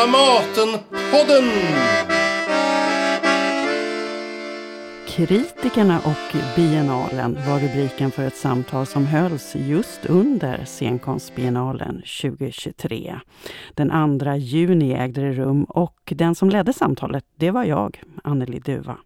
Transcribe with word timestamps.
Dramatenpodden! 0.00 1.50
Kritikerna 5.08 5.98
och 5.98 6.36
biennalen 6.56 7.38
var 7.48 7.58
rubriken 7.60 8.10
för 8.10 8.26
ett 8.26 8.36
samtal 8.36 8.86
som 8.86 9.06
hölls 9.06 9.56
just 9.56 10.06
under 10.06 10.64
scenkonstbiennalen 10.64 12.02
2023. 12.22 13.20
Den 13.74 14.18
2 14.20 14.34
juni 14.34 14.92
ägde 14.92 15.20
det 15.20 15.32
rum 15.32 15.64
och 15.64 16.12
den 16.16 16.34
som 16.34 16.50
ledde 16.50 16.72
samtalet, 16.72 17.24
det 17.36 17.50
var 17.50 17.64
jag, 17.64 18.02
Anneli 18.24 18.58
Duva 18.58 18.96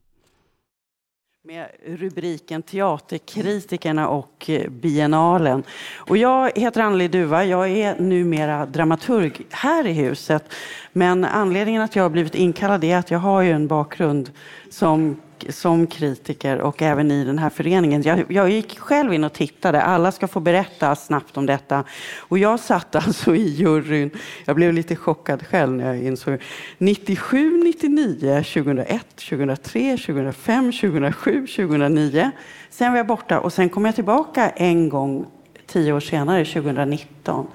med 1.46 1.66
rubriken 1.86 2.62
Teaterkritikerna 2.62 4.08
och 4.08 4.50
eh, 4.50 4.70
biennalen. 4.70 5.62
Och 5.96 6.16
jag 6.16 6.58
heter 6.58 6.80
Anneli 6.80 7.08
Duva. 7.08 7.44
Jag 7.44 7.70
är 7.70 7.98
numera 7.98 8.66
dramaturg 8.66 9.46
här 9.50 9.86
i 9.86 9.92
huset. 9.92 10.52
Men 10.92 11.24
anledningen 11.24 11.82
att 11.82 11.96
jag 11.96 12.02
har 12.02 12.10
blivit 12.10 12.34
inkallad 12.34 12.84
är 12.84 12.96
att 12.96 13.10
jag 13.10 13.18
har 13.18 13.42
ju 13.42 13.50
en 13.50 13.66
bakgrund 13.66 14.30
som 14.70 15.16
som 15.48 15.86
kritiker 15.86 16.58
och 16.58 16.82
även 16.82 17.10
i 17.10 17.24
den 17.24 17.38
här 17.38 17.50
föreningen. 17.50 18.02
Jag, 18.02 18.24
jag, 18.28 18.50
gick 18.50 18.78
själv 18.78 19.14
in 19.14 19.24
och 19.24 19.32
tittade. 19.32 19.82
Alla 19.82 20.12
ska 20.12 20.28
få 20.28 20.40
berätta 20.40 20.96
snabbt 20.96 21.36
om 21.36 21.46
detta. 21.46 21.84
Och 22.18 22.38
jag 22.38 22.60
satt 22.60 22.96
alltså 22.96 23.34
i 23.36 23.48
juryn. 23.48 24.10
Jag 24.44 24.56
blev 24.56 24.72
lite 24.72 24.96
chockad 24.96 25.46
själv 25.46 25.72
när 25.72 25.86
jag 25.86 26.02
insåg 26.02 26.38
97, 26.78 27.62
99, 27.64 28.42
2001, 28.42 29.16
2003, 29.16 29.96
2005, 29.96 30.72
2007, 30.72 31.46
2009. 31.46 32.30
Sen 32.70 32.92
var 32.92 32.96
jag 32.96 33.06
borta 33.06 33.40
och 33.40 33.52
sen 33.52 33.68
kom 33.68 33.84
jag 33.84 33.94
tillbaka 33.94 34.50
en 34.50 34.88
gång 34.88 35.26
tio 35.66 35.92
år 35.92 36.00
senare, 36.00 36.44
2019. 36.44 37.46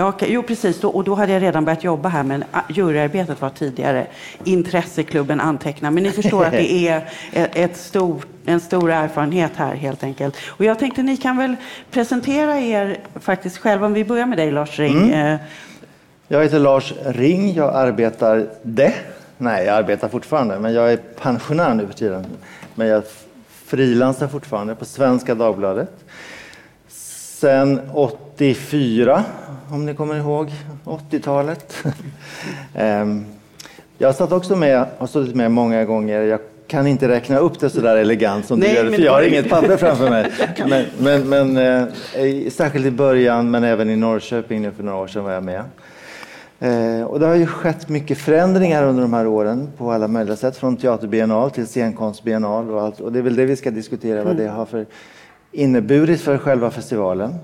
Ja, 0.00 0.14
jo, 0.20 0.42
precis. 0.42 0.84
och 0.84 1.04
då 1.04 1.14
hade 1.14 1.32
jag 1.32 1.42
redan 1.42 1.64
börjat 1.64 1.84
jobba 1.84 2.08
här, 2.08 2.22
men 2.22 2.44
ah, 2.52 2.60
juryarbetet 2.68 3.40
var 3.40 3.50
tidigare. 3.50 4.06
Intresseklubben 4.44 5.40
antecknar. 5.40 5.90
Men 5.90 6.02
ni 6.02 6.10
förstår 6.10 6.44
att 6.44 6.52
det 6.52 6.72
är 6.88 7.04
ett 7.32 7.76
stort, 7.76 8.26
en 8.44 8.60
stor 8.60 8.90
erfarenhet 8.90 9.52
här 9.56 9.74
helt 9.74 10.04
enkelt. 10.04 10.36
Och 10.46 10.64
jag 10.64 10.78
tänkte 10.78 11.02
ni 11.02 11.16
kan 11.16 11.36
väl 11.36 11.56
presentera 11.90 12.58
er 12.58 12.98
faktiskt 13.20 13.58
själva. 13.58 13.86
Om 13.86 13.92
vi 13.92 14.04
börjar 14.04 14.26
med 14.26 14.38
dig 14.38 14.50
Lars 14.50 14.78
Ring. 14.78 15.12
Mm. 15.12 15.34
Eh, 15.34 15.40
jag 16.28 16.42
heter 16.42 16.58
Lars 16.58 16.92
Ring. 17.04 17.54
Jag 17.54 17.74
arbetar 17.74 18.46
det. 18.62 18.94
Nej, 19.38 19.66
jag 19.66 19.76
arbetar 19.76 20.08
fortfarande, 20.08 20.58
men 20.58 20.72
jag 20.72 20.92
är 20.92 20.96
pensionär 20.96 21.74
nu 21.74 21.86
för 21.86 21.94
tiden. 21.94 22.26
Men 22.74 22.86
jag 22.86 23.02
frilansar 23.64 24.28
fortfarande 24.28 24.74
på 24.74 24.84
Svenska 24.84 25.34
Dagbladet. 25.34 25.90
Sen 26.88 27.80
84 27.94 29.24
om 29.72 29.86
ni 29.86 29.94
kommer 29.94 30.16
ihåg 30.16 30.50
80-talet. 30.84 31.84
Ehm, 32.74 33.24
jag 33.98 34.14
satt 34.14 34.32
också 34.32 34.56
med, 34.56 34.86
har 34.98 35.06
suttit 35.06 35.34
med 35.34 35.50
många 35.50 35.84
gånger. 35.84 36.22
Jag 36.22 36.40
kan 36.66 36.86
inte 36.86 37.08
räkna 37.08 37.38
upp 37.38 37.60
det 37.60 37.70
så 37.70 37.80
där 37.80 37.96
elegant 37.96 38.46
som 38.46 38.58
Nej, 38.58 38.68
du 38.68 38.74
gör, 38.74 38.90
för 38.90 39.02
jag 39.02 39.12
har 39.12 39.22
inget 39.22 39.50
papper 39.50 39.76
framför 39.76 40.10
mig. 40.10 40.32
Men, 40.68 40.84
men, 40.98 41.28
men 41.28 41.56
eh, 41.56 42.50
särskilt 42.50 42.86
i 42.86 42.90
början, 42.90 43.50
men 43.50 43.64
även 43.64 43.90
i 43.90 43.96
Norrköping 43.96 44.62
nu 44.62 44.72
för 44.72 44.82
några 44.82 44.98
år 44.98 45.06
sedan 45.06 45.24
var 45.24 45.32
jag 45.32 45.44
med. 45.44 45.64
Eh, 46.60 47.04
och 47.04 47.20
det 47.20 47.26
har 47.26 47.34
ju 47.34 47.46
skett 47.46 47.88
mycket 47.88 48.18
förändringar 48.18 48.84
under 48.84 49.02
de 49.02 49.12
här 49.12 49.26
åren 49.26 49.68
på 49.76 49.92
alla 49.92 50.08
möjliga 50.08 50.36
sätt. 50.36 50.56
Från 50.56 50.76
teaterbiennal 50.76 51.50
till 51.50 51.66
scenkonstbiennal 51.66 52.70
och 52.70 52.82
allt. 52.82 53.00
Och 53.00 53.12
det 53.12 53.18
är 53.18 53.22
väl 53.22 53.36
det 53.36 53.44
vi 53.44 53.56
ska 53.56 53.70
diskutera, 53.70 54.24
vad 54.24 54.36
det 54.36 54.48
har 54.48 54.66
för 54.66 54.86
inneburit 55.52 56.20
för 56.20 56.38
själva 56.38 56.70
festivalen. 56.70 57.34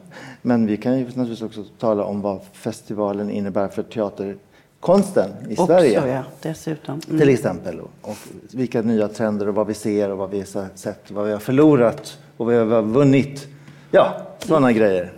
Men 0.47 0.67
vi 0.67 0.77
kan 0.77 0.99
ju 0.99 1.05
naturligtvis 1.05 1.43
också 1.43 1.65
tala 1.79 2.05
om 2.05 2.21
vad 2.21 2.41
festivalen 2.53 3.31
innebär 3.31 3.69
för 3.69 3.83
teaterkonsten 3.83 5.31
i 5.49 5.53
också, 5.53 5.67
Sverige. 5.67 6.09
Ja, 6.09 6.23
dessutom. 6.43 7.01
Mm. 7.09 7.21
Till 7.21 7.29
exempel. 7.29 7.81
Och 8.03 8.17
vilka 8.53 8.83
nya 8.83 9.09
trender 9.09 9.49
och 9.49 9.55
vad 9.55 9.67
vi 9.67 9.75
ser 9.75 10.11
och 10.11 10.19
vad 10.19 10.31
vi 10.31 10.39
har 10.39 10.77
sett, 10.77 11.11
vad 11.11 11.27
vi 11.27 11.33
har 11.33 11.39
förlorat 11.39 12.19
och 12.37 12.47
vad 12.47 12.67
vi 12.67 12.75
har 12.75 12.83
vunnit. 12.83 13.47
Ja, 13.91 14.17
sådana 14.39 14.71
mm. 14.71 14.79
grejer. 14.79 15.13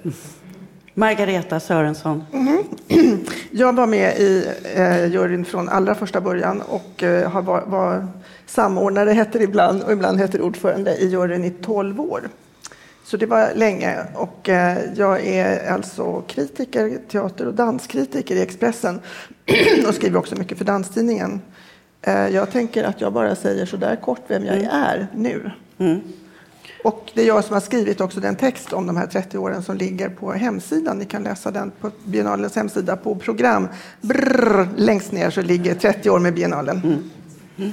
Margareta 0.95 1.61
Sörensson. 1.61 2.25
Mm. 2.33 2.65
Jag 3.51 3.73
var 3.73 3.87
med 3.87 4.19
i 4.19 4.47
eh, 4.75 5.07
juryn 5.07 5.45
från 5.45 5.69
allra 5.69 5.95
första 5.95 6.21
början 6.21 6.63
och 6.69 7.03
eh, 7.03 7.31
har 7.31 7.43
var, 7.43 7.63
var 7.67 8.07
samordnare, 8.47 9.11
heter 9.11 9.39
det 9.39 9.45
ibland, 9.45 9.83
och 9.83 9.93
ibland 9.93 10.21
heter 10.21 10.41
ordförande 10.41 10.97
i 10.97 11.09
juryn 11.09 11.45
i 11.45 11.51
12 11.51 12.01
år. 12.01 12.29
Så 13.09 13.17
det 13.17 13.27
var 13.27 13.55
länge. 13.55 13.97
Och 14.15 14.49
eh, 14.49 14.79
jag 14.95 15.27
är 15.27 15.73
alltså 15.73 16.23
kritiker, 16.27 16.99
teater 17.09 17.47
och 17.47 17.55
danskritiker 17.55 18.37
i 18.37 18.43
Expressen 18.43 19.01
och 19.89 19.95
skriver 19.95 20.19
också 20.19 20.37
mycket 20.37 20.59
för 20.59 20.65
Danstidningen. 20.65 21.41
Eh, 22.03 22.29
jag 22.29 22.51
tänker 22.51 22.85
att 22.85 23.01
jag 23.01 23.13
bara 23.13 23.35
säger 23.35 23.67
så 23.67 23.77
där 23.77 23.97
kort 23.97 24.21
vem 24.27 24.45
jag 24.45 24.57
mm. 24.57 24.69
är 24.71 25.07
nu. 25.15 25.51
Mm. 25.79 26.01
Och 26.85 27.11
det 27.15 27.23
är 27.23 27.27
jag 27.27 27.45
som 27.45 27.55
har 27.55 27.61
skrivit 27.61 28.01
också 28.01 28.21
den 28.21 28.37
text 28.37 28.73
om 28.73 28.87
de 28.87 28.97
här 28.97 29.07
30 29.07 29.39
åren 29.39 29.63
som 29.63 29.77
ligger 29.77 30.09
på 30.09 30.33
hemsidan. 30.33 30.99
Ni 30.99 31.05
kan 31.05 31.23
läsa 31.23 31.51
den 31.51 31.73
på 31.81 31.91
Biennalens 32.05 32.57
hemsida 32.57 32.97
på 32.97 33.15
program. 33.15 33.69
Brrr, 34.01 34.69
längst 34.77 35.13
ner 35.13 35.31
så 35.31 35.43
ligger 35.43 35.75
30 35.75 36.11
år 36.11 36.19
med 36.19 36.35
Biennalen. 36.35 36.81
Mm. 36.85 37.11
Mm. 37.57 37.73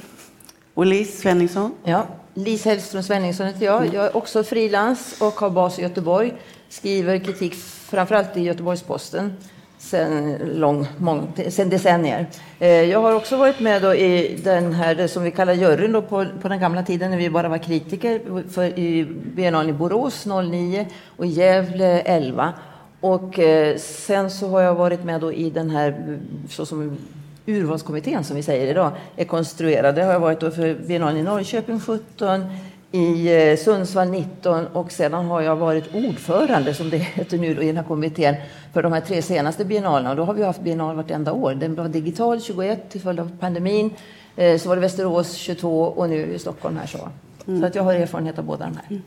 Och 0.73 0.85
Liz 0.85 1.19
Svenningsson? 1.19 1.71
Ja, 1.83 2.07
Lisa 2.37 2.69
Hellström 2.69 3.03
Svenningsson 3.03 3.47
heter 3.47 3.65
jag. 3.65 3.93
Jag 3.93 4.05
är 4.05 4.17
också 4.17 4.43
frilans 4.43 5.21
och 5.21 5.33
har 5.33 5.49
bas 5.49 5.79
i 5.79 5.81
Göteborg. 5.81 6.33
Skriver 6.69 7.19
kritik 7.19 7.55
framförallt 7.89 8.37
i 8.37 8.41
Göteborgs-Posten 8.41 9.33
sen, 9.77 10.37
lång, 10.53 10.87
mång, 10.97 11.27
sen 11.49 11.69
decennier. 11.69 12.25
Eh, 12.59 12.69
jag 12.69 13.01
har 13.01 13.13
också 13.13 13.37
varit 13.37 13.59
med 13.59 13.81
då 13.81 13.95
i 13.95 14.39
den 14.43 14.73
här, 14.73 14.95
det 14.95 15.07
som 15.07 15.23
vi 15.23 15.31
kallar 15.31 15.53
juryn 15.53 15.91
då 15.91 16.01
på, 16.01 16.25
på 16.41 16.47
den 16.47 16.59
gamla 16.59 16.83
tiden 16.83 17.11
när 17.11 17.17
vi 17.17 17.29
bara 17.29 17.49
var 17.49 17.57
kritiker 17.57 18.21
för, 18.49 18.79
i 18.79 19.05
Biennalen 19.35 19.69
i 19.69 19.73
Borås 19.73 20.25
09 20.25 20.87
och 21.17 21.25
Gävle 21.25 22.01
11. 22.01 22.53
Och 22.99 23.39
eh, 23.39 23.77
sen 23.77 24.31
så 24.31 24.47
har 24.49 24.61
jag 24.61 24.75
varit 24.75 25.03
med 25.03 25.21
då 25.21 25.33
i 25.33 25.49
den 25.49 25.69
här, 25.69 26.19
så 26.49 26.65
som 26.65 26.97
urvalskommittén 27.45 28.23
som 28.23 28.35
vi 28.35 28.43
säger 28.43 28.67
idag 28.67 28.91
är 29.15 29.25
konstruerad. 29.25 29.95
Det 29.95 30.03
har 30.03 30.13
jag 30.13 30.19
varit 30.19 30.39
då 30.39 30.51
för 30.51 30.75
Biennalen 30.87 31.17
i 31.17 31.23
Norrköping 31.23 31.79
17, 31.79 32.45
i 32.91 33.35
eh, 33.51 33.57
Sundsvall 33.57 34.09
19 34.09 34.67
och 34.67 34.91
sedan 34.91 35.25
har 35.25 35.41
jag 35.41 35.55
varit 35.55 35.95
ordförande, 35.95 36.73
som 36.73 36.89
det 36.89 36.97
heter 37.15 37.37
nu, 37.37 37.47
i 37.47 37.67
den 37.67 37.77
här 37.77 37.83
kommittén 37.83 38.35
för 38.73 38.83
de 38.83 38.93
här 38.93 39.01
tre 39.01 39.21
senaste 39.21 39.65
biennalerna. 39.65 40.15
Då 40.15 40.23
har 40.23 40.33
vi 40.33 40.43
haft 40.43 40.61
biennal 40.61 40.95
vartenda 40.95 41.31
år. 41.31 41.53
Den 41.53 41.75
var 41.75 41.87
digital 41.87 42.41
21 42.41 42.89
till 42.89 43.01
följd 43.01 43.19
av 43.19 43.37
pandemin. 43.39 43.93
Eh, 44.35 44.57
så 44.57 44.69
var 44.69 44.75
det 44.75 44.81
Västerås 44.81 45.33
22 45.33 45.83
och 45.83 46.09
nu 46.09 46.33
i 46.33 46.39
Stockholm 46.39 46.77
här 46.77 46.87
så. 46.87 47.09
Mm. 47.47 47.61
Så 47.61 47.67
att 47.67 47.75
jag 47.75 47.83
har 47.83 47.93
erfarenhet 47.93 48.39
av 48.39 48.45
båda 48.45 48.65
de 48.65 48.77
här. 48.77 49.01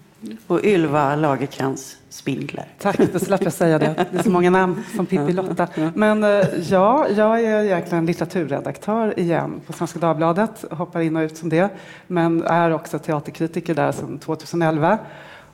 Och 0.46 0.64
Ylva 0.64 1.16
Lagerkrans 1.16 1.96
Spindler. 2.08 2.66
Tack, 2.78 3.00
då 3.12 3.18
slapp 3.18 3.42
jag 3.42 3.52
säga 3.52 3.78
det. 3.78 4.06
Det 4.12 4.18
är 4.18 4.22
så 4.22 4.30
många 4.30 4.50
namn 4.50 4.84
som 4.96 5.06
Pippi 5.06 5.32
Lotta. 5.32 5.68
Men 5.94 6.24
eh, 6.24 6.46
ja, 6.70 7.06
jag 7.16 7.40
är 7.40 7.64
egentligen 7.64 8.06
litteraturredaktör 8.06 9.18
igen 9.18 9.60
på 9.66 9.72
Svenska 9.72 9.98
Dagbladet. 9.98 10.64
Hoppar 10.70 11.00
in 11.00 11.16
och 11.16 11.20
ut 11.20 11.36
som 11.36 11.48
det. 11.48 11.68
Men 12.06 12.42
är 12.42 12.70
också 12.70 12.98
teaterkritiker 12.98 13.74
där 13.74 13.92
sedan 13.92 14.18
2011. 14.18 14.98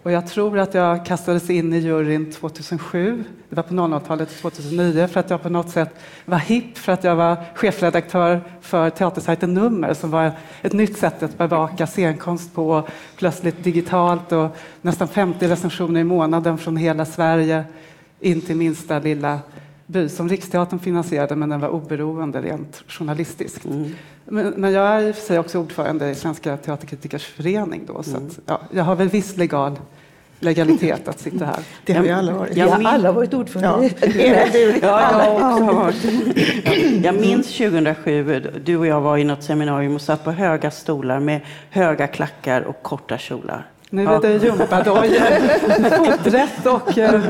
Och 0.05 0.13
jag 0.13 0.27
tror 0.27 0.59
att 0.59 0.75
jag 0.75 1.07
kastades 1.07 1.51
in 1.51 1.73
i 1.73 1.79
juryn 1.79 2.33
2007, 2.33 3.25
det 3.49 3.57
var 3.57 3.63
på 3.63 3.75
00-talet 3.75 4.29
2009, 4.41 5.07
för 5.07 5.21
att 5.21 5.31
jag 5.31 5.43
på 5.43 5.49
något 5.49 5.71
sätt 5.71 5.95
var 6.25 6.39
hipp, 6.39 6.79
för 6.79 6.93
att 6.93 7.05
jag 7.05 7.17
var 7.17 7.37
chefredaktör 7.55 8.41
för 8.61 8.91
teatersajten 8.91 9.55
Nummer, 9.55 9.95
som 9.95 10.11
var 10.11 10.33
ett 10.63 10.73
nytt 10.73 10.99
sätt 10.99 11.23
att 11.23 11.39
bevaka 11.39 11.87
scenkonst 11.87 12.55
på, 12.55 12.89
plötsligt 13.17 13.65
digitalt 13.65 14.33
och 14.33 14.57
nästan 14.83 15.09
50 15.09 15.49
recensioner 15.49 16.01
i 16.01 16.05
månaden 16.05 16.59
från 16.59 16.77
hela 16.77 17.05
Sverige, 17.05 17.65
in 18.21 18.41
till 18.41 18.57
minsta 18.57 18.99
lilla 18.99 19.39
by 19.95 20.09
som 20.09 20.29
Riksteatern 20.29 20.79
finansierade, 20.79 21.37
men 21.37 21.49
den 21.49 21.61
var 21.61 21.69
oberoende 21.69 22.43
rent 22.43 22.83
journalistiskt. 22.89 23.65
Mm. 23.65 23.95
Men, 24.25 24.55
men, 24.57 24.73
jag 24.73 24.87
är 24.87 25.09
i 25.09 25.11
och 25.11 25.17
för 25.17 25.23
sig 25.23 25.39
också 25.39 25.59
ordförande 25.59 26.11
i 26.11 26.15
Svenska 26.15 26.57
Teaterkritikers 26.57 27.27
förening. 27.27 27.83
Då, 27.87 28.03
så 28.03 28.11
mm. 28.11 28.27
att, 28.27 28.39
ja, 28.47 28.61
jag 28.71 28.85
har 28.85 28.97
väl 28.97 29.09
viss 29.09 29.37
legal 29.37 29.79
legalitet 30.41 31.09
att 31.09 31.21
sitta 31.21 31.45
här. 31.45 31.59
Det 31.85 31.93
har 31.93 32.03
vi 32.03 32.11
alla 32.11 32.33
varit. 32.33 32.57
Vi 32.57 32.61
har 32.61 32.85
alla 32.85 33.13
varit 33.13 33.35
ordförande. 33.35 33.91
Ja, 34.83 35.93
jag 37.03 37.15
minns 37.15 37.57
2007, 37.57 38.53
du 38.65 38.77
och 38.77 38.87
jag 38.87 39.01
var 39.01 39.19
i 39.19 39.25
något 39.25 39.43
seminarium 39.43 39.95
och 39.95 40.01
satt 40.01 40.25
på 40.25 40.31
höga 40.31 40.71
stolar 40.71 41.21
med 41.21 41.41
höga 41.71 42.07
klackar 42.07 42.63
och 42.63 42.83
korta 42.83 43.19
kjolar. 43.19 43.67
Nu 43.95 44.07
är 44.07 44.21
det 44.21 44.45
gympadojor, 44.45 45.89
foträtt 45.97 46.67
och... 46.67 46.99
Eh, 46.99 47.23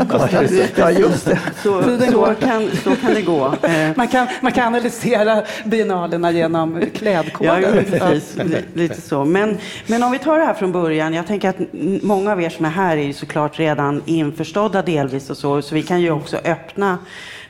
ja, 0.77 0.91
just 0.91 1.27
det. 1.27 1.39
Så, 1.63 1.83
så, 2.13 2.35
kan, 2.41 2.71
så 2.85 2.97
kan 2.97 3.15
det 3.15 3.23
gå. 3.23 3.55
Eh, 3.63 3.91
man 3.97 4.09
kan, 4.09 4.27
man 4.41 4.53
kan 4.53 4.67
analysera 4.67 5.43
biennalerna 5.65 6.31
genom 6.31 6.83
klädkoder. 6.95 7.85
Ja, 7.93 7.99
precis. 7.99 8.37
Lite 8.75 9.01
så. 9.01 9.25
Men, 9.25 9.59
men 9.87 10.03
om 10.03 10.13
vi 10.13 10.19
tar 10.19 10.39
det 10.39 10.45
här 10.45 10.55
från 10.55 10.73
början. 10.73 11.15
Jag 11.15 11.27
tänker 11.27 11.49
att 11.49 11.57
många 12.03 12.33
av 12.33 12.43
er 12.43 12.51
som 12.51 12.65
är 12.65 12.71
här 12.71 12.97
är 12.97 13.03
ju 13.03 13.13
såklart 13.13 13.59
redan 13.59 14.03
införstådda 14.05 14.83
delvis 14.83 15.31
och 15.31 15.37
så, 15.37 15.63
så 15.63 15.75
vi 15.75 15.83
kan 15.83 16.01
ju 16.01 16.11
också 16.11 16.37
öppna 16.37 16.99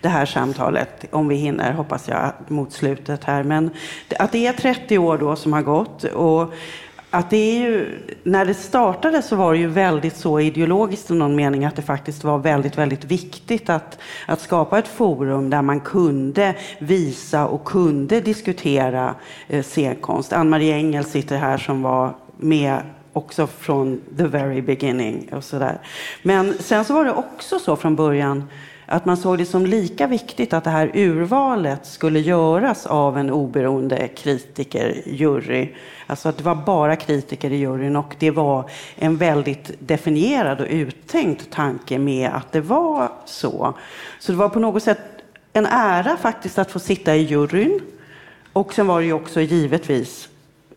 det 0.00 0.08
här 0.08 0.26
samtalet, 0.26 1.04
om 1.10 1.28
vi 1.28 1.34
hinner, 1.34 1.72
hoppas 1.72 2.08
jag, 2.08 2.32
mot 2.48 2.72
slutet 2.72 3.24
här. 3.24 3.42
Men 3.42 3.70
att 4.18 4.32
det 4.32 4.46
är 4.46 4.52
30 4.52 4.98
år 4.98 5.18
då 5.18 5.36
som 5.36 5.52
har 5.52 5.62
gått 5.62 6.04
och 6.04 6.54
att 7.14 7.30
det 7.30 7.36
är 7.36 7.60
ju, 7.60 7.98
när 8.22 8.44
det 8.44 8.54
startade 8.54 9.22
så 9.22 9.36
var 9.36 9.52
det 9.52 9.58
ju 9.58 9.66
väldigt 9.66 10.16
så 10.16 10.40
ideologiskt 10.40 11.10
i 11.10 11.14
någon 11.14 11.36
mening 11.36 11.64
att 11.64 11.76
det 11.76 11.82
faktiskt 11.82 12.24
var 12.24 12.38
väldigt, 12.38 12.78
väldigt 12.78 13.04
viktigt 13.04 13.70
att, 13.70 13.98
att 14.26 14.40
skapa 14.40 14.78
ett 14.78 14.88
forum 14.88 15.50
där 15.50 15.62
man 15.62 15.80
kunde 15.80 16.54
visa 16.78 17.46
och 17.46 17.64
kunde 17.64 18.20
diskutera 18.20 19.14
eh, 19.48 19.62
scenkonst. 19.62 20.32
Ann-Marie 20.32 20.74
Engel 20.74 21.04
sitter 21.04 21.36
här 21.36 21.58
som 21.58 21.82
var 21.82 22.14
med 22.36 22.78
också 23.12 23.46
från 23.46 24.00
the 24.16 24.26
very 24.26 24.62
beginning 24.62 25.28
och 25.32 25.44
sådär. 25.44 25.78
Men 26.22 26.54
sen 26.58 26.84
så 26.84 26.94
var 26.94 27.04
det 27.04 27.12
också 27.12 27.58
så 27.58 27.76
från 27.76 27.96
början 27.96 28.44
att 28.86 29.04
man 29.04 29.16
såg 29.16 29.38
det 29.38 29.46
som 29.46 29.66
lika 29.66 30.06
viktigt 30.06 30.52
att 30.52 30.64
det 30.64 30.70
här 30.70 30.90
urvalet 30.94 31.86
skulle 31.86 32.20
göras 32.20 32.86
av 32.86 33.18
en 33.18 33.30
oberoende 33.30 34.08
kritikerjury. 34.08 35.68
Alltså 36.06 36.28
att 36.28 36.38
det 36.38 36.44
var 36.44 36.54
bara 36.54 36.96
kritiker 36.96 37.50
i 37.50 37.56
juryn 37.56 37.96
och 37.96 38.16
det 38.18 38.30
var 38.30 38.70
en 38.96 39.16
väldigt 39.16 39.72
definierad 39.78 40.60
och 40.60 40.66
uttänkt 40.70 41.50
tanke 41.50 41.98
med 41.98 42.30
att 42.30 42.52
det 42.52 42.60
var 42.60 43.08
så. 43.24 43.74
Så 44.18 44.32
det 44.32 44.38
var 44.38 44.48
på 44.48 44.58
något 44.58 44.82
sätt 44.82 45.00
en 45.52 45.66
ära 45.66 46.16
faktiskt 46.16 46.58
att 46.58 46.70
få 46.70 46.78
sitta 46.78 47.16
i 47.16 47.22
juryn. 47.22 47.80
Och 48.52 48.74
sen 48.74 48.86
var 48.86 49.00
det 49.00 49.06
ju 49.06 49.12
också 49.12 49.40
givetvis 49.40 50.28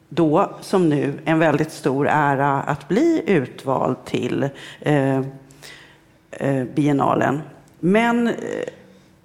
då 0.10 0.51
som 0.62 0.89
nu 0.89 1.13
en 1.25 1.39
väldigt 1.39 1.71
stor 1.71 2.07
ära 2.07 2.62
att 2.62 2.88
bli 2.88 3.24
utvald 3.25 4.06
till 4.06 4.50
eh, 4.80 5.21
eh, 6.31 6.63
biennalen. 6.75 7.42
Men 7.79 8.27
eh, 8.27 8.33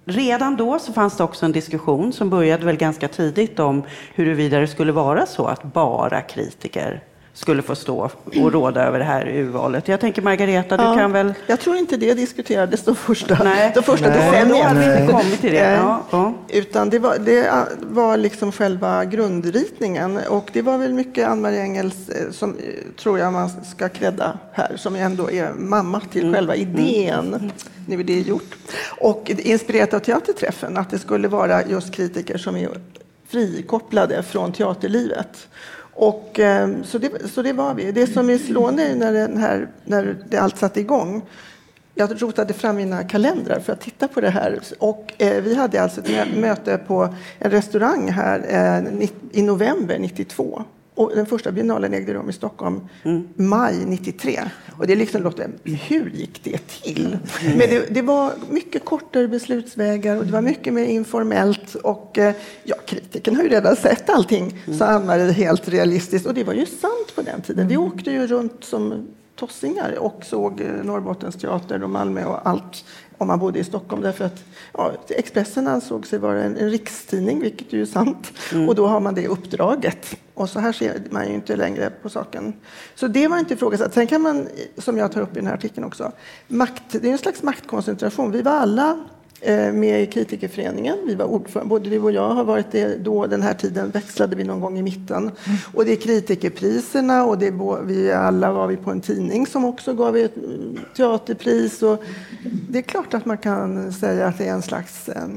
redan 0.04 0.56
då 0.56 0.78
så 0.78 0.92
fanns 0.92 1.16
det 1.16 1.24
också 1.24 1.46
en 1.46 1.52
diskussion 1.52 2.12
som 2.12 2.30
började 2.30 2.66
väl 2.66 2.76
ganska 2.76 3.08
tidigt 3.08 3.58
om 3.58 3.82
huruvida 4.14 4.60
det 4.60 4.68
skulle 4.68 4.92
vara 4.92 5.26
så 5.26 5.46
att 5.46 5.62
bara 5.62 6.20
kritiker 6.20 7.00
skulle 7.34 7.62
få 7.62 7.74
stå 7.74 8.10
och 8.24 8.52
råda 8.52 8.84
över 8.84 8.98
det 8.98 9.04
här 9.04 9.28
urvalet. 9.28 9.88
Jag 9.88 10.00
tänker 10.00 10.22
Margareta, 10.22 10.76
du 10.76 10.82
ja, 10.82 10.94
kan 10.94 11.12
väl... 11.12 11.34
Jag 11.46 11.60
tror 11.60 11.76
inte 11.76 11.96
det 11.96 12.14
diskuterades 12.14 12.84
de 12.84 12.96
första, 12.96 13.44
Nej. 13.44 13.72
de 13.74 13.82
första 13.82 14.08
Nej. 14.08 14.18
decennierna. 14.18 15.06
Då 15.06 15.12
kommit 15.12 15.40
till 15.40 15.52
det. 15.52 15.72
Ja, 15.72 16.02
ja. 16.10 16.34
Utan 16.48 16.90
det 16.90 16.98
var, 16.98 17.18
det 17.18 17.66
var 17.80 18.16
liksom 18.16 18.52
själva 18.52 19.04
grundritningen 19.04 20.18
och 20.28 20.50
det 20.52 20.62
var 20.62 20.78
väl 20.78 20.92
mycket 20.92 21.28
Ann-Marie 21.28 21.62
Engels 21.62 22.08
eh, 22.08 22.30
som 22.30 22.50
eh, 22.50 22.64
tror 22.96 23.18
jag 23.18 23.32
man 23.32 23.50
ska 23.64 23.88
credda 23.88 24.38
här, 24.52 24.76
som 24.76 24.96
ändå 24.96 25.30
är 25.30 25.52
mamma 25.52 26.00
till 26.00 26.22
mm. 26.22 26.34
själva 26.34 26.56
idén. 26.56 27.34
Mm. 27.34 27.50
Nu 27.86 28.00
är 28.00 28.04
det 28.04 28.20
gjort. 28.20 28.54
Och 29.00 29.30
inspirerat 29.38 29.94
av 29.94 29.98
teaterträffen, 29.98 30.76
att 30.76 30.90
det 30.90 30.98
skulle 30.98 31.28
vara 31.28 31.66
just 31.66 31.94
kritiker 31.94 32.38
som 32.38 32.56
är 32.56 32.68
frikopplade 33.28 34.22
från 34.22 34.52
teaterlivet. 34.52 35.48
Och, 35.94 36.40
eh, 36.40 36.68
så, 36.84 36.98
det, 36.98 37.28
så 37.28 37.42
det 37.42 37.52
var 37.52 37.74
vi. 37.74 37.92
Det 37.92 38.06
som 38.06 38.30
är 38.30 38.38
slående 38.38 38.94
när, 38.94 39.12
den 39.12 39.36
här, 39.36 39.68
när 39.84 40.16
det 40.28 40.38
allt 40.38 40.58
satte 40.58 40.80
igång 40.80 41.22
jag 41.94 42.22
rotade 42.22 42.52
fram 42.52 42.76
mina 42.76 43.04
kalendrar 43.04 43.60
för 43.60 43.72
att 43.72 43.80
titta 43.80 44.08
på 44.08 44.20
det 44.20 44.30
här. 44.30 44.60
Och, 44.78 45.12
eh, 45.18 45.42
vi 45.42 45.54
hade 45.54 45.82
alltså 45.82 46.00
ett 46.00 46.38
möte 46.38 46.78
på 46.86 47.14
en 47.38 47.50
restaurang 47.50 48.08
här 48.08 48.38
eh, 48.48 49.08
i 49.32 49.42
november 49.42 49.98
92. 49.98 50.64
Och 51.02 51.12
den 51.14 51.26
första 51.26 51.52
biennalen 51.52 51.94
ägde 51.94 52.14
rum 52.14 52.30
i 52.30 52.32
Stockholm 52.32 52.80
mm. 53.02 53.28
maj 53.36 53.84
93. 53.86 54.40
Och 54.78 54.86
det 54.86 54.94
liksom 54.94 55.22
låter, 55.22 55.50
hur 55.64 56.10
gick 56.10 56.44
det 56.44 56.58
till? 56.58 57.18
Men 57.42 57.58
det, 57.58 57.94
det, 57.94 58.02
var 58.02 58.32
mycket 58.50 58.84
kortare 58.84 59.28
beslutsvägar 59.28 60.16
och 60.16 60.26
det 60.26 60.32
var 60.32 60.42
mycket 60.42 60.72
mer 60.72 60.84
informellt. 60.84 61.74
Och 61.74 62.18
eh, 62.18 62.34
ja, 62.64 62.76
kritiken 62.86 63.36
har 63.36 63.42
ju 63.42 63.48
redan 63.48 63.76
sett 63.76 64.10
allting, 64.10 64.60
mm. 64.66 64.78
sa 64.78 64.86
Ann-Marie 64.86 65.32
helt 65.32 65.68
realistiskt. 65.68 66.26
Och 66.26 66.34
det 66.34 66.44
var 66.44 66.54
ju 66.54 66.66
sant 66.66 67.12
på 67.14 67.22
den 67.22 67.40
tiden. 67.40 67.68
Vi 67.68 67.74
mm. 67.74 67.86
åkte 67.86 68.10
ju 68.10 68.26
runt 68.26 68.64
som 68.64 69.08
tossingar 69.36 69.98
och 69.98 70.24
såg 70.24 70.60
eh, 70.60 70.66
Norrbottensteater 70.84 71.82
och 71.82 71.90
Malmö 71.90 72.24
och 72.24 72.48
allt 72.48 72.84
om 73.22 73.28
man 73.28 73.38
bodde 73.38 73.58
i 73.58 73.64
Stockholm. 73.64 74.02
Därför 74.02 74.24
att 74.24 74.44
ja, 74.72 74.92
Expressen 75.08 75.68
ansåg 75.68 76.06
sig 76.06 76.18
vara 76.18 76.42
en, 76.42 76.56
en 76.56 76.70
rikstidning, 76.70 77.40
vilket 77.40 77.72
ju 77.72 77.82
är 77.82 77.86
sant. 77.86 78.32
Mm. 78.52 78.68
Och 78.68 78.74
då 78.74 78.86
har 78.86 79.00
man 79.00 79.14
det 79.14 79.28
uppdraget. 79.28 80.16
Och 80.34 80.48
så 80.48 80.60
här 80.60 80.72
ser 80.72 81.02
man 81.10 81.28
ju 81.28 81.34
inte 81.34 81.56
längre 81.56 81.90
på 82.02 82.08
saken. 82.08 82.54
Så 82.94 83.08
det 83.08 83.28
var 83.28 83.38
inte 83.38 83.54
ifrågasatt. 83.54 83.94
Sen 83.94 84.06
kan 84.06 84.22
man, 84.22 84.48
som 84.78 84.98
jag 84.98 85.12
tar 85.12 85.20
upp 85.20 85.32
i 85.32 85.34
den 85.34 85.46
här 85.46 85.54
artikeln 85.54 85.86
också, 85.86 86.12
makt, 86.48 86.82
det 86.90 87.08
är 87.08 87.12
en 87.12 87.18
slags 87.18 87.42
maktkoncentration. 87.42 88.30
Vi 88.30 88.42
var 88.42 88.52
alla 88.52 89.04
med 89.72 90.02
i 90.02 90.06
kritikerföreningen. 90.06 90.98
Vi 91.06 91.14
var 91.14 91.24
ordförande, 91.24 91.68
både 91.68 91.90
du 91.90 91.98
och 91.98 92.12
jag 92.12 92.28
har 92.28 92.44
varit 92.44 92.70
det 92.70 93.04
då. 93.04 93.26
Den 93.26 93.42
här 93.42 93.54
tiden 93.54 93.90
växlade 93.90 94.36
vi 94.36 94.44
någon 94.44 94.60
gång 94.60 94.78
i 94.78 94.82
mitten. 94.82 95.16
Mm. 95.16 95.58
Och 95.74 95.84
det 95.84 95.92
är 95.92 95.96
kritikerpriserna 95.96 97.24
och 97.24 97.38
det 97.38 97.46
är, 97.46 97.82
vi 97.82 98.12
alla 98.12 98.52
var 98.52 98.66
vi 98.66 98.76
på 98.76 98.90
en 98.90 99.00
tidning 99.00 99.46
som 99.46 99.64
också 99.64 99.94
gav 99.94 100.16
ett 100.16 100.36
mm, 100.36 100.78
teaterpris. 100.96 101.82
Och 101.82 102.04
det 102.68 102.78
är 102.78 102.82
klart 102.82 103.14
att 103.14 103.24
man 103.24 103.38
kan 103.38 103.92
säga 103.92 104.26
att 104.26 104.38
det 104.38 104.46
är 104.46 104.52
en 104.52 104.62
slags 104.62 105.08
eh, 105.08 105.28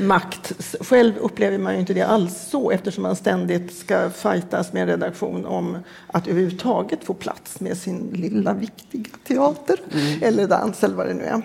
makt. 0.00 0.52
Själv 0.80 1.18
upplever 1.18 1.58
man 1.58 1.74
ju 1.74 1.80
inte 1.80 1.94
det 1.94 2.02
alls 2.02 2.48
så 2.50 2.70
eftersom 2.70 3.02
man 3.02 3.16
ständigt 3.16 3.76
ska 3.76 4.10
fightas 4.10 4.72
med 4.72 4.82
en 4.82 4.88
redaktion 4.88 5.46
om 5.46 5.78
att 6.06 6.28
överhuvudtaget 6.28 7.04
få 7.04 7.14
plats 7.14 7.60
med 7.60 7.76
sin 7.76 8.10
lilla 8.12 8.52
viktiga 8.52 9.04
teater 9.26 9.80
mm. 9.92 10.22
eller 10.22 10.46
dans 10.46 10.84
eller 10.84 10.96
vad 10.96 11.06
det 11.06 11.14
nu 11.14 11.24
är. 11.24 11.42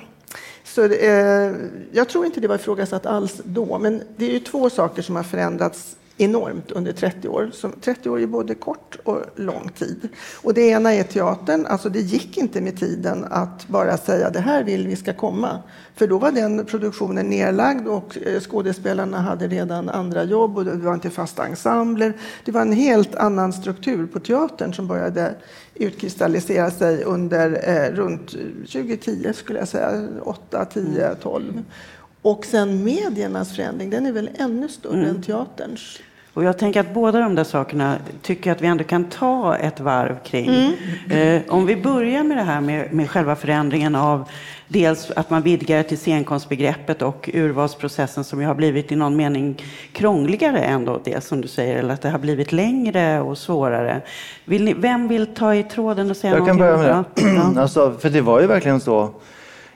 Så 0.74 0.84
eh, 0.84 1.52
jag 1.92 2.10
tror 2.10 2.26
inte 2.26 2.40
det 2.40 2.48
var 2.48 2.56
ifrågasatt 2.56 3.06
alls 3.06 3.42
då, 3.44 3.78
men 3.78 4.04
det 4.18 4.26
är 4.26 4.32
ju 4.32 4.40
två 4.40 4.70
saker 4.70 5.02
som 5.02 5.16
har 5.16 5.24
förändrats 5.24 5.96
enormt 6.18 6.72
under 6.72 6.92
30 6.92 7.28
år. 7.28 7.50
Så 7.54 7.70
30 7.82 8.10
år 8.10 8.20
är 8.22 8.28
både 8.28 8.56
kort 8.56 8.98
och 9.04 9.22
lång 9.36 9.70
tid. 9.70 10.10
Och 10.44 10.54
det 10.54 10.62
ena 10.62 10.94
är 10.94 11.04
teatern. 11.04 11.66
Alltså 11.66 11.90
det 11.90 12.00
gick 12.00 12.38
inte 12.38 12.62
med 12.62 12.80
tiden 12.80 13.26
att 13.30 13.68
bara 13.68 13.98
säga 13.98 14.30
det 14.30 14.40
här 14.40 14.64
vill 14.64 14.88
vi 14.88 14.96
ska 14.96 15.14
komma. 15.14 15.60
För 15.96 16.08
då 16.08 16.18
var 16.18 16.32
den 16.32 16.66
produktionen 16.66 17.26
nedlagd 17.26 17.88
och 17.88 18.18
eh, 18.18 18.40
skådespelarna 18.40 19.22
hade 19.22 19.48
redan 19.48 19.90
andra 19.90 20.24
jobb 20.24 20.58
och 20.58 20.66
det 20.66 20.76
var 20.76 20.94
inte 20.94 21.10
fasta 21.10 21.46
ensembler. 21.46 22.14
Det 22.46 22.52
var 22.52 22.62
en 22.62 22.74
helt 22.74 23.16
annan 23.16 23.54
struktur 23.54 24.08
på 24.08 24.20
teatern 24.20 24.74
som 24.74 24.88
började 24.88 25.36
utkristallisera 25.76 26.72
sig 26.72 27.04
under 27.04 27.70
eh, 27.70 27.96
runt 27.96 28.32
2010 28.72 29.34
skulle 29.34 29.60
jag 29.60 29.68
säga, 29.68 30.08
8, 30.22 30.66
10, 30.66 31.16
12. 31.16 31.64
Och 32.24 32.46
sen 32.46 32.84
mediernas 32.84 33.56
förändring, 33.56 33.90
den 33.90 34.06
är 34.06 34.12
väl 34.12 34.30
ännu 34.40 34.68
större 34.68 34.98
mm. 34.98 35.10
än 35.10 35.22
teaterns. 35.22 36.00
Och 36.34 36.44
jag 36.44 36.58
tänker 36.58 36.80
att 36.80 36.94
båda 36.94 37.20
de 37.20 37.36
där 37.36 37.44
sakerna 37.44 37.98
tycker 38.22 38.50
jag 38.50 38.56
att 38.56 38.62
vi 38.62 38.68
ändå 38.68 38.84
kan 38.84 39.04
ta 39.04 39.56
ett 39.56 39.80
varv 39.80 40.16
kring. 40.24 40.76
Mm. 41.10 41.36
Eh, 41.38 41.54
om 41.54 41.66
vi 41.66 41.76
börjar 41.76 42.24
med 42.24 42.38
det 42.38 42.44
här 42.44 42.62
med, 42.62 42.94
med 42.94 43.10
själva 43.10 43.36
förändringen 43.36 43.96
av 43.96 44.30
dels 44.68 45.12
att 45.12 45.30
man 45.30 45.42
vidgar 45.42 45.84
till 45.84 45.98
scenkonstbegreppet 45.98 47.02
och 47.02 47.30
urvalsprocessen 47.34 48.24
som 48.24 48.42
ju 48.42 48.48
har 48.48 48.56
blivit 48.56 48.92
i 48.92 48.96
någon 48.96 49.16
mening 49.16 49.64
krångligare 49.92 50.60
ändå, 50.60 51.02
det 51.04 51.24
som 51.24 51.42
du 51.42 51.48
säger, 51.48 51.76
eller 51.76 51.94
att 51.94 52.02
det 52.02 52.10
har 52.10 52.20
blivit 52.20 52.52
längre 52.52 53.22
och 53.22 53.38
svårare. 53.38 54.02
Vill 54.46 54.64
ni, 54.64 54.74
vem 54.74 55.08
vill 55.08 55.26
ta 55.26 55.56
i 55.56 55.64
tråden 55.64 56.10
och 56.10 56.18
säga 56.18 56.34
jag 56.34 56.40
någonting? 56.40 56.66
Jag 56.66 56.76
kan 56.76 56.84
börja 56.84 56.96
med 56.96 57.36
det. 57.36 57.56
Ja. 57.56 57.62
Alltså, 57.62 57.94
för 58.00 58.10
det 58.10 58.22
var 58.22 58.42
ju 58.42 58.48
verkligen 58.48 58.80
så 58.80 59.14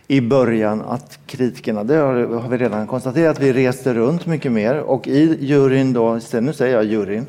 i 0.08 0.22
början 0.22 0.82
att 0.82 1.20
kritikerna, 1.26 1.84
det 1.84 1.96
har, 1.96 2.50
vi 2.50 2.58
redan 2.58 2.88
konstaterat, 2.88 3.40
vi 3.40 3.54
reste 3.54 3.94
runt 3.94 4.26
mycket 4.26 4.52
mer 4.52 4.80
och 4.80 5.08
i 5.08 5.38
juryn 5.46 5.94
då, 5.94 6.20
nu 6.34 6.54
säger 6.54 6.76
jag 6.76 6.86
juryn, 6.86 7.26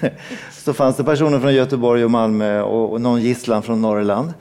så 0.52 0.72
fanns 0.72 0.96
det 0.96 1.04
personer 1.04 1.40
från 1.40 1.54
Göteborg 1.54 2.04
och 2.04 2.10
Malmö 2.10 2.60
och, 2.60 3.00
någon 3.00 3.22
gisslan 3.22 3.62
från 3.62 3.82
Norrland 3.82 4.32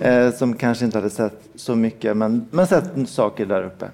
mm. 0.00 0.32
som 0.38 0.56
kanske 0.56 0.84
inte 0.84 0.98
hade 0.98 1.10
sett 1.10 1.40
så 1.54 1.74
mycket 1.74 2.16
men, 2.16 2.46
men 2.50 2.66
sett 2.66 2.84
saker 3.06 3.46
där 3.46 3.62
uppe. 3.62 3.88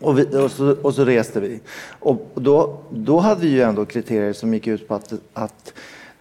Och, 0.00 0.18
vi, 0.18 0.36
och, 0.36 0.50
så, 0.50 0.76
och 0.82 0.94
så 0.94 1.04
reste 1.04 1.40
vi. 1.40 1.60
Och 1.88 2.30
då, 2.34 2.80
då 2.90 3.18
hade 3.18 3.40
vi 3.40 3.48
ju 3.48 3.62
ändå 3.62 3.84
kriterier 3.84 4.32
som 4.32 4.54
gick 4.54 4.66
ut 4.66 4.88
på 4.88 4.94
att, 4.94 5.12
att 5.32 5.72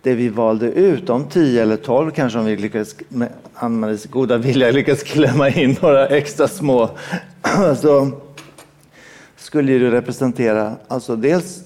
det 0.02 0.14
vi 0.14 0.30
valde 0.30 0.72
ut, 0.72 1.08
de 1.08 1.26
10 1.26 1.62
eller 1.62 1.78
12 1.78 2.12
kanske 2.12 2.40
om 2.40 2.46
vi 2.46 2.58
lyckades 2.58 2.96
med 3.10 3.30
Ann-Maries 3.54 4.06
goda 4.06 4.38
vilja 4.38 4.72
lyckas 4.72 5.04
klämma 5.04 5.50
in 5.50 5.78
några 5.82 6.08
extra 6.08 6.48
små, 6.48 6.90
så 7.82 8.12
skulle 9.36 9.78
det 9.78 9.92
representera 9.92 10.76
alltså 10.88 11.16
dels 11.16 11.64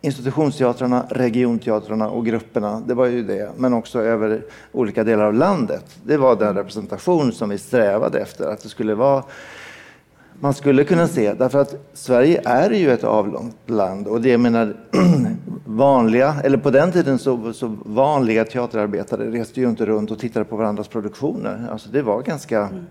institutionsteatrarna, 0.00 1.06
regionteatrarna 1.10 2.08
och 2.08 2.26
grupperna. 2.26 2.82
Det 2.86 2.94
var 2.94 3.06
ju 3.06 3.22
det, 3.22 3.50
men 3.56 3.72
också 3.72 4.00
över 4.00 4.42
olika 4.72 5.04
delar 5.04 5.24
av 5.24 5.34
landet. 5.34 5.84
Det 6.02 6.16
var 6.16 6.36
den 6.36 6.54
representation 6.54 7.32
som 7.32 7.48
vi 7.48 7.58
strävade 7.58 8.20
efter, 8.20 8.46
att 8.46 8.62
det 8.62 8.68
skulle 8.68 8.94
vara 8.94 9.24
man 10.40 10.54
skulle 10.54 10.84
kunna 10.84 11.08
se, 11.08 11.34
därför 11.34 11.58
att 11.58 11.74
Sverige 11.92 12.42
är 12.44 12.70
ju 12.70 12.92
ett 12.92 13.04
avlångt 13.04 13.56
land 13.70 14.06
och 14.06 14.20
det 14.20 14.28
jag 14.28 14.40
menar 14.40 14.76
vanliga, 15.64 16.36
eller 16.44 16.58
på 16.58 16.70
den 16.70 16.92
tiden 16.92 17.18
så, 17.18 17.52
så 17.52 17.76
vanliga 17.84 18.44
teaterarbetare 18.44 19.30
reste 19.30 19.60
ju 19.60 19.68
inte 19.68 19.86
runt 19.86 20.10
och 20.10 20.18
tittade 20.18 20.44
på 20.44 20.56
varandras 20.56 20.88
produktioner. 20.88 21.68
Alltså 21.72 21.88
det 21.88 22.02
var 22.02 22.22
ganska 22.22 22.60
mm. 22.60 22.84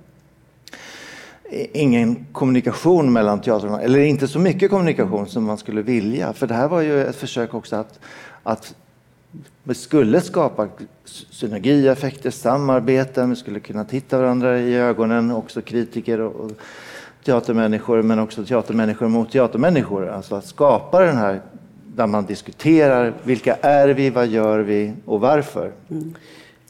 ingen 1.74 2.26
kommunikation 2.32 3.14
mellan 3.14 3.42
teatrarna, 3.42 3.82
eller 3.82 4.00
inte 4.00 4.28
så 4.28 4.40
mycket 4.40 4.70
kommunikation 4.70 5.28
som 5.28 5.44
man 5.44 5.58
skulle 5.58 5.82
vilja. 5.82 6.34
För 6.34 6.48
det 6.48 6.54
här 6.54 6.68
var 6.68 6.82
ju 6.82 7.06
ett 7.06 7.16
försök 7.16 7.54
också 7.54 7.76
att, 7.76 8.00
att 8.44 8.76
vi 9.64 9.74
skulle 9.74 10.22
skapa 10.22 10.68
synergieffekter, 11.06 12.32
samarbeten, 12.32 13.30
vi 13.30 13.36
skulle 13.36 13.60
kunna 13.60 13.86
titta 13.86 14.18
varandra 14.18 14.60
i 14.60 14.76
ögonen, 14.76 15.32
också 15.32 15.62
kritiker 15.62 16.20
och, 16.22 16.36
och 16.36 16.52
teatermänniskor 17.24 18.02
men 18.02 18.20
också 18.20 18.46
teatermänniskor 18.46 19.08
mot 19.08 19.32
teatermänniskor. 19.32 20.10
Alltså 20.10 20.36
att 20.36 20.46
skapa 20.46 21.00
den 21.00 21.18
här 21.18 21.42
där 21.96 22.08
man 22.08 22.26
diskuterar 22.26 23.14
vilka 23.24 23.56
är 23.56 23.90
vi, 23.90 24.10
vad 24.10 24.28
gör 24.28 24.60
vi 24.60 24.94
och 25.06 25.20
varför. 25.20 25.72
Mm. 25.90 26.14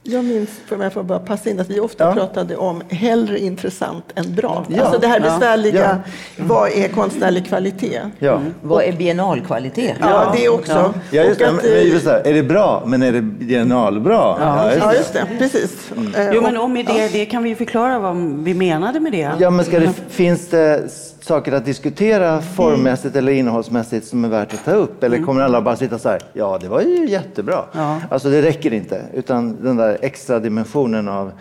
Jag 0.05 0.25
minns, 0.25 0.49
för 0.65 0.83
jag 0.83 0.93
får 0.93 1.03
bara 1.03 1.19
passa 1.19 1.49
in, 1.49 1.59
att 1.59 1.69
vi 1.69 1.79
ofta 1.79 2.03
ja. 2.03 2.13
pratade 2.13 2.55
om 2.55 2.81
hellre 2.89 3.39
intressant 3.39 4.05
än 4.15 4.35
bra. 4.35 4.65
Ja. 4.67 4.83
Alltså 4.83 4.99
det 4.99 5.07
här 5.07 5.19
besvärliga, 5.19 5.99
ja. 6.35 6.43
vad 6.45 6.71
är 6.71 6.87
konstnärlig 6.87 7.47
kvalitet? 7.47 8.01
Ja. 8.19 8.35
Mm. 8.35 8.53
Vad 8.61 8.83
är 8.83 8.91
biennalkvalitet? 8.91 9.97
Ja, 9.99 10.33
det 10.37 10.49
också. 10.49 10.93
Ja. 11.11 11.23
just 11.23 11.39
det. 11.39 11.47
Att, 11.47 11.55
men, 11.55 11.65
här, 12.05 12.27
är 12.27 12.33
det 12.33 12.43
bra, 12.43 12.83
men 12.85 13.03
är 13.03 13.11
det 13.11 13.21
biennalbra? 13.21 14.35
Ja, 14.39 14.71
ja, 14.79 14.93
just 14.93 15.13
det. 15.13 15.27
Precis. 15.37 15.91
Mm. 15.97 16.33
Jo, 16.33 16.41
men 16.41 16.57
om 16.57 16.73
det, 16.73 17.13
det 17.13 17.25
kan 17.25 17.43
vi 17.43 17.55
förklara 17.55 17.99
vad 17.99 18.17
vi 18.43 18.53
menade 18.53 18.99
med 18.99 19.11
det. 19.11 19.31
Ja, 19.39 19.49
men 19.49 19.65
ska 19.65 19.79
det, 19.79 19.93
finns 20.09 20.47
det 20.47 20.89
saker 21.23 21.51
att 21.51 21.65
diskutera 21.65 22.41
formmässigt 22.41 23.15
eller 23.15 23.31
innehållsmässigt 23.31 24.07
som 24.07 24.25
är 24.25 24.29
värt 24.29 24.53
att 24.53 24.65
ta 24.65 24.71
upp? 24.71 25.03
Eller 25.03 25.15
mm. 25.15 25.27
kommer 25.27 25.41
alla 25.41 25.61
bara 25.61 25.75
sitta 25.75 25.99
så 25.99 26.09
här, 26.09 26.21
ja 26.33 26.57
det 26.61 26.67
var 26.67 26.81
ju 26.81 27.09
jättebra. 27.09 27.65
Ja. 27.71 28.01
Alltså 28.09 28.29
det 28.29 28.41
räcker 28.41 28.73
inte, 28.73 29.01
utan 29.13 29.63
den 29.63 29.77
där 29.77 29.97
extra 30.01 30.39
dimensionen 30.39 31.07
av, 31.07 31.31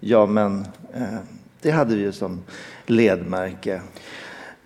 ja 0.00 0.26
men 0.26 0.66
eh, 0.94 1.02
det 1.62 1.70
hade 1.70 1.94
vi 1.94 2.02
ju 2.02 2.12
som 2.12 2.40
ledmärke. 2.86 3.80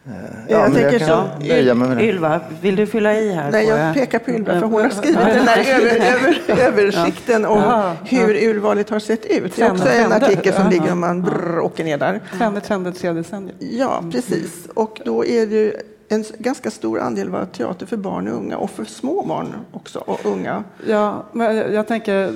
Eh, 0.09 0.13
ja, 0.49 0.59
jag 0.59 0.75
tänker 0.75 1.01
jag 1.01 1.09
så. 1.09 1.75
Med 1.75 2.03
Ylva, 2.03 2.41
vill 2.61 2.77
du 2.77 2.87
fylla 2.87 3.15
i 3.15 3.33
här? 3.33 3.51
Nej, 3.51 3.67
jag 3.67 3.95
pekar 3.95 4.19
på 4.19 4.31
Ylva 4.31 4.61
för 4.61 4.67
hon 4.67 4.83
har 4.83 4.91
skrivit 4.91 5.19
den 5.19 5.49
här 5.49 5.59
över, 5.75 5.97
över, 5.97 6.67
översikten 6.67 7.45
om 7.45 7.59
ja. 7.59 7.93
hur 8.05 8.49
urvalet 8.49 8.91
har 8.91 8.99
sett 8.99 9.27
ut. 9.27 9.57
Det 9.57 9.63
är 9.63 9.71
också 9.71 9.89
en 9.89 10.13
artikel 10.13 10.53
som 10.53 10.71
ligger 10.71 10.93
om 10.93 11.01
man 11.01 11.23
brr, 11.23 11.59
åker 11.59 11.85
ner 11.85 11.99
där. 11.99 12.21
Trender, 12.39 12.61
trender, 12.61 12.93
tre 12.93 13.13
decennier. 13.13 13.57
Ja, 13.59 14.05
precis. 14.13 14.69
Och 14.75 15.01
då 15.05 15.25
är 15.25 15.47
det 15.47 15.83
en 16.09 16.25
ganska 16.39 16.71
stor 16.71 17.01
andel 17.01 17.29
var 17.29 17.45
teater 17.45 17.87
för 17.87 17.97
barn 17.97 18.29
och 18.29 18.35
unga 18.35 18.57
och 18.57 18.71
för 18.71 18.85
små 18.85 19.23
barn 19.23 19.55
också 19.73 19.99
och 19.99 20.27
unga. 20.27 20.65
Ja, 20.87 21.23
men 21.33 21.57
jag 21.57 21.87
tänker 21.87 22.33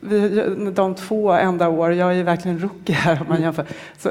vi, 0.00 0.44
de 0.74 0.94
två 0.94 1.32
enda 1.32 1.68
år, 1.68 1.92
jag 1.92 2.10
är 2.10 2.14
ju 2.14 2.22
verkligen 2.22 2.58
rookie 2.58 2.94
här 2.94 3.20
om 3.20 3.28
man 3.28 3.42
jämför, 3.42 3.66
så 3.98 4.10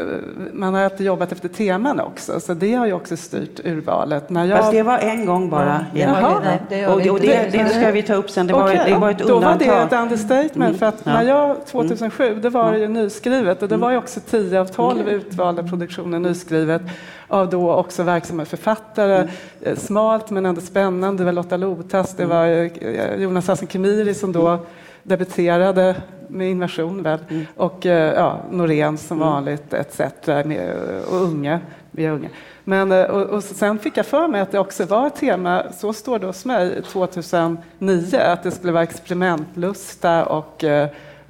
man 0.53 0.73
har 0.73 0.81
alltid 0.81 1.05
jobbat 1.05 1.31
efter 1.31 1.47
teman 1.47 1.99
också, 1.99 2.39
så 2.39 2.53
det 2.53 2.73
har 2.73 2.85
ju 2.85 2.93
också 2.93 3.17
styrt 3.17 3.59
urvalet. 3.65 4.29
När 4.29 4.45
jag... 4.45 4.59
Fast 4.59 4.71
det 4.71 4.83
var 4.83 4.97
en 4.97 5.25
gång 5.25 5.49
bara. 5.49 5.85
Ja. 5.93 5.99
Jaha. 6.01 6.41
Nej, 6.43 6.61
det 6.69 6.87
och, 6.87 6.93
och 6.93 7.19
det, 7.19 7.51
det, 7.51 7.69
ska 7.69 7.91
vi 7.91 8.03
ta 8.03 8.13
upp 8.13 8.29
sen, 8.29 8.47
det 8.47 8.53
var, 8.53 8.63
okay. 8.63 8.91
det 8.91 8.97
var 8.97 9.11
ett 9.11 9.21
undantag. 9.21 9.59
Då 9.59 9.73
var 9.73 9.79
det 9.79 9.95
ett 9.95 10.01
understatement, 10.01 10.55
mm. 10.55 10.77
för 10.77 10.85
att 10.85 11.01
ja. 11.03 11.13
när 11.13 11.23
jag 11.23 11.65
2007, 11.65 12.39
det 12.41 12.49
var 12.49 12.71
det 12.71 12.79
ju 12.79 12.87
nyskrivet 12.87 13.61
och 13.61 13.69
det 13.69 13.77
var 13.77 13.91
ju 13.91 13.97
också 13.97 14.19
10 14.19 14.59
av 14.59 14.65
12 14.65 15.01
mm. 15.01 15.13
utvalda 15.13 15.63
produktioner 15.63 16.19
nyskrivet 16.19 16.81
av 17.27 17.49
då 17.49 17.73
också 17.73 18.03
verksamma 18.03 18.45
författare. 18.45 19.02
Mm. 19.09 19.27
Eh, 19.61 19.75
smalt 19.75 20.29
men 20.29 20.45
ändå 20.45 20.61
spännande. 20.61 21.21
Det 21.23 21.25
var 21.25 21.33
Lotta 21.33 21.57
Lotas, 21.57 22.15
det 22.15 22.25
var 22.25 22.47
eh, 22.47 23.15
Jonas 23.15 23.47
Hassan 23.47 23.67
Khemiri 23.67 24.13
som 24.13 24.31
då 24.31 24.59
debuterade 25.03 25.95
med 26.27 26.49
Invasion 26.49 27.03
väl. 27.03 27.19
Mm. 27.29 27.45
och 27.57 27.85
eh, 27.85 28.13
ja, 28.13 28.39
Norén 28.51 28.97
som 28.97 29.17
mm. 29.17 29.29
vanligt 29.29 29.73
etc. 29.73 29.99
Och 31.09 31.21
unga, 31.21 31.59
vi 31.91 32.09
unga. 32.09 32.29
Men, 32.63 32.91
och, 32.91 33.21
och, 33.21 33.43
sen 33.43 33.79
fick 33.79 33.97
jag 33.97 34.05
för 34.05 34.27
mig 34.27 34.41
att 34.41 34.51
det 34.51 34.59
också 34.59 34.85
var 34.85 35.07
ett 35.07 35.15
tema, 35.15 35.63
så 35.77 35.93
står 35.93 36.19
det 36.19 36.25
hos 36.25 36.45
mig, 36.45 36.81
2009, 36.83 38.17
att 38.17 38.43
det 38.43 38.51
skulle 38.51 38.73
vara 38.73 38.83
experimentlusta 38.83 40.25
och 40.25 40.63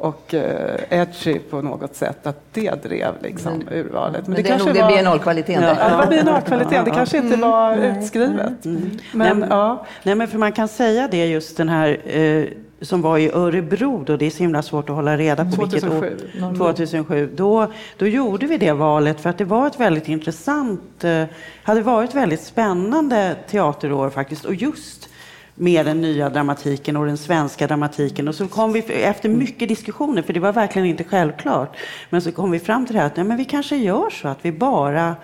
och 0.04 0.34
eh, 0.34 0.80
edgy 0.90 1.40
på 1.40 1.62
något 1.62 1.96
sätt, 1.96 2.28
att 2.28 2.42
det 2.54 2.84
drev 2.84 3.14
liksom 3.22 3.54
men, 3.54 3.74
urvalet. 3.74 4.28
Men, 4.28 4.36
det, 4.36 4.42
det 4.42 4.50
kanske 4.50 4.70
är 4.70 4.74
nog 4.74 4.84
det 4.84 4.96
biennalkvaliteten. 4.96 5.64
Ja, 5.64 5.90
det 5.90 5.96
var 5.98 6.08
biennalkvaliteten, 6.08 6.86
det 6.86 6.92
kanske 6.92 7.18
inte 7.18 7.36
var 7.36 7.74
mm. 7.74 7.98
utskrivet. 7.98 8.66
Mm. 8.66 8.90
Men, 9.14 9.40
nej, 9.40 9.50
ja. 9.50 9.86
nej, 10.04 10.16
men 10.16 10.28
för 10.28 10.38
man 10.38 10.52
kan 10.52 10.68
säga 10.68 11.08
det 11.12 11.26
just 11.26 11.58
den 11.58 11.70
här 11.70 12.18
eh, 12.18 12.46
som 12.82 13.02
var 13.02 13.18
i 13.18 13.32
Örebro, 13.34 14.04
då, 14.06 14.18
det 14.18 14.26
är 14.26 14.30
så 14.30 14.38
himla 14.38 14.62
svårt 14.62 14.90
att 14.90 14.96
hålla 14.96 15.18
reda 15.18 15.46
på 15.46 15.52
2007. 15.52 16.10
vilket 16.10 16.42
år. 16.42 16.74
2007. 16.74 17.30
Då, 17.36 17.72
då 17.98 18.08
gjorde 18.08 18.46
vi 18.46 18.58
det 18.58 18.72
valet 18.72 19.20
för 19.20 19.30
att 19.30 19.38
det 19.38 19.46
var 19.46 19.68
ett 19.68 19.80
väldigt 19.80 20.08
intressant, 20.08 21.04
eh, 21.04 21.24
hade 21.64 21.82
varit 21.82 22.16
väldigt 22.16 22.42
spännande 22.42 23.36
teaterår 23.50 24.10
faktiskt. 24.10 24.46
Och 24.46 24.56
just 24.56 25.10
med 25.56 25.86
den 25.86 26.02
nya 26.02 26.30
dramatiken 26.30 26.98
och 26.98 27.06
den 27.06 27.18
svenska 27.18 27.68
dramatiken. 27.68 28.28
Och 28.28 28.36
så 28.36 28.48
kom 28.48 28.74
vi, 28.74 28.80
efter 28.80 29.30
mycket 29.30 29.70
diskussioner, 29.70 30.22
för 30.22 30.34
det 30.34 30.40
var 30.40 30.54
verkligen 30.54 30.88
inte 30.88 31.04
självklart, 31.04 31.78
men 32.10 32.22
så 32.22 32.32
kom 32.32 32.52
vi 32.52 32.60
fram 32.60 32.86
till 32.86 32.96
det 32.96 33.00
här 33.00 33.08
att 33.08 33.16
nej, 33.16 33.26
men 33.26 33.38
vi 33.38 33.46
kanske 33.46 33.76
gör 33.76 34.10
så 34.10 34.28
att 34.28 34.40
vi 34.42 34.52
bara 34.52 35.16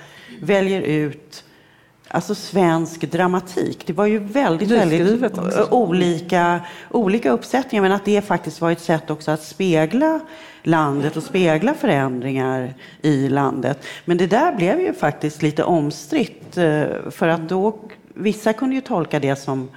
väljer 0.42 0.82
ut 0.82 1.44
Alltså 2.12 2.36
svensk 2.36 3.12
dramatik. 3.12 3.88
Det 3.88 3.94
var 3.94 4.06
ju 4.06 4.20
väldigt, 4.20 4.72
väldigt 4.72 5.72
olika, 5.72 6.62
olika 6.92 7.32
uppsättningar, 7.32 7.82
men 7.82 7.92
att 7.92 8.06
det 8.06 8.22
faktiskt 8.22 8.62
var 8.62 8.72
ett 8.72 8.82
sätt 8.82 9.10
också 9.10 9.32
att 9.32 9.44
spegla 9.44 10.20
landet 10.64 11.18
och 11.18 11.24
spegla 11.24 11.74
förändringar 11.74 12.74
i 13.02 13.30
landet. 13.30 13.86
Men 14.06 14.18
det 14.18 14.28
där 14.28 14.56
blev 14.56 14.80
ju 14.80 14.94
faktiskt 14.94 15.42
lite 15.42 15.64
omstritt, 15.64 16.58
eh, 16.58 16.84
för 17.12 17.28
att 17.28 17.50
då, 17.50 17.80
vissa 18.14 18.54
kunde 18.54 18.76
ju 18.76 18.82
tolka 18.82 19.20
det 19.20 19.36
som 19.36 19.70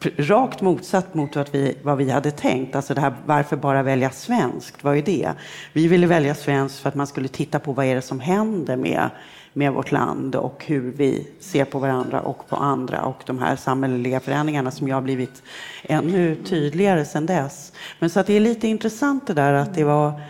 rakt 0.00 0.60
motsatt 0.60 1.14
mot 1.14 1.36
vad 1.36 1.48
vi, 1.52 1.78
vad 1.82 1.98
vi 1.98 2.10
hade 2.10 2.30
tänkt. 2.30 2.76
Alltså 2.76 2.94
det 2.94 3.00
här, 3.00 3.14
varför 3.26 3.56
bara 3.56 3.82
välja 3.82 4.10
svenskt? 4.10 4.84
Vad 4.84 4.96
är 4.96 5.02
det? 5.02 5.32
Vi 5.72 5.88
ville 5.88 6.06
välja 6.06 6.34
svenskt 6.34 6.78
för 6.78 6.88
att 6.88 6.94
man 6.94 7.06
skulle 7.06 7.28
titta 7.28 7.58
på 7.58 7.72
vad 7.72 7.86
är 7.86 7.94
det 7.94 8.02
som 8.02 8.20
händer 8.20 8.76
med, 8.76 9.10
med 9.52 9.72
vårt 9.72 9.92
land 9.92 10.36
och 10.36 10.64
hur 10.66 10.92
vi 10.96 11.28
ser 11.40 11.64
på 11.64 11.78
varandra 11.78 12.20
och 12.20 12.48
på 12.48 12.56
andra 12.56 13.02
och 13.02 13.22
de 13.26 13.38
här 13.38 13.56
samhälleliga 13.56 14.20
förändringarna 14.20 14.70
som 14.70 14.88
jag 14.88 14.96
har 14.96 15.02
blivit 15.02 15.42
ännu 15.82 16.36
tydligare 16.44 17.04
sedan 17.04 17.26
dess. 17.26 17.72
Men 17.98 18.10
så 18.10 18.20
att 18.20 18.26
det 18.26 18.34
är 18.34 18.40
lite 18.40 18.68
intressant 18.68 19.26
det 19.26 19.34
där 19.34 19.52
att 19.52 19.74
det 19.74 19.84
var 19.84 20.20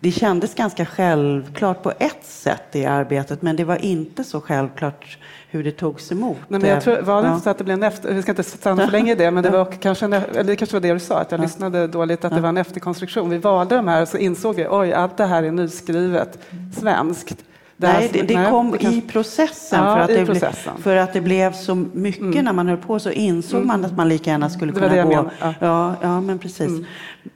det 0.00 0.10
kändes 0.10 0.54
ganska 0.54 0.86
självklart 0.86 1.82
på 1.82 1.92
ett 1.98 2.24
sätt 2.24 2.76
i 2.76 2.84
arbetet, 2.84 3.42
men 3.42 3.56
det 3.56 3.64
var 3.64 3.84
inte 3.84 4.24
så 4.24 4.40
självklart 4.40 5.18
hur 5.50 5.64
det 5.64 5.70
togs 5.70 6.12
emot. 6.12 6.36
Nej, 6.48 6.60
men 6.60 6.70
jag 6.70 6.82
tror, 6.82 7.02
var 7.02 7.22
det 7.22 7.28
inte 7.28 7.40
så 7.40 7.50
att 7.50 7.58
det 7.58 7.64
blev 7.64 7.74
en 7.74 7.82
efter, 7.82 8.14
vi 8.14 8.22
ska 8.22 8.32
inte 8.32 8.42
stanna 8.42 8.84
för 8.84 8.92
länge 8.92 9.12
i 9.12 9.14
det, 9.14 9.30
men 9.30 9.42
det 9.42 9.50
var 9.50 9.64
kanske, 9.64 10.04
en, 10.04 10.12
eller 10.12 10.44
det 10.44 10.56
kanske 10.56 10.76
var 10.76 10.80
det 10.80 10.92
du 10.92 10.98
sa, 10.98 11.18
att 11.18 11.30
jag 11.30 11.40
ja. 11.40 11.42
lyssnade 11.42 11.86
dåligt, 11.86 12.24
att 12.24 12.34
det 12.34 12.40
var 12.40 12.48
en 12.48 12.56
efterkonstruktion. 12.56 13.30
Vi 13.30 13.38
valde 13.38 13.76
de 13.76 13.88
här 13.88 14.02
och 14.02 14.08
så 14.08 14.18
insåg 14.18 14.54
vi, 14.54 14.66
oj, 14.70 14.92
allt 14.92 15.16
det 15.16 15.26
här 15.26 15.42
är 15.42 15.50
nyskrivet 15.50 16.38
svenskt. 16.80 17.44
Nej, 17.80 18.10
det, 18.12 18.22
det 18.22 18.50
kom 18.50 18.70
det 18.70 18.78
kan... 18.78 18.92
i 18.92 19.00
processen. 19.00 19.84
Ja, 19.84 19.94
för, 19.94 20.00
att 20.00 20.10
i 20.10 20.14
det 20.14 20.26
processen. 20.26 20.74
Ble, 20.74 20.82
för 20.82 20.96
att 20.96 21.12
det 21.12 21.20
blev 21.20 21.52
så 21.52 21.74
mycket 21.74 22.22
mm. 22.22 22.44
när 22.44 22.52
man 22.52 22.68
höll 22.68 22.76
på 22.76 22.98
så 22.98 23.10
insåg 23.10 23.56
mm. 23.56 23.66
man 23.66 23.84
att 23.84 23.96
man 23.96 24.08
lika 24.08 24.30
gärna 24.30 24.50
skulle 24.50 24.72
kunna 24.72 25.04
gå. 25.04 25.30
Ja. 25.40 25.54
ja. 25.60 25.94
Ja, 26.02 26.20
men 26.20 26.38
precis. 26.38 26.60
Mm. 26.60 26.84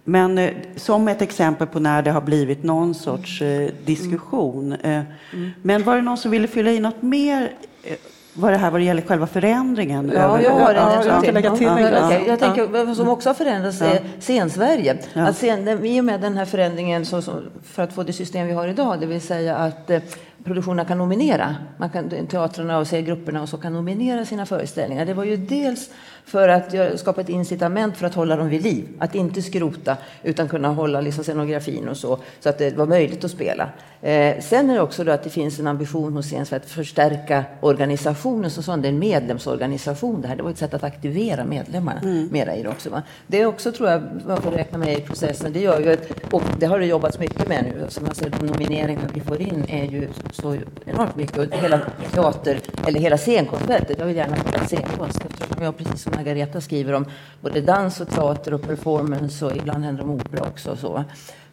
Men 0.04 0.38
eh, 0.38 0.50
som 0.76 1.08
ett 1.08 1.22
exempel 1.22 1.66
på 1.66 1.80
när 1.80 2.02
det 2.02 2.10
har 2.10 2.20
blivit 2.20 2.62
någon 2.62 2.94
sorts 2.94 3.42
eh, 3.42 3.70
diskussion. 3.84 4.72
Eh, 4.72 5.00
mm. 5.32 5.50
Men 5.62 5.82
var 5.82 5.96
det 5.96 6.02
någon 6.02 6.18
som 6.18 6.30
ville 6.30 6.48
fylla 6.48 6.70
i 6.70 6.80
något 6.80 7.02
mer 7.02 7.52
eh, 7.82 7.96
vad 8.34 8.52
det 8.52 8.56
här 8.56 8.70
vad 8.70 8.80
det 8.80 8.84
gäller 8.84 9.02
själva 9.02 9.26
förändringen? 9.26 10.12
Ja, 10.14 10.40
jag 10.40 10.50
har 10.50 10.74
en, 10.74 10.76
ja, 10.76 11.04
jag 11.06 11.24
till. 11.24 11.34
Lägga 11.34 11.56
till 11.56 11.66
ja, 11.66 11.80
jag, 11.80 12.26
jag 12.26 12.38
tänker, 12.38 12.84
vad 12.84 12.96
som 12.96 13.08
också 13.08 13.28
har 13.28 13.34
förändrats 13.34 13.82
är 13.82 14.00
Scensverige. 14.20 14.98
Ja. 15.12 15.26
Att 15.26 15.36
sen, 15.36 15.84
I 15.86 16.00
och 16.00 16.04
med 16.04 16.20
den 16.20 16.36
här 16.36 16.44
förändringen 16.44 17.06
så, 17.06 17.22
så, 17.22 17.32
för 17.64 17.82
att 17.82 17.92
få 17.92 18.02
det 18.02 18.12
system 18.12 18.46
vi 18.46 18.52
har 18.52 18.68
idag, 18.68 19.00
det 19.00 19.06
vill 19.06 19.20
säga 19.20 19.56
att 19.56 19.90
eh, 19.90 20.00
produktionerna 20.44 20.84
kan 20.84 20.98
nominera. 20.98 21.56
Man 21.76 21.90
kan, 21.90 22.26
teatrarna 22.26 22.78
och 22.78 22.86
grupperna 22.86 23.42
och 23.42 23.48
så 23.48 23.56
kan 23.56 23.72
nominera 23.72 24.24
sina 24.24 24.46
föreställningar. 24.46 25.06
Det 25.06 25.14
var 25.14 25.24
ju 25.24 25.36
dels 25.36 25.90
för 26.24 26.48
att 26.48 26.98
skapa 27.00 27.20
ett 27.20 27.28
incitament 27.28 27.96
för 27.96 28.06
att 28.06 28.14
hålla 28.14 28.36
dem 28.36 28.48
vid 28.48 28.62
liv. 28.62 28.88
Att 28.98 29.14
inte 29.14 29.42
skrota 29.42 29.96
utan 30.22 30.48
kunna 30.48 30.68
hålla 30.68 31.00
liksom 31.00 31.24
scenografin 31.24 31.88
och 31.88 31.96
så, 31.96 32.18
så 32.40 32.48
att 32.48 32.58
det 32.58 32.76
var 32.76 32.86
möjligt 32.86 33.24
att 33.24 33.30
spela. 33.30 33.68
Eh, 34.02 34.40
sen 34.40 34.70
är 34.70 34.74
det 34.74 34.80
också 34.80 35.10
att 35.10 35.22
det 35.24 35.30
finns 35.30 35.58
en 35.58 35.66
ambition 35.66 36.12
hos 36.12 36.26
CEN 36.26 36.46
för 36.46 36.56
att 36.56 36.70
förstärka 36.70 37.44
organisationen 37.60 38.50
som 38.50 38.62
sån. 38.62 38.82
Det 38.82 38.88
är 38.88 38.92
en 38.92 38.98
medlemsorganisation 38.98 40.20
det 40.20 40.28
här. 40.28 40.36
Det 40.36 40.42
var 40.42 40.50
ett 40.50 40.58
sätt 40.58 40.74
att 40.74 40.84
aktivera 40.84 41.44
medlemmarna 41.44 42.00
mm. 42.00 42.28
mera 42.32 42.54
i 42.56 42.62
det 42.62 42.68
också. 42.68 42.90
Va? 42.90 43.02
Det 43.26 43.40
är 43.40 43.46
också, 43.46 43.72
tror 43.72 43.88
jag, 43.88 44.02
man 44.26 44.42
får 44.42 44.50
räkna 44.50 44.78
med 44.78 44.98
i 44.98 45.00
processen. 45.00 45.52
Det 45.52 45.60
gör 45.60 45.80
ju 45.80 45.92
att, 45.92 46.32
och 46.32 46.42
det 46.58 46.66
har 46.66 46.78
det 46.78 46.86
jobbats 46.86 47.18
mycket 47.18 47.48
med 47.48 47.64
nu. 47.64 47.86
Som 47.88 48.14
ser, 48.14 48.30
de 48.40 48.46
nomineringar 48.46 49.02
vi 49.14 49.20
får 49.20 49.40
in 49.40 49.64
är 49.68 49.84
ju 49.84 50.08
så 50.32 50.56
enormt 50.84 51.16
mycket. 51.16 51.38
Och 51.38 51.56
hela 51.56 51.80
teater, 52.14 52.58
eller 52.86 53.00
hela 53.00 53.18
scenkonstfältet. 53.18 53.98
Jag 53.98 54.06
vill 54.06 54.16
gärna 54.16 54.36
prata 54.36 54.66
scenkonst 54.66 55.20
eftersom 55.24 55.51
jag 55.64 55.76
precis 55.76 56.02
som 56.02 56.12
Margareta 56.16 56.60
skriver 56.60 56.92
om 56.92 57.06
både 57.40 57.60
dans 57.60 58.00
och 58.00 58.08
teater 58.08 58.54
och 58.54 58.62
performance 58.62 59.44
och 59.44 59.56
ibland 59.56 59.84
händer 59.84 60.02
det 60.02 60.08
om 60.08 60.14
opera 60.14 60.48
också. 60.48 60.70
Och 60.70 60.78
så. 60.78 61.04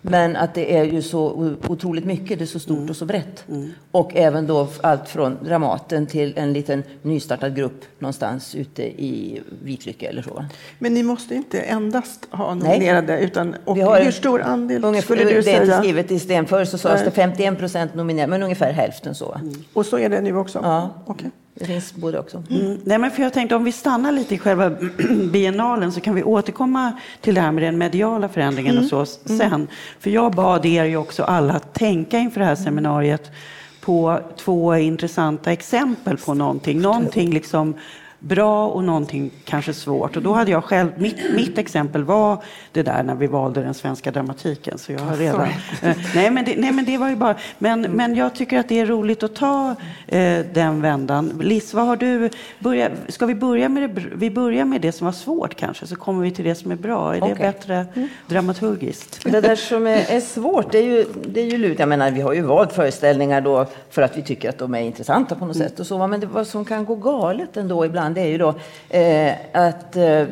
Men 0.01 0.35
att 0.35 0.53
det 0.53 0.77
är 0.77 0.83
ju 0.83 1.01
så 1.01 1.55
otroligt 1.67 2.05
mycket, 2.05 2.39
det 2.39 2.45
är 2.45 2.47
så 2.47 2.59
stort 2.59 2.77
mm. 2.77 2.89
och 2.89 2.95
så 2.95 3.05
brett. 3.05 3.49
Mm. 3.49 3.71
Och 3.91 4.15
även 4.15 4.47
då 4.47 4.67
allt 4.81 5.09
från 5.09 5.37
Dramaten 5.43 6.07
till 6.07 6.33
en 6.35 6.53
liten 6.53 6.83
nystartad 7.01 7.55
grupp 7.55 7.85
någonstans 7.99 8.55
ute 8.55 8.83
i 8.83 9.41
Vitlycke 9.63 10.07
eller 10.07 10.21
så. 10.21 10.45
Men 10.79 10.93
ni 10.93 11.03
måste 11.03 11.35
inte 11.35 11.59
endast 11.59 12.27
ha 12.31 12.53
nominerade, 12.53 13.15
Nej. 13.15 13.23
utan 13.23 13.55
och 13.65 13.77
Vi 13.77 13.81
har 13.81 14.01
hur 14.01 14.11
stor 14.11 14.41
andel 14.41 14.83
ungefär, 14.83 15.15
skulle 15.15 15.33
du 15.33 15.43
säga? 15.43 15.59
Det 15.59 15.61
är 15.61 15.61
inte 15.65 15.77
skrivet 15.77 16.11
i 16.11 16.19
sten. 16.19 16.45
Förr 16.45 16.65
så 16.65 16.77
sades 16.77 17.03
det 17.03 17.11
51 17.11 17.59
procent 17.59 17.95
nominerade, 17.95 18.29
men 18.29 18.43
ungefär 18.43 18.71
hälften 18.71 19.15
så. 19.15 19.33
Mm. 19.33 19.53
Och 19.73 19.85
så 19.85 19.99
är 19.99 20.09
det 20.09 20.21
nu 20.21 20.37
också? 20.37 20.59
Ja. 20.63 20.89
Okay. 21.05 21.29
Det 21.59 21.65
finns 21.65 21.93
både 21.93 22.19
också. 22.19 22.43
Mm. 22.49 22.77
Nej, 22.83 22.97
men 22.97 23.11
för 23.11 23.23
jag 23.23 23.33
tänkte 23.33 23.55
om 23.55 23.63
vi 23.63 23.71
stannar 23.71 24.11
lite 24.11 24.35
i 24.35 24.37
själva 24.37 24.69
biennalen 25.31 25.91
så 25.91 26.01
kan 26.01 26.15
vi 26.15 26.23
återkomma 26.23 26.91
till 27.21 27.35
det 27.35 27.41
här 27.41 27.51
med 27.51 27.63
den 27.63 27.77
mediala 27.77 28.29
förändringen 28.29 28.71
mm. 28.71 28.83
och 28.83 29.07
så 29.07 29.29
mm. 29.29 29.39
sen. 29.39 29.67
För 29.99 30.09
jag 30.09 30.31
bad 30.31 30.65
er 30.65 30.85
ju 30.85 30.97
också 30.97 31.23
alla 31.23 31.53
att 31.53 31.73
tänka 31.73 32.19
inför 32.19 32.39
det 32.39 32.45
här 32.45 32.55
seminariet 32.55 33.31
på 33.81 34.19
två 34.37 34.75
intressanta 34.75 35.51
exempel 35.51 36.17
på 36.17 36.33
någonting. 36.33 36.81
Någonting 36.81 37.33
liksom 37.33 37.73
bra 38.19 38.67
och 38.67 38.83
någonting 38.83 39.31
kanske 39.45 39.73
svårt. 39.73 40.17
Och 40.17 40.23
då 40.23 40.33
hade 40.33 40.51
jag 40.51 40.63
själv, 40.63 40.89
mitt, 40.97 41.33
mitt 41.35 41.57
exempel 41.57 42.03
var 42.03 42.43
det 42.71 42.83
där 42.83 43.03
när 43.03 43.15
vi 43.15 43.27
valde 43.27 43.61
den 43.61 43.73
svenska 43.73 44.11
dramatiken. 44.11 44.77
Så 44.77 44.91
jag 44.91 44.99
har 44.99 45.15
redan, 45.15 45.47
eh, 45.81 45.97
nej, 46.15 46.31
men 46.31 46.45
det, 46.45 46.55
nej 46.57 46.71
men 46.71 46.85
det 46.85 46.97
var 46.97 47.09
ju 47.09 47.15
bara, 47.15 47.35
men, 47.57 47.81
men 47.81 48.15
jag 48.15 48.35
tycker 48.35 48.59
att 48.59 48.69
det 48.69 48.79
är 48.79 48.85
roligt 48.85 49.23
att 49.23 49.35
ta 49.35 49.75
eh, 50.07 50.45
den 50.53 50.81
vändan. 50.81 51.41
Liz, 51.41 51.73
vad 51.73 51.85
har 51.85 51.95
du, 51.95 52.29
börja, 52.59 52.89
ska 53.07 53.25
vi 53.25 53.35
börja 53.35 53.69
med 53.69 53.89
det, 53.89 54.03
vi 54.15 54.29
börjar 54.29 54.65
med 54.65 54.81
det 54.81 54.91
som 54.91 55.05
var 55.05 55.11
svårt 55.11 55.55
kanske, 55.55 55.87
så 55.87 55.95
kommer 55.95 56.23
vi 56.23 56.31
till 56.31 56.45
det 56.45 56.55
som 56.55 56.71
är 56.71 56.75
bra. 56.75 57.15
Är 57.15 57.17
okay. 57.17 57.29
det 57.29 57.39
bättre 57.39 57.85
mm. 57.93 58.09
dramaturgiskt? 58.27 59.23
Det 59.23 59.41
där 59.41 59.55
som 59.55 59.87
är, 59.87 60.11
är 60.11 60.21
svårt, 60.21 60.71
det 60.71 60.77
är 60.77 60.83
ju, 60.83 61.05
det 61.25 61.41
är 61.41 61.45
ju 61.45 61.57
lut. 61.57 61.79
Jag 61.79 61.89
menar, 61.89 62.11
vi 62.11 62.21
har 62.21 62.33
ju 62.33 62.41
valt 62.41 62.73
föreställningar 62.73 63.41
då 63.41 63.65
för 63.89 64.01
att 64.01 64.17
vi 64.17 64.21
tycker 64.21 64.49
att 64.49 64.57
de 64.57 64.75
är 64.75 64.79
intressanta 64.79 65.35
på 65.35 65.45
något 65.45 65.55
mm. 65.55 65.69
sätt 65.69 65.79
och 65.79 65.87
så, 65.87 66.07
men 66.07 66.19
det, 66.19 66.27
vad 66.27 66.47
som 66.47 66.65
kan 66.65 66.85
gå 66.85 66.95
galet 66.95 67.57
ändå 67.57 67.85
ibland 67.85 68.08
det 68.13 68.21
är 68.21 68.27
ju 68.27 68.37
då 68.37 68.55
eh, 68.89 69.33
att 69.53 69.95
eh, 69.95 70.25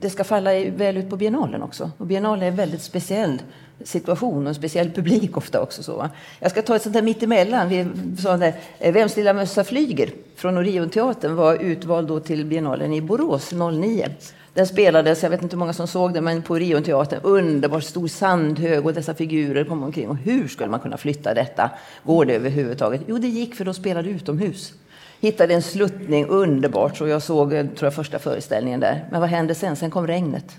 det 0.00 0.10
ska 0.10 0.24
falla 0.24 0.50
väl 0.76 0.96
ut 0.96 1.10
på 1.10 1.16
biennalen 1.16 1.62
också. 1.62 1.90
Och 1.98 2.06
biennalen 2.06 2.42
är 2.42 2.48
en 2.48 2.56
väldigt 2.56 2.82
speciell 2.82 3.42
situation 3.84 4.42
och 4.42 4.48
en 4.48 4.54
speciell 4.54 4.90
publik 4.90 5.36
ofta 5.36 5.60
också. 5.60 5.82
Så. 5.82 6.08
Jag 6.40 6.50
ska 6.50 6.62
ta 6.62 6.76
ett 6.76 6.82
sånt 6.82 6.94
här 6.94 7.02
mittemellan. 7.02 7.68
Vi 7.68 7.86
sa 8.18 8.36
där, 8.36 8.54
eh, 8.78 8.92
Vems 8.92 9.16
lilla 9.16 9.32
mössa 9.32 9.64
flyger 9.64 10.10
från 10.36 10.58
Orionteatern 10.58 11.34
var 11.34 11.54
utvald 11.54 12.08
då 12.08 12.20
till 12.20 12.44
biennalen 12.44 12.92
i 12.92 13.00
Borås 13.00 13.52
09. 13.52 14.08
Den 14.54 14.66
spelades, 14.66 15.22
jag 15.22 15.30
vet 15.30 15.42
inte 15.42 15.56
hur 15.56 15.58
många 15.58 15.72
som 15.72 15.86
såg 15.86 16.14
den, 16.14 16.24
men 16.24 16.42
på 16.42 16.54
Orionteatern. 16.54 17.20
Underbart 17.22 17.84
stor 17.84 18.08
sandhög 18.08 18.86
och 18.86 18.94
dessa 18.94 19.14
figurer 19.14 19.64
kom 19.64 19.82
omkring. 19.82 20.08
Och 20.08 20.16
hur 20.16 20.48
skulle 20.48 20.70
man 20.70 20.80
kunna 20.80 20.96
flytta 20.96 21.34
detta? 21.34 21.70
Går 22.02 22.24
det 22.24 22.34
överhuvudtaget? 22.34 23.00
Jo, 23.06 23.18
det 23.18 23.28
gick 23.28 23.54
för 23.54 23.64
de 23.64 23.74
spelade 23.74 24.08
utomhus 24.10 24.72
hittade 25.20 25.54
en 25.54 25.62
sluttning, 25.62 26.26
underbart. 26.26 26.96
Så 26.96 27.06
jag 27.06 27.22
såg 27.22 27.50
tror 27.50 27.76
jag, 27.80 27.94
första 27.94 28.18
föreställningen 28.18 28.80
där. 28.80 29.04
Men 29.10 29.20
vad 29.20 29.30
hände 29.30 29.54
sen? 29.54 29.76
Sen 29.76 29.90
kom 29.90 30.06
regnet. 30.06 30.56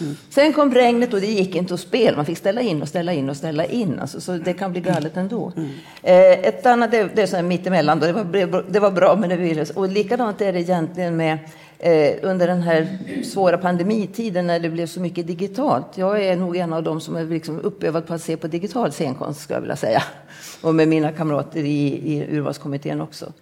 Mm. 0.00 0.16
Sen 0.30 0.52
kom 0.52 0.74
regnet 0.74 1.14
och 1.14 1.20
det 1.20 1.26
gick 1.26 1.54
inte 1.54 1.74
att 1.74 1.80
spela. 1.80 2.16
Man 2.16 2.26
fick 2.26 2.38
ställa 2.38 2.60
in 2.60 2.82
och 2.82 2.88
ställa 2.88 3.12
in 3.12 3.30
och 3.30 3.36
ställa 3.36 3.64
in. 3.64 3.98
Alltså, 3.98 4.20
så 4.20 4.32
det 4.32 4.52
kan 4.52 4.72
bli 4.72 4.80
galet 4.80 5.16
ändå. 5.16 5.52
Mm. 5.56 5.70
Eh, 6.02 6.48
ett 6.48 6.66
annat, 6.66 6.90
det, 6.90 7.08
det 7.14 7.22
är 7.22 7.26
så 7.26 7.36
här 7.36 7.42
mittemellan. 7.42 8.00
Då. 8.00 8.06
Det, 8.06 8.46
var, 8.46 8.64
det 8.68 8.80
var 8.80 8.90
bra 8.90 9.16
men 9.16 9.28
det 9.28 9.36
ville 9.36 9.66
Och 9.74 9.88
likadant 9.88 10.40
är 10.40 10.52
det 10.52 10.60
egentligen 10.60 11.16
med 11.16 11.38
eh, 11.78 12.14
under 12.22 12.46
den 12.46 12.62
här 12.62 12.98
svåra 13.24 13.58
pandemitiden 13.58 14.46
när 14.46 14.60
det 14.60 14.70
blev 14.70 14.86
så 14.86 15.00
mycket 15.00 15.26
digitalt. 15.26 15.86
Jag 15.94 16.24
är 16.24 16.36
nog 16.36 16.56
en 16.56 16.72
av 16.72 16.82
dem 16.82 17.00
som 17.00 17.16
är 17.16 17.24
liksom 17.24 17.60
uppövad 17.60 18.06
på 18.06 18.14
att 18.14 18.22
se 18.22 18.36
på 18.36 18.46
digital 18.46 18.92
scenkonst, 18.92 19.40
skulle 19.40 19.56
jag 19.56 19.60
vilja 19.60 19.76
säga. 19.76 20.02
Och 20.60 20.74
med 20.74 20.88
mina 20.88 21.12
kamrater 21.12 21.60
i, 21.60 22.14
i 22.14 22.26
urvalskommittén 22.36 23.00
också 23.00 23.32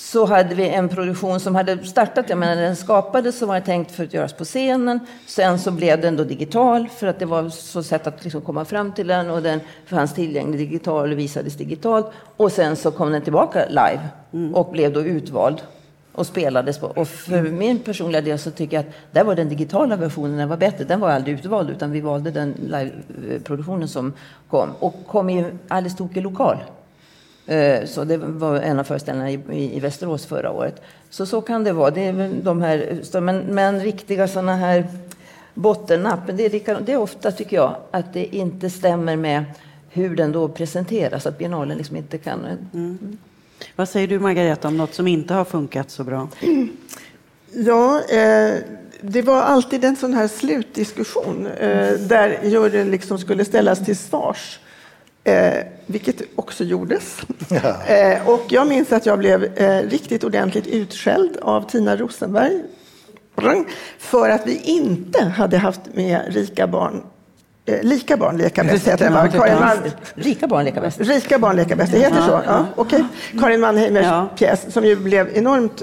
så 0.00 0.26
hade 0.26 0.54
vi 0.54 0.68
en 0.68 0.88
produktion 0.88 1.40
som 1.40 1.54
hade 1.54 1.84
startat, 1.84 2.28
jag 2.28 2.38
menar 2.38 2.62
den 2.62 2.76
skapades 2.76 3.38
så 3.38 3.46
var 3.46 3.54
det 3.54 3.60
tänkt 3.60 3.90
för 3.90 4.04
att 4.04 4.14
göras 4.14 4.32
på 4.32 4.44
scenen. 4.44 5.00
Sen 5.26 5.58
så 5.58 5.70
blev 5.70 6.00
den 6.00 6.16
då 6.16 6.24
digital 6.24 6.88
för 6.88 7.06
att 7.06 7.18
det 7.18 7.26
var 7.26 7.48
så 7.48 7.82
sätt 7.82 8.06
att 8.06 8.24
liksom 8.24 8.40
komma 8.40 8.64
fram 8.64 8.92
till 8.92 9.06
den 9.06 9.30
och 9.30 9.42
den 9.42 9.60
fanns 9.86 10.14
tillgänglig 10.14 10.60
digital 10.60 11.12
och 11.12 11.18
visades 11.18 11.56
digitalt. 11.56 12.06
Och 12.36 12.52
sen 12.52 12.76
så 12.76 12.90
kom 12.90 13.12
den 13.12 13.22
tillbaka 13.22 13.66
live 13.68 14.08
mm. 14.32 14.54
och 14.54 14.72
blev 14.72 14.92
då 14.92 15.00
utvald 15.00 15.62
och 16.12 16.26
spelades 16.26 16.78
på. 16.78 16.86
Och 16.86 17.08
för 17.08 17.42
min 17.42 17.78
personliga 17.78 18.20
del 18.20 18.38
så 18.38 18.50
tycker 18.50 18.76
jag 18.76 18.86
att 18.86 18.94
där 19.12 19.24
var 19.24 19.34
den 19.34 19.48
digitala 19.48 19.96
versionen 19.96 20.38
den 20.38 20.48
var 20.48 20.56
bättre. 20.56 20.84
Den 20.84 21.00
var 21.00 21.10
aldrig 21.10 21.34
utvald 21.38 21.70
utan 21.70 21.90
vi 21.90 22.00
valde 22.00 22.30
den 22.30 22.54
liveproduktionen 22.60 23.88
som 23.88 24.12
kom 24.50 24.70
och 24.78 24.94
kom 25.06 25.30
i 25.30 25.38
en 25.38 25.58
alldeles 25.68 25.96
tokig 25.96 26.22
lokal. 26.22 26.56
Eh, 27.50 27.86
så 27.86 28.04
det 28.04 28.16
var 28.16 28.56
en 28.56 28.78
av 28.78 28.84
föreställningarna 28.84 29.54
i, 29.54 29.80
Västerås 29.80 30.26
förra 30.26 30.50
året. 30.50 30.82
Så 31.10 31.26
så 31.26 31.40
kan 31.40 31.64
det 31.64 31.72
vara. 31.72 31.90
Det 31.90 32.00
är 32.00 32.30
de 32.42 32.62
här, 32.62 33.20
men, 33.20 33.38
men 33.38 33.80
riktiga 33.80 34.28
sådana 34.28 34.56
här 34.56 34.86
bottennapp, 35.54 36.20
det 36.26 36.44
är, 36.44 36.80
det 36.80 36.92
är 36.92 36.96
ofta 36.96 37.32
tycker 37.32 37.56
jag 37.56 37.76
att 37.90 38.12
det 38.12 38.36
inte 38.36 38.70
stämmer 38.70 39.16
med 39.16 39.44
hur 39.90 40.16
den 40.16 40.32
då 40.32 40.48
presenteras, 40.48 41.26
att 41.26 41.38
biennalen 41.38 41.78
liksom 41.78 41.96
inte 41.96 42.18
kan... 42.18 42.46
Mm. 42.74 43.18
Vad 43.76 43.88
säger 43.88 44.08
du 44.08 44.18
Margareta 44.18 44.68
om 44.68 44.76
något 44.76 44.94
som 44.94 45.08
inte 45.08 45.34
har 45.34 45.44
funkat 45.44 45.90
så 45.90 46.04
bra? 46.04 46.28
Ja, 47.52 48.02
eh, 48.08 48.54
det 49.00 49.22
var 49.22 49.42
alltid 49.42 49.84
en 49.84 49.96
sån 49.96 50.14
här 50.14 50.28
slutdiskussion 50.28 51.46
eh, 51.46 51.92
där 51.92 52.38
juryn 52.44 52.90
liksom 52.90 53.18
skulle 53.18 53.44
ställas 53.44 53.84
till 53.84 53.96
svars 53.96 54.60
Eh, 55.24 55.52
vilket 55.86 56.22
också 56.36 56.64
gjordes. 56.64 57.20
Ja. 57.48 57.94
Eh, 57.94 58.28
och 58.28 58.44
jag 58.48 58.66
minns 58.66 58.92
att 58.92 59.06
jag 59.06 59.18
blev 59.18 59.44
eh, 59.44 59.82
riktigt 59.82 60.24
ordentligt 60.24 60.66
utskälld 60.66 61.36
av 61.42 61.70
Tina 61.70 61.96
Rosenberg 61.96 62.62
för 63.98 64.30
att 64.30 64.46
vi 64.46 64.60
inte 64.64 65.24
hade 65.24 65.58
haft 65.58 65.80
med 65.94 66.20
rika 66.28 66.66
barn 66.66 67.02
eh, 67.66 67.82
Lika 67.82 68.16
barn 68.16 68.36
leka 68.36 68.64
bäst 68.64 68.88
heter 68.88 69.10
den, 69.10 69.30
Karin 69.30 69.54
Man... 69.54 69.76
Rika 70.14 70.46
barn 70.46 70.64
leka 70.64 70.80
bäst. 70.80 71.00
Rika 71.00 71.38
barn 71.38 71.56
leka 71.56 71.76
bäst, 71.76 71.92
det 71.92 71.98
heter 71.98 72.16
ja, 72.16 72.26
så? 72.26 72.42
Ja, 72.46 72.66
okay. 72.76 73.04
Karin 73.40 73.60
Mannheimers 73.60 74.06
ja. 74.06 74.28
pjäs 74.36 74.72
som 74.72 74.84
ju 74.84 74.96
blev 74.96 75.36
enormt 75.36 75.82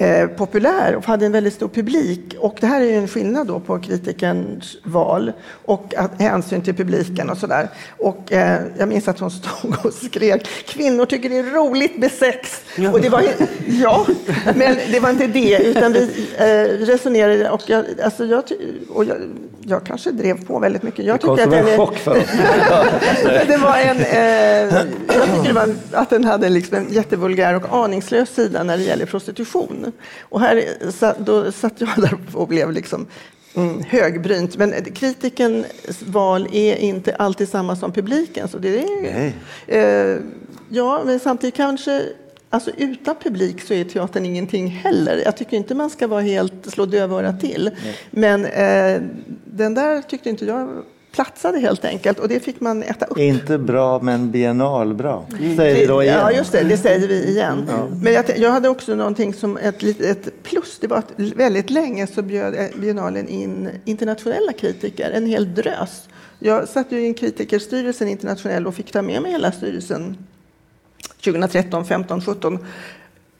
eh, 0.00 0.26
populär 0.26 0.94
och 0.96 1.04
hade 1.04 1.26
en 1.26 1.32
väldigt 1.32 1.54
stor 1.54 1.68
publik. 1.68 2.36
Och 2.38 2.56
det 2.60 2.66
här 2.66 2.80
är 2.80 2.98
en 2.98 3.08
skillnad 3.08 3.46
då 3.46 3.60
på 3.60 3.78
kritikerns 3.78 4.76
val 4.82 5.32
och 5.64 5.94
att, 5.96 6.20
hänsyn 6.20 6.62
till 6.62 6.74
publiken 6.74 7.30
och 7.30 7.38
sådär. 7.38 7.68
Och 7.98 8.32
eh, 8.32 8.60
jag 8.78 8.88
minns 8.88 9.08
att 9.08 9.18
hon 9.18 9.30
stod 9.30 9.76
och 9.84 9.92
skrek 9.92 10.48
kvinnor 10.66 11.06
tycker 11.06 11.28
det 11.28 11.38
är 11.38 11.42
roligt 11.42 11.98
med 11.98 12.12
sex. 12.12 12.64
Och 12.92 13.00
det 13.00 13.08
var, 13.08 13.22
ja, 13.66 14.06
men 14.56 14.76
det 14.92 15.00
var 15.00 15.10
inte 15.10 15.26
det, 15.26 15.58
utan 15.58 15.92
vi 15.92 16.28
eh, 16.38 16.86
resonerade 16.86 17.50
och 17.50 17.62
jag, 17.66 17.84
alltså 18.02 18.24
jag, 18.24 18.42
och 18.88 19.04
jag, 19.04 19.16
jag 19.62 19.84
kanske 19.84 20.10
drev 20.10 20.44
på 20.44 20.58
väldigt 20.58 20.82
mycket. 20.82 21.04
Jag 21.04 21.16
det 21.16 21.26
kom 21.26 21.38
som 21.38 21.52
en 21.52 21.76
chock 21.76 21.96
för 21.96 22.10
oss. 22.10 22.26
det 23.46 23.56
var 23.56 23.76
en, 23.78 23.96
eh, 23.96 24.84
jag 25.06 25.24
tycker 25.36 25.52
var, 25.52 25.74
att 25.92 26.10
den 26.10 26.24
hade 26.24 26.48
liksom 26.48 26.76
en 26.76 26.92
jättevulgär 26.92 27.54
och 27.54 27.84
aningslös 27.84 28.34
sida 28.34 28.62
när 28.62 28.76
det 28.76 28.82
gäller 28.82 29.06
prostitution. 29.06 29.89
Och 30.20 30.40
här 30.40 30.64
då 31.18 31.52
satt 31.52 31.80
jag 31.80 31.88
där 31.96 32.18
och 32.32 32.48
blev 32.48 32.72
liksom 32.72 33.06
mm, 33.54 33.82
högbrynt. 33.82 34.56
Men 34.56 34.84
kritikens 34.84 36.02
val 36.06 36.48
är 36.52 36.76
inte 36.76 37.14
alltid 37.14 37.48
samma 37.48 37.76
som 37.76 37.92
publiken. 37.92 38.48
Så 38.48 38.58
det 38.58 38.84
är, 38.84 39.32
eh, 39.66 40.18
ja, 40.68 41.02
men 41.04 41.20
samtidigt 41.20 41.54
kanske 41.54 42.02
Alltså 42.52 42.70
utan 42.76 43.16
publik 43.16 43.62
så 43.62 43.74
är 43.74 43.84
teatern 43.84 44.26
ingenting 44.26 44.68
heller. 44.68 45.22
Jag 45.24 45.36
tycker 45.36 45.56
inte 45.56 45.74
man 45.74 45.90
ska 45.90 46.06
vara 46.06 46.20
helt 46.20 46.70
slå 46.70 46.86
dövörat 46.86 47.40
till. 47.40 47.70
Nej. 47.84 47.96
Men 48.10 48.44
eh, 48.44 49.02
den 49.44 49.74
där 49.74 50.02
tyckte 50.02 50.30
inte 50.30 50.44
jag 50.44 50.82
platsade 51.12 51.58
helt 51.58 51.84
enkelt 51.84 52.18
och 52.18 52.28
det 52.28 52.40
fick 52.40 52.60
man 52.60 52.82
äta 52.82 53.06
upp. 53.06 53.18
Inte 53.18 53.58
bra, 53.58 54.00
men 54.02 54.30
biennalbra, 54.30 55.22
säger 55.56 55.74
vi 55.74 55.86
då 55.86 56.02
igen. 56.02 56.18
Ja, 56.18 56.32
just 56.32 56.52
det, 56.52 56.62
det 56.62 56.76
säger 56.76 57.08
vi 57.08 57.24
igen. 57.28 57.70
Men 58.02 58.12
jag, 58.12 58.24
jag 58.38 58.50
hade 58.50 58.68
också 58.68 58.94
någonting 58.94 59.34
som 59.34 59.56
ett, 59.56 59.82
litet- 59.82 60.42
plus. 60.42 60.78
Det 60.80 60.86
var 60.86 60.96
att 60.96 61.12
väldigt 61.16 61.70
länge 61.70 62.06
så 62.06 62.22
bjöd 62.22 62.54
eh, 62.54 62.80
biennalen 62.80 63.28
in 63.28 63.68
internationella 63.84 64.52
kritiker, 64.52 65.10
en 65.10 65.26
hel 65.26 65.54
drös. 65.54 66.08
Jag 66.38 66.68
satt 66.68 66.92
ju 66.92 67.00
i 67.00 67.06
en 67.06 67.14
kritikerstyrelse 67.14 68.08
internationell 68.08 68.66
och 68.66 68.74
fick 68.74 68.92
ta 68.92 69.02
med 69.02 69.22
mig 69.22 69.32
hela 69.32 69.52
styrelsen 69.52 70.16
2013, 71.24 71.84
15, 71.84 72.20
17. 72.20 72.58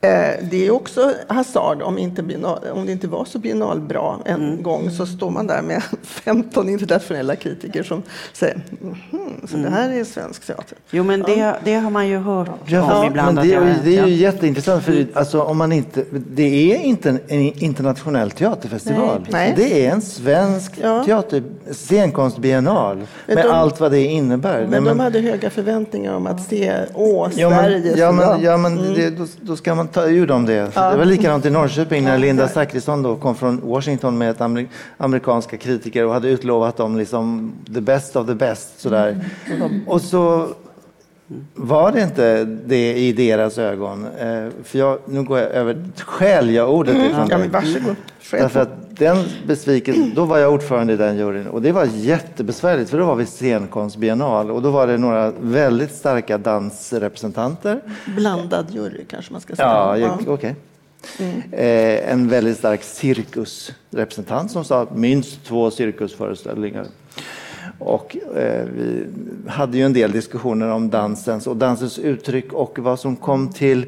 Eh, 0.03 0.09
Det 0.51 0.67
är 0.67 0.71
också 0.71 1.13
hasard 1.27 1.81
om, 1.81 1.97
inte 1.97 2.23
biennal, 2.23 2.59
om 2.73 2.85
det 2.85 2.91
inte 2.91 3.07
var 3.07 3.25
så 3.25 3.39
biennalbra 3.39 4.15
en 4.25 4.41
Mm. 4.41 4.63
gång 4.63 4.89
så 4.91 5.05
står 5.05 5.29
man 5.29 5.47
där 5.47 5.61
med 5.61 5.83
15 6.03 6.69
internationella 6.69 7.35
kritiker 7.35 7.83
som 7.83 8.03
säger 8.33 8.61
mhm, 8.81 9.47
så 9.47 9.57
det 9.57 9.69
här 9.69 9.89
är 9.89 10.03
svensk 10.03 10.45
teater. 10.47 10.77
Jo, 10.91 11.03
men 11.03 11.21
det, 11.21 11.55
det 11.63 11.73
har 11.73 11.89
man 11.89 12.07
ju 12.07 12.17
hört 12.17 12.47
om 12.47 12.53
Ja, 12.65 13.05
ibland. 13.07 13.35
men 13.35 13.37
att 13.37 13.43
det, 13.45 13.53
är, 13.53 13.75
det 13.83 13.97
är 13.97 14.05
ju 14.07 14.13
jätteintressant, 14.15 14.83
för 14.83 15.07
alltså, 15.13 15.41
om 15.41 15.57
man 15.57 15.71
inte, 15.71 16.05
det 16.11 16.73
är 16.73 16.77
inte 16.77 17.09
en, 17.09 17.19
en 17.27 17.41
internationell 17.41 18.31
teaterfestival. 18.31 19.27
Nej. 19.29 19.53
Det 19.57 19.85
är 19.87 19.91
en 19.91 20.01
svensk 20.01 20.71
Ja. 20.81 21.03
teater, 21.05 21.43
scenkonstbiennal 21.71 22.95
Men 22.97 23.35
med 23.35 23.45
de- 23.45 23.51
allt 23.51 23.79
vad 23.79 23.91
det 23.91 24.03
innebär. 24.05 24.57
Nej, 24.59 24.67
Men 24.69 24.83
de 24.83 24.99
hade 24.99 25.19
höga 25.19 25.49
förväntningar 25.49 26.13
om 26.13 26.27
att 26.27 26.41
se, 26.43 26.73
åh, 26.93 27.29
Ja 27.35 27.49
Sverige. 27.49 27.79
men, 27.83 27.93
så 27.93 27.99
ja, 27.99 28.11
men, 28.11 28.41
ja, 28.43 28.57
men 28.57 28.93
det, 28.93 29.09
då, 29.09 29.25
då 29.41 29.55
ska 29.55 29.75
man 29.75 29.87
ta 29.93 30.05
ur 30.05 30.27
dem 30.27 30.45
det. 30.45 30.53
Det 30.75 30.97
var 30.97 31.05
likadant 31.05 31.45
i 31.45 31.49
Norrköping 31.49 32.03
när 32.03 32.17
Linda 32.17 32.47
Zachrisson 32.47 33.01
då 33.03 33.15
kom 33.15 33.35
från 33.35 33.61
Washington 33.63 34.17
med 34.17 34.29
ett 34.29 34.39
amer- 34.41 34.67
amerikanska 34.97 35.57
kritiker 35.57 36.05
och 36.05 36.13
hade 36.13 36.27
utlovat 36.29 36.77
dem 36.77 36.97
liksom 36.97 37.53
the 37.73 37.81
best 37.81 38.15
of 38.15 38.27
the 38.27 38.35
best. 38.35 38.79
Sådär. 38.81 39.25
Och 39.87 40.01
så 40.01 40.47
var 41.55 41.91
det 41.91 42.01
inte 42.01 42.45
det 42.45 42.93
i 42.97 43.13
deras 43.13 43.57
ögon. 43.57 44.05
Eh, 44.05 44.47
för 44.63 44.79
jag, 44.79 44.99
nu 45.05 45.23
går 45.23 45.39
jag 45.39 45.49
över, 45.51 45.83
skäl 45.97 46.49
jag 46.49 46.73
ordet 46.73 46.95
ifrån 46.95 47.27
Ja, 47.29 47.37
dig. 47.37 47.37
men 47.37 47.51
varsågod. 47.51 47.95
Själv. 48.21 48.41
Därför 48.41 48.59
att 48.59 48.69
den 48.97 49.17
besviken, 49.47 50.11
då 50.15 50.25
var 50.25 50.37
jag 50.37 50.53
ordförande 50.53 50.93
i 50.93 50.97
den 50.97 51.17
juryn 51.17 51.47
och 51.47 51.61
det 51.61 51.71
var 51.71 51.85
jättebesvärligt 51.93 52.89
för 52.89 52.97
då 52.99 53.05
var 53.05 53.15
vi 53.15 53.25
scenkonstbiennal 53.25 54.51
och 54.51 54.61
då 54.61 54.71
var 54.71 54.87
det 54.87 54.97
några 54.97 55.31
väldigt 55.41 55.91
starka 55.95 56.37
dansrepresentanter. 56.37 57.81
Blandad 58.17 58.65
jury 58.71 59.03
kanske 59.09 59.31
man 59.31 59.41
ska 59.41 59.55
säga. 59.55 59.67
Ja, 59.67 59.97
jag- 59.97 60.27
okej. 60.27 60.55
Eh, 61.51 62.11
en 62.11 62.27
väldigt 62.29 62.57
stark 62.57 62.83
cirkusrepresentant 62.83 64.51
som 64.51 64.63
sa 64.63 64.81
att 64.81 64.97
minst 64.97 65.43
två 65.45 65.71
cirkusföreställningar. 65.71 66.85
Och 67.81 68.17
eh, 68.35 68.65
vi 68.75 69.05
hade 69.47 69.77
ju 69.77 69.83
en 69.83 69.93
del 69.93 70.11
diskussioner 70.11 70.69
om 70.69 70.89
dansens 70.89 71.47
och 71.47 71.57
dansens 71.57 71.99
uttryck 71.99 72.53
och 72.53 72.79
vad 72.79 72.99
som 72.99 73.15
kom 73.15 73.49
till 73.49 73.85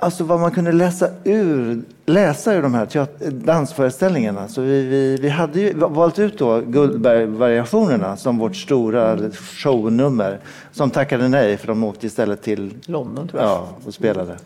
Alltså 0.00 0.24
vad 0.24 0.40
man 0.40 0.50
kunde 0.50 0.72
läsa 0.72 1.08
ur, 1.24 1.82
läsa 2.06 2.54
ur 2.54 2.62
de 2.62 2.74
här 2.74 3.06
dansföreställningarna. 3.30 4.48
Så 4.48 4.60
vi, 4.60 4.82
vi, 4.82 5.16
vi 5.16 5.28
hade 5.28 5.60
ju 5.60 5.72
valt 5.74 6.18
ut 6.18 6.38
då 6.38 6.60
Guldbergvariationerna 6.60 8.16
som 8.16 8.38
vårt 8.38 8.56
stora 8.56 9.18
shownummer. 9.32 10.38
Som 10.72 10.90
tackade 10.90 11.28
nej 11.28 11.56
för 11.56 11.66
de 11.66 11.84
åkte 11.84 12.06
istället 12.06 12.42
till 12.42 12.74
London, 12.86 13.28
tror 13.28 13.42
jag. 13.42 13.50
Ja, 13.50 13.68
och 13.86 13.94
spelade. 13.94 14.36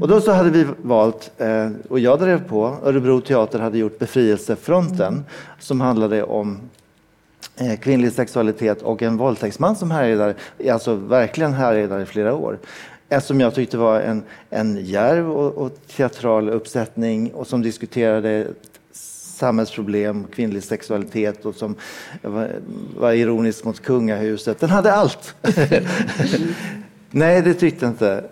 Och 0.00 0.08
då 0.08 0.20
så 0.20 0.32
hade 0.32 0.50
vi 0.50 0.66
valt, 0.82 1.30
eh, 1.38 1.68
och 1.88 1.98
jag 1.98 2.18
drev 2.18 2.48
på, 2.48 2.76
Örebro 2.84 3.20
teater 3.20 3.58
hade 3.58 3.78
gjort 3.78 3.98
Befrielsefronten 3.98 5.24
som 5.58 5.80
handlade 5.80 6.22
om 6.22 6.58
Eh, 7.56 7.78
kvinnlig 7.78 8.12
sexualitet 8.12 8.82
och 8.82 9.02
en 9.02 9.16
våldtäktsman 9.16 9.76
som 9.76 9.90
härjade, 9.90 10.34
alltså 10.70 10.94
verkligen 10.94 11.52
härjade 11.52 12.02
i 12.02 12.06
flera 12.06 12.34
år. 12.34 12.58
Som 13.22 13.40
jag 13.40 13.54
tyckte 13.54 13.78
var 13.78 14.00
en, 14.00 14.22
en 14.50 14.84
djärv 14.84 15.30
och, 15.30 15.54
och 15.54 15.72
teatral 15.96 16.48
uppsättning 16.48 17.34
och 17.34 17.46
som 17.46 17.62
diskuterade 17.62 18.46
samhällsproblem, 19.42 20.24
kvinnlig 20.34 20.62
sexualitet 20.62 21.44
och 21.44 21.54
som 21.54 21.74
var, 22.22 22.50
var 22.98 23.12
ironisk 23.12 23.64
mot 23.64 23.82
kungahuset. 23.82 24.60
Den 24.60 24.70
hade 24.70 24.92
allt. 24.92 25.34
Nej, 27.10 27.42
det 27.42 27.54
tyckte 27.54 27.86
inte 27.86 28.24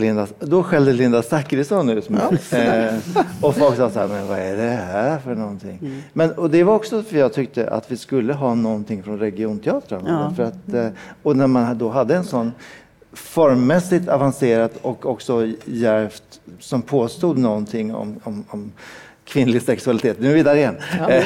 Linda. 0.00 0.26
Då 0.38 0.62
skällde 0.62 0.92
Linda 0.92 1.22
Zachrisson 1.22 1.88
ut 1.88 2.08
mig. 2.08 2.22
Eh, 2.52 2.94
och 3.40 3.56
folk 3.56 3.76
sa 3.76 3.90
så 3.90 3.98
här, 3.98 4.08
men 4.08 4.28
vad 4.28 4.38
är 4.38 4.56
det 4.56 4.62
här 4.62 5.18
för 5.18 5.34
någonting? 5.34 6.02
Men, 6.12 6.32
och 6.32 6.50
det 6.50 6.64
var 6.64 6.74
också 6.74 7.02
för 7.02 7.16
jag 7.16 7.32
tyckte 7.32 7.70
att 7.70 7.92
vi 7.92 7.96
skulle 7.96 8.32
ha 8.32 8.54
någonting 8.54 9.02
från 9.02 9.18
regionteatrarna. 9.18 10.34
Ja. 10.38 10.44
Att, 10.44 10.74
eh, 10.74 10.88
och 11.22 11.36
när 11.36 11.46
man 11.46 11.78
då 11.78 11.88
hade 11.88 12.16
en 12.16 12.24
sån 12.24 12.52
formmässigt 13.12 14.08
avancerat 14.08 14.72
och 14.82 15.06
också 15.06 15.52
djärvt 15.64 16.40
som 16.60 16.82
påstod 16.82 17.38
någonting 17.38 17.94
om, 17.94 18.20
om, 18.24 18.44
om 18.48 18.72
kvinnlig 19.28 19.62
sexualitet. 19.62 20.16
Nu 20.20 20.30
är 20.30 20.34
vi 20.34 20.42
där 20.42 20.54
igen. 20.56 20.76
Eh, 21.08 21.24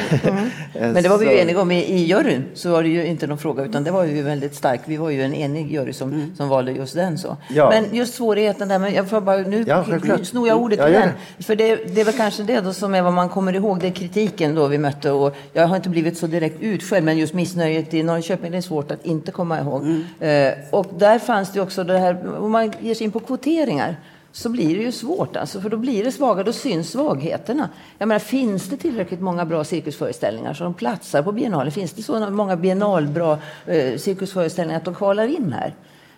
Men 0.73 1.03
det 1.03 1.09
var 1.09 1.17
vi 1.17 1.25
ju 1.25 1.39
eniga 1.39 1.61
om 1.61 1.71
i, 1.71 1.79
i 1.83 2.05
juryn. 2.05 2.45
Så 2.53 2.71
var 2.71 2.83
det 2.83 2.89
ju 2.89 3.05
inte 3.05 3.27
någon 3.27 3.37
fråga, 3.37 3.63
utan 3.63 3.83
det 3.83 3.91
var 3.91 4.03
ju 4.03 4.21
väldigt 4.21 4.55
starkt. 4.55 4.83
Vi 4.85 4.97
var 4.97 5.09
ju 5.09 5.21
en 5.23 5.33
enig 5.33 5.71
jury 5.71 5.93
som, 5.93 6.33
som 6.37 6.49
valde 6.49 6.71
just 6.71 6.95
den. 6.95 7.17
så. 7.17 7.27
Mm. 7.27 7.39
Ja. 7.49 7.69
Men 7.69 7.95
just 7.95 8.13
svårigheten 8.13 8.67
där, 8.67 8.79
men 8.79 8.93
jag 8.93 9.09
får 9.09 9.21
bara, 9.21 9.37
nu 9.37 9.63
Ja, 9.67 9.85
snor 10.23 10.47
jag 10.47 10.61
ordet 10.61 10.79
Ja, 10.79 10.89
igen. 10.89 11.09
För 11.39 11.55
det, 11.55 11.75
det 11.95 12.01
är 12.01 12.05
väl 12.05 12.13
kanske 12.13 12.43
det 12.43 12.61
då 12.61 12.73
som 12.73 12.95
är 12.95 13.01
vad 13.01 13.13
man 13.13 13.29
kommer 13.29 13.55
ihåg, 13.55 13.79
det 13.79 13.87
är 13.87 13.91
kritiken 13.91 14.55
då 14.55 14.67
vi 14.67 14.77
mötte. 14.77 15.11
Och 15.11 15.35
jag 15.53 15.67
har 15.67 15.75
inte 15.75 15.89
blivit 15.89 16.17
så 16.17 16.27
direkt 16.27 16.61
utskälld, 16.61 17.05
men 17.05 17.17
just 17.17 17.33
missnöjet 17.33 17.93
i 17.93 18.03
Norrköping, 18.03 18.51
det 18.51 18.57
är 18.57 18.61
svårt 18.61 18.91
att 18.91 19.05
inte 19.05 19.31
komma 19.31 19.59
ihåg. 19.59 19.81
Mm. 19.81 20.03
Eh, 20.19 20.53
och 20.71 20.85
där 20.97 21.19
fanns 21.19 21.51
det 21.53 21.61
också 21.61 21.83
det 21.83 21.97
här, 21.99 22.37
om 22.39 22.51
man 22.51 22.73
ger 22.79 22.95
sig 22.95 23.05
in 23.05 23.11
på 23.11 23.19
kvoteringar, 23.19 23.95
så 24.35 24.49
blir 24.49 24.77
det 24.77 24.83
ju 24.83 24.91
svårt, 24.91 25.35
alltså, 25.35 25.61
för 25.61 25.69
då 25.69 25.77
blir 25.77 26.03
det 26.03 26.11
svaga, 26.11 26.43
då 26.43 26.53
syns 26.53 26.91
svagheterna. 26.91 27.69
Jag 27.97 28.07
menar, 28.07 28.19
finns 28.19 28.69
det 28.69 28.77
tillräckligt 28.77 29.21
många 29.21 29.45
bra 29.45 29.63
cirkusföreställningar 29.63 30.53
som 30.53 30.73
platsar 30.73 31.23
på 31.23 31.31
biennalen? 31.31 31.71
Finns 31.71 31.93
det 31.93 32.03
så 32.03 32.29
många 32.29 32.55
biennalbra 32.55 33.37
eh, 33.65 33.97
cirkusföreställningar 33.97 34.77
att 34.77 34.85
de 34.85 34.95
kvalar 34.95 35.27
in 35.27 35.53
här? 35.53 35.73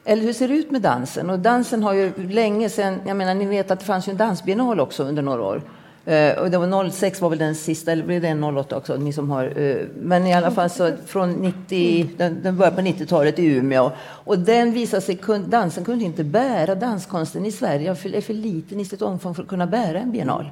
Eller 0.06 0.24
hur 0.24 0.34
ser 0.34 0.48
det 0.48 0.54
ut 0.54 0.72
med 0.72 0.82
dansen? 0.82 1.30
Och 1.30 1.40
dansen 1.40 1.84
har 1.84 1.94
ju 1.94 2.28
länge 2.30 2.70
sedan, 2.70 3.02
jag 3.06 3.18
menar 3.18 3.34
ni 3.34 3.46
vet 3.46 3.72
att 3.72 3.80
det 3.80 3.86
fanns 3.86 4.08
ju 4.08 4.12
en 4.12 4.18
dansbiennal 4.18 4.80
också 4.80 5.04
under 5.04 5.22
några 5.22 5.42
år. 5.42 5.62
Uh, 6.08 6.40
och 6.40 6.52
det 6.52 6.58
var 6.58 6.90
06 6.90 7.22
var 7.22 7.30
väl 7.30 7.40
den 7.40 7.56
sista, 7.56 7.92
eller 7.92 8.04
blev 8.04 8.22
det 8.22 8.60
08 8.60 8.78
också? 8.78 8.98
Ni 8.98 9.14
som 9.14 9.30
har, 9.30 9.60
uh, 9.60 9.86
men 10.00 10.28
i 10.28 10.34
alla 10.34 10.52
fall 10.52 10.70
så 10.70 10.92
från 11.06 11.32
90, 11.32 12.10
den, 12.18 12.44
den 12.44 12.58
började 12.58 12.76
på 12.76 12.82
90-talet 12.82 13.40
i 13.40 13.46
Umeå. 13.46 13.92
Och 14.02 14.40
den 14.40 14.72
visade 14.72 15.02
sig, 15.02 15.16
kun, 15.16 15.50
dansen 15.50 15.86
kunde 15.86 16.06
inte 16.06 16.24
bära 16.24 16.76
danskonsten 16.76 17.46
i 17.46 17.52
Sverige, 17.52 17.92
är 17.92 17.96
för, 17.96 18.16
är 18.16 18.22
för 18.22 18.34
liten 18.34 18.80
i 18.80 18.86
sitt 18.86 19.02
omfång 19.02 19.36
för 19.36 19.44
att 19.44 19.50
kunna 19.50 19.68
bära 19.68 20.00
en 20.00 20.12
biennal. 20.12 20.52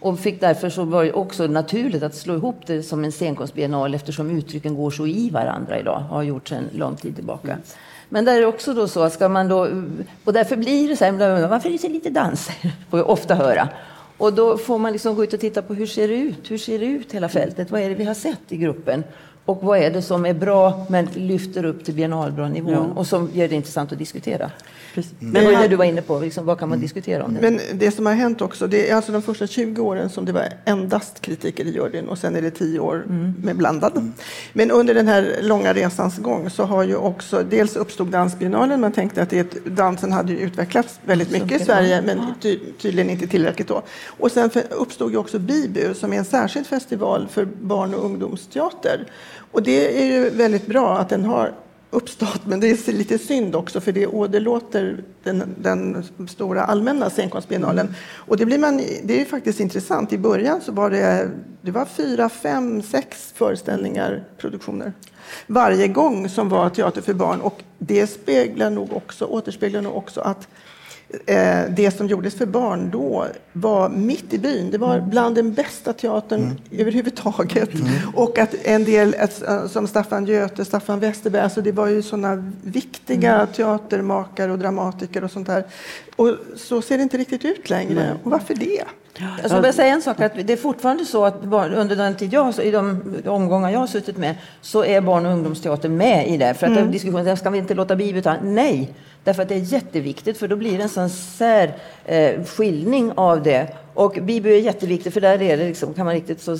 Och 0.00 0.18
fick 0.18 0.40
därför 0.40 0.70
så 0.70 0.84
var 0.84 1.04
det 1.04 1.12
också 1.12 1.46
naturligt 1.46 2.02
att 2.02 2.14
slå 2.14 2.34
ihop 2.34 2.56
det 2.66 2.82
som 2.82 3.04
en 3.04 3.12
scenkonstbiennal 3.12 3.94
eftersom 3.94 4.30
uttrycken 4.30 4.74
går 4.74 4.90
så 4.90 5.06
i 5.06 5.30
varandra 5.30 5.78
idag, 5.78 6.04
och 6.10 6.16
har 6.16 6.22
gjort 6.22 6.48
sedan 6.48 6.68
lång 6.72 6.96
tid 6.96 7.14
tillbaka. 7.14 7.56
Men 8.08 8.24
där 8.24 8.36
är 8.36 8.40
det 8.40 8.46
också 8.46 8.74
då 8.74 8.88
så 8.88 9.02
att 9.02 9.12
ska 9.12 9.28
man 9.28 9.48
då, 9.48 9.68
och 10.24 10.32
därför 10.32 10.56
blir 10.56 10.88
det 10.88 10.96
så 10.96 11.04
här, 11.04 11.46
varför 11.48 11.68
är 11.68 11.72
det 11.72 11.78
så 11.78 11.88
lite 11.88 12.10
dans? 12.10 12.50
får 12.90 12.98
jag 12.98 13.10
ofta 13.10 13.34
höra. 13.34 13.68
Och 14.22 14.32
då 14.32 14.58
får 14.58 14.78
man 14.78 14.92
liksom 14.92 15.14
gå 15.14 15.24
ut 15.24 15.32
och 15.32 15.40
titta 15.40 15.62
på 15.62 15.74
hur 15.74 15.86
ser 15.86 16.08
det 16.08 16.14
ut? 16.14 16.50
Hur 16.50 16.58
ser 16.58 16.78
det 16.78 16.86
ut 16.86 17.12
hela 17.12 17.28
fältet? 17.28 17.70
Vad 17.70 17.80
är 17.80 17.88
det 17.88 17.94
vi 17.94 18.04
har 18.04 18.14
sett 18.14 18.52
i 18.52 18.56
gruppen? 18.56 19.04
Och 19.44 19.62
vad 19.62 19.78
är 19.78 19.90
det 19.90 20.02
som 20.02 20.26
är 20.26 20.34
bra 20.34 20.86
men 20.88 21.08
lyfter 21.14 21.64
upp 21.64 21.84
till 21.84 21.94
biennalbra 21.94 22.48
nivån 22.48 22.72
Ja. 22.72 23.00
och 23.00 23.06
som 23.06 23.30
gör 23.32 23.48
det 23.48 23.54
intressant 23.54 23.92
att 23.92 23.98
diskutera? 23.98 24.50
Precis. 24.94 25.12
Men 25.18 25.44
Men 25.44 25.62
det 25.62 25.68
du 25.68 25.76
var 25.76 25.84
inne 25.84 26.02
på, 26.02 26.18
liksom, 26.20 26.46
vad 26.46 26.58
kan 26.58 26.68
man 26.68 26.80
diskutera 26.80 27.24
om 27.24 27.34
det? 27.34 27.40
Men 27.40 27.60
det 27.74 27.90
som 27.90 28.06
har 28.06 28.12
hänt 28.12 28.40
också, 28.42 28.66
det 28.66 28.90
är 28.90 28.96
alltså 28.96 29.12
de 29.12 29.22
första 29.22 29.46
20 29.46 29.82
åren 29.82 30.08
som 30.10 30.24
det 30.24 30.32
var 30.32 30.48
endast 30.64 31.20
kritiker 31.20 31.64
i 31.64 31.70
juryn 31.74 32.08
och 32.08 32.18
sen 32.18 32.36
är 32.36 32.42
det 32.42 32.50
10 32.50 32.78
år 32.80 33.04
med 33.42 33.56
blandad. 33.56 34.12
Men 34.52 34.70
under 34.70 34.94
den 34.94 35.08
här 35.08 35.36
långa 35.42 35.72
resans 35.72 36.18
gång 36.18 36.50
så 36.50 36.64
har 36.64 36.82
ju 36.84 36.96
också, 36.96 37.42
dels 37.50 37.76
uppstod 37.76 38.08
Dansbiennalen, 38.08 38.80
man 38.80 38.92
tänkte 38.92 39.22
att 39.22 39.30
det, 39.30 39.66
dansen 39.66 40.12
hade 40.12 40.32
ju 40.32 40.38
utvecklats 40.38 41.00
väldigt 41.04 41.30
mycket 41.30 41.62
i 41.62 41.64
Sverige, 41.64 42.02
men 42.02 42.20
ty, 42.40 42.58
tydligen 42.82 43.10
inte 43.10 43.26
tillräckligt 43.26 43.68
då. 43.68 43.82
Och 44.06 44.32
sen 44.32 44.50
för, 44.50 44.62
uppstod 44.70 45.10
ju 45.12 45.16
också 45.16 45.38
Bibu 45.38 45.94
som 45.94 46.12
är 46.12 46.16
en 46.18 46.24
särskild 46.24 46.66
festival 46.66 47.28
för 47.30 47.44
barn 47.44 47.94
och 47.94 48.04
ungdomsteater. 48.04 49.06
Och 49.34 49.62
det 49.62 50.02
är 50.02 50.06
ju 50.06 50.30
väldigt 50.30 50.66
bra 50.66 50.98
att 50.98 51.08
den 51.08 51.24
har 51.24 51.54
uppstått, 51.92 52.40
men 52.46 52.60
det 52.60 52.88
är 52.88 52.92
lite 52.92 53.18
synd 53.18 53.56
också 53.56 53.80
för 53.80 53.92
det 53.92 54.06
åderlåter 54.06 55.04
den, 55.22 55.54
den 55.58 56.04
stora 56.28 56.64
allmänna 56.64 57.10
scenkonstbiennalen. 57.10 57.94
Och 58.14 58.36
det, 58.36 58.46
blir 58.46 58.58
man, 58.58 58.76
det 58.76 59.14
är 59.14 59.18
ju 59.18 59.24
faktiskt 59.24 59.60
intressant. 59.60 60.12
I 60.12 60.18
början 60.18 60.60
så 60.60 60.72
var 60.72 60.90
det, 60.90 61.30
det 61.62 61.70
var 61.70 61.84
fyra, 61.84 62.28
fem, 62.28 62.82
sex 62.82 63.32
föreställningar, 63.34 64.24
produktioner, 64.38 64.92
varje 65.46 65.88
gång 65.88 66.28
som 66.28 66.48
var 66.48 66.70
teater 66.70 67.02
för 67.02 67.14
barn. 67.14 67.40
Och 67.40 67.62
det 67.78 68.06
speglar 68.06 68.70
nog 68.70 68.92
också, 68.92 69.24
återspeglar 69.24 69.82
nog 69.82 69.96
också 69.96 70.20
att 70.20 70.48
det 71.68 71.96
som 71.96 72.06
gjordes 72.06 72.34
för 72.34 72.46
barn 72.46 72.90
då 72.90 73.26
var 73.52 73.88
mitt 73.88 74.32
i 74.32 74.38
byn. 74.38 74.70
Det 74.70 74.78
var 74.78 75.00
bland 75.00 75.34
den 75.34 75.54
bästa 75.54 75.92
teatern 75.92 76.42
mm. 76.42 76.56
överhuvudtaget. 76.80 77.74
Mm. 77.74 77.88
Och 78.14 78.38
att 78.38 78.54
en 78.64 78.84
del, 78.84 79.14
eh, 79.18 79.66
som 79.66 79.86
Staffan 79.86 80.26
Göte, 80.26 80.64
Staffan 80.64 81.00
Westerberg, 81.00 81.42
alltså 81.42 81.62
det 81.62 81.72
var 81.72 81.86
ju 81.86 82.02
sådana 82.02 82.52
viktiga 82.64 83.34
mm. 83.34 83.46
teatermakare 83.46 84.52
och 84.52 84.58
dramatiker 84.58 85.24
och 85.24 85.30
sånt 85.30 85.46
där. 85.46 85.64
Och 86.16 86.36
så 86.56 86.82
ser 86.82 86.96
det 86.96 87.02
inte 87.02 87.16
riktigt 87.16 87.44
ut 87.44 87.70
längre. 87.70 88.16
Och 88.24 88.30
varför 88.30 88.54
det? 88.54 88.84
Jag 89.18 89.50
ska 89.50 89.60
bara 89.60 89.72
säga 89.72 89.94
en 89.94 90.02
sak, 90.02 90.20
att 90.20 90.46
det 90.46 90.52
är 90.52 90.56
fortfarande 90.56 91.04
så 91.04 91.24
att 91.24 91.34
under 91.44 91.96
den 91.96 92.16
tid 92.16 92.32
jag, 92.32 92.58
i 92.58 92.70
de 92.70 93.02
omgångar 93.26 93.70
jag 93.70 93.78
har 93.78 93.86
suttit 93.86 94.16
med, 94.16 94.34
så 94.60 94.84
är 94.84 95.00
barn 95.00 95.26
och 95.26 95.32
ungdomsteatern 95.32 95.96
med 95.96 96.28
i 96.28 96.36
det. 96.36 96.54
För 96.54 96.66
att 96.66 96.78
mm. 96.78 96.90
diskussionen, 96.90 97.36
ska 97.36 97.50
vi 97.50 97.58
inte 97.58 97.74
låta 97.74 97.96
Bibeln 97.96 98.22
ta? 98.22 98.36
Nej, 98.42 98.94
därför 99.24 99.42
att 99.42 99.48
det 99.48 99.54
är 99.54 99.58
jätteviktigt, 99.58 100.38
för 100.38 100.48
då 100.48 100.56
blir 100.56 100.76
det 100.76 100.82
en 100.82 100.88
sån 100.88 101.10
särskiljning 101.10 103.08
eh, 103.08 103.14
av 103.16 103.42
det. 103.42 103.68
Och 103.94 104.18
Bibeln 104.22 104.54
är 104.54 104.60
jätteviktigt, 104.60 105.14
för 105.14 105.20
där 105.20 105.42
är 105.42 105.56
det 105.56 105.68
liksom, 105.68 105.94
kan 105.94 106.04
man 106.04 106.14
riktigt 106.14 106.40
så 106.40 106.58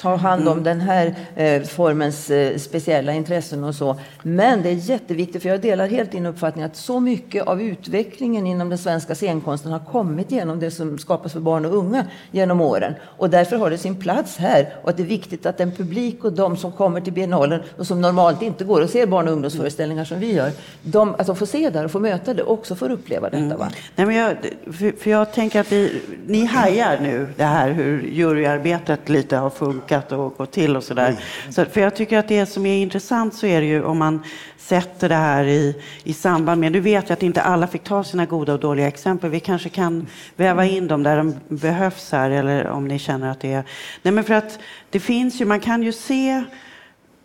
tar 0.00 0.16
hand 0.16 0.48
om 0.48 0.52
mm. 0.52 0.64
den 0.64 0.80
här 0.80 1.14
eh, 1.36 1.62
formens 1.62 2.30
eh, 2.30 2.58
speciella 2.58 3.12
intressen 3.12 3.64
och 3.64 3.74
så. 3.74 3.96
Men 4.22 4.62
det 4.62 4.68
är 4.68 4.74
jätteviktigt, 4.74 5.42
för 5.42 5.48
jag 5.48 5.60
delar 5.60 5.86
helt 5.86 6.12
din 6.12 6.26
uppfattning 6.26 6.64
att 6.64 6.76
så 6.76 7.00
mycket 7.00 7.46
av 7.46 7.62
utvecklingen 7.62 8.46
inom 8.46 8.68
den 8.68 8.78
svenska 8.78 9.14
scenkonsten 9.14 9.72
har 9.72 9.78
kommit 9.78 10.30
genom 10.30 10.60
det 10.60 10.70
som 10.70 10.98
skapas 10.98 11.32
för 11.32 11.40
barn 11.40 11.64
och 11.66 11.76
unga 11.76 12.06
genom 12.30 12.60
åren. 12.60 12.94
Och 13.02 13.30
därför 13.30 13.56
har 13.56 13.70
det 13.70 13.78
sin 13.78 13.96
plats 13.96 14.36
här 14.36 14.74
och 14.82 14.90
att 14.90 14.96
det 14.96 15.02
är 15.02 15.06
viktigt 15.06 15.46
att 15.46 15.58
den 15.58 15.72
publik 15.72 16.24
och 16.24 16.32
de 16.32 16.56
som 16.56 16.72
kommer 16.72 17.00
till 17.00 17.12
biennalen 17.12 17.60
och 17.78 17.86
som 17.86 18.00
normalt 18.00 18.42
inte 18.42 18.64
går 18.64 18.80
och 18.80 18.90
ser 18.90 19.06
barn 19.06 19.28
och 19.28 19.32
ungdomsföreställningar 19.32 20.04
som 20.04 20.20
vi 20.20 20.32
gör, 20.32 20.50
de, 20.82 21.14
att 21.18 21.26
de 21.26 21.36
får 21.36 21.46
se 21.46 21.70
där 21.70 21.84
och 21.84 21.90
får 21.90 22.00
möta 22.00 22.34
det 22.34 22.42
också 22.42 22.74
får 22.74 22.90
uppleva 22.90 23.30
detta. 23.30 23.44
Mm. 23.44 23.58
Va? 23.58 23.68
Nej, 23.96 24.06
men 24.06 24.16
jag, 24.16 24.36
för, 24.64 25.02
för 25.02 25.10
jag 25.10 25.32
tänker 25.32 25.60
att 25.60 25.72
vi, 25.72 26.02
ni 26.26 26.44
hajar 26.44 26.98
nu 27.00 27.26
det 27.36 27.44
här 27.44 27.70
hur 27.70 28.02
juryarbetet 28.02 29.08
lite 29.08 29.36
har 29.36 29.50
funkat 29.50 29.87
funkat 29.88 30.12
och 30.12 30.36
gått 30.36 30.52
till 30.52 30.76
och 30.76 30.84
sådär. 30.84 31.08
Mm. 31.08 31.52
Så, 31.52 31.64
för 31.64 31.80
jag 31.80 31.96
tycker 31.96 32.18
att 32.18 32.28
det 32.28 32.46
som 32.46 32.66
är 32.66 32.82
intressant 32.82 33.34
så 33.34 33.46
är 33.46 33.60
det 33.60 33.66
ju 33.66 33.84
om 33.84 33.98
man 33.98 34.22
sätter 34.56 35.08
det 35.08 35.14
här 35.14 35.44
i, 35.44 35.82
i 36.04 36.12
samband 36.12 36.60
med, 36.60 36.72
nu 36.72 36.80
vet 36.80 37.08
jag 37.08 37.16
att 37.16 37.22
inte 37.22 37.42
alla 37.42 37.66
fick 37.66 37.84
ta 37.84 38.04
sina 38.04 38.26
goda 38.26 38.52
och 38.52 38.60
dåliga 38.60 38.88
exempel, 38.88 39.30
vi 39.30 39.40
kanske 39.40 39.68
kan 39.68 40.06
väva 40.36 40.64
in 40.64 40.88
dem 40.88 41.02
där 41.02 41.16
de 41.16 41.34
behövs 41.48 42.12
här, 42.12 42.30
eller 42.30 42.66
om 42.66 42.88
ni 42.88 42.98
känner 42.98 43.30
att 43.30 43.40
det 43.40 43.52
är... 43.52 43.64
Nej 44.02 44.14
men 44.14 44.24
för 44.24 44.34
att 44.34 44.58
det 44.90 45.00
finns 45.00 45.40
ju, 45.40 45.44
man 45.44 45.60
kan 45.60 45.82
ju 45.82 45.92
se 45.92 46.44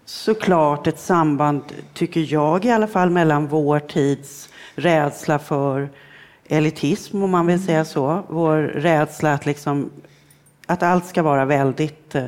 såklart 0.05 0.87
ett 0.87 0.99
samband, 0.99 1.61
tycker 1.93 2.33
jag 2.33 2.65
i 2.65 2.71
alla 2.71 2.87
fall, 2.87 3.09
mellan 3.09 3.47
vår 3.47 3.79
tids 3.79 4.49
rädsla 4.75 5.39
för 5.39 5.89
elitism, 6.47 7.23
om 7.23 7.31
man 7.31 7.47
vill 7.47 7.65
säga 7.65 7.85
så. 7.85 8.23
Vår 8.29 8.57
rädsla 8.57 9.33
att, 9.33 9.45
liksom, 9.45 9.89
att 10.67 10.83
allt 10.83 11.05
ska 11.05 11.23
vara 11.23 11.45
väldigt 11.45 12.15
eh, 12.15 12.25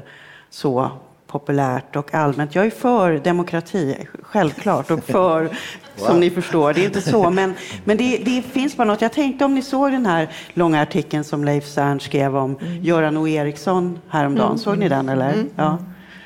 så 0.56 0.92
populärt 1.28 1.96
och 1.96 2.14
allmänt. 2.14 2.56
Jag 2.56 2.66
är 2.66 2.70
för 2.70 3.18
demokrati, 3.18 4.08
självklart, 4.22 4.92
och 4.92 5.04
för, 5.04 5.44
wow. 5.44 5.56
som 5.96 6.20
ni 6.20 6.30
förstår, 6.30 6.74
det 6.74 6.82
är 6.82 6.86
inte 6.86 7.02
så, 7.02 7.30
men, 7.30 7.54
men 7.84 7.98
det, 7.98 8.18
det, 8.18 8.42
finns 8.42 8.78
bara 8.78 8.88
något. 8.88 9.02
Jag 9.02 9.14
tänkte 9.14 9.46
om 9.46 9.56
ni 9.56 9.62
såg 9.62 9.92
den 9.92 10.06
här 10.06 10.30
långa 10.54 10.82
artikeln 10.82 11.24
som 11.24 11.46
Leif 11.46 11.68
Cern 11.68 12.00
skrev 12.00 12.38
om 12.38 12.58
mm. 12.62 12.84
Göran 12.84 13.18
O 13.18 13.28
Eriksson 13.28 14.00
häromdagen. 14.10 14.48
Mm. 14.48 14.58
Såg 14.58 14.78
ni 14.78 14.90
den 14.90 15.10
eller? 15.10 15.34
Mm. 15.34 15.50
Ja. 15.56 15.78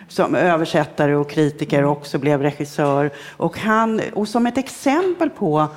Som 0.08 0.36
översättare 0.36 1.16
och 1.16 1.30
kritiker 1.30 1.84
och 1.84 1.92
också 1.92 2.18
blev 2.18 2.42
regissör. 2.42 3.12
Och, 3.38 3.60
han, 3.60 4.02
och 4.14 4.28
som 4.28 4.48
ett 4.48 4.58
exempel 4.58 5.30
på 5.30 5.68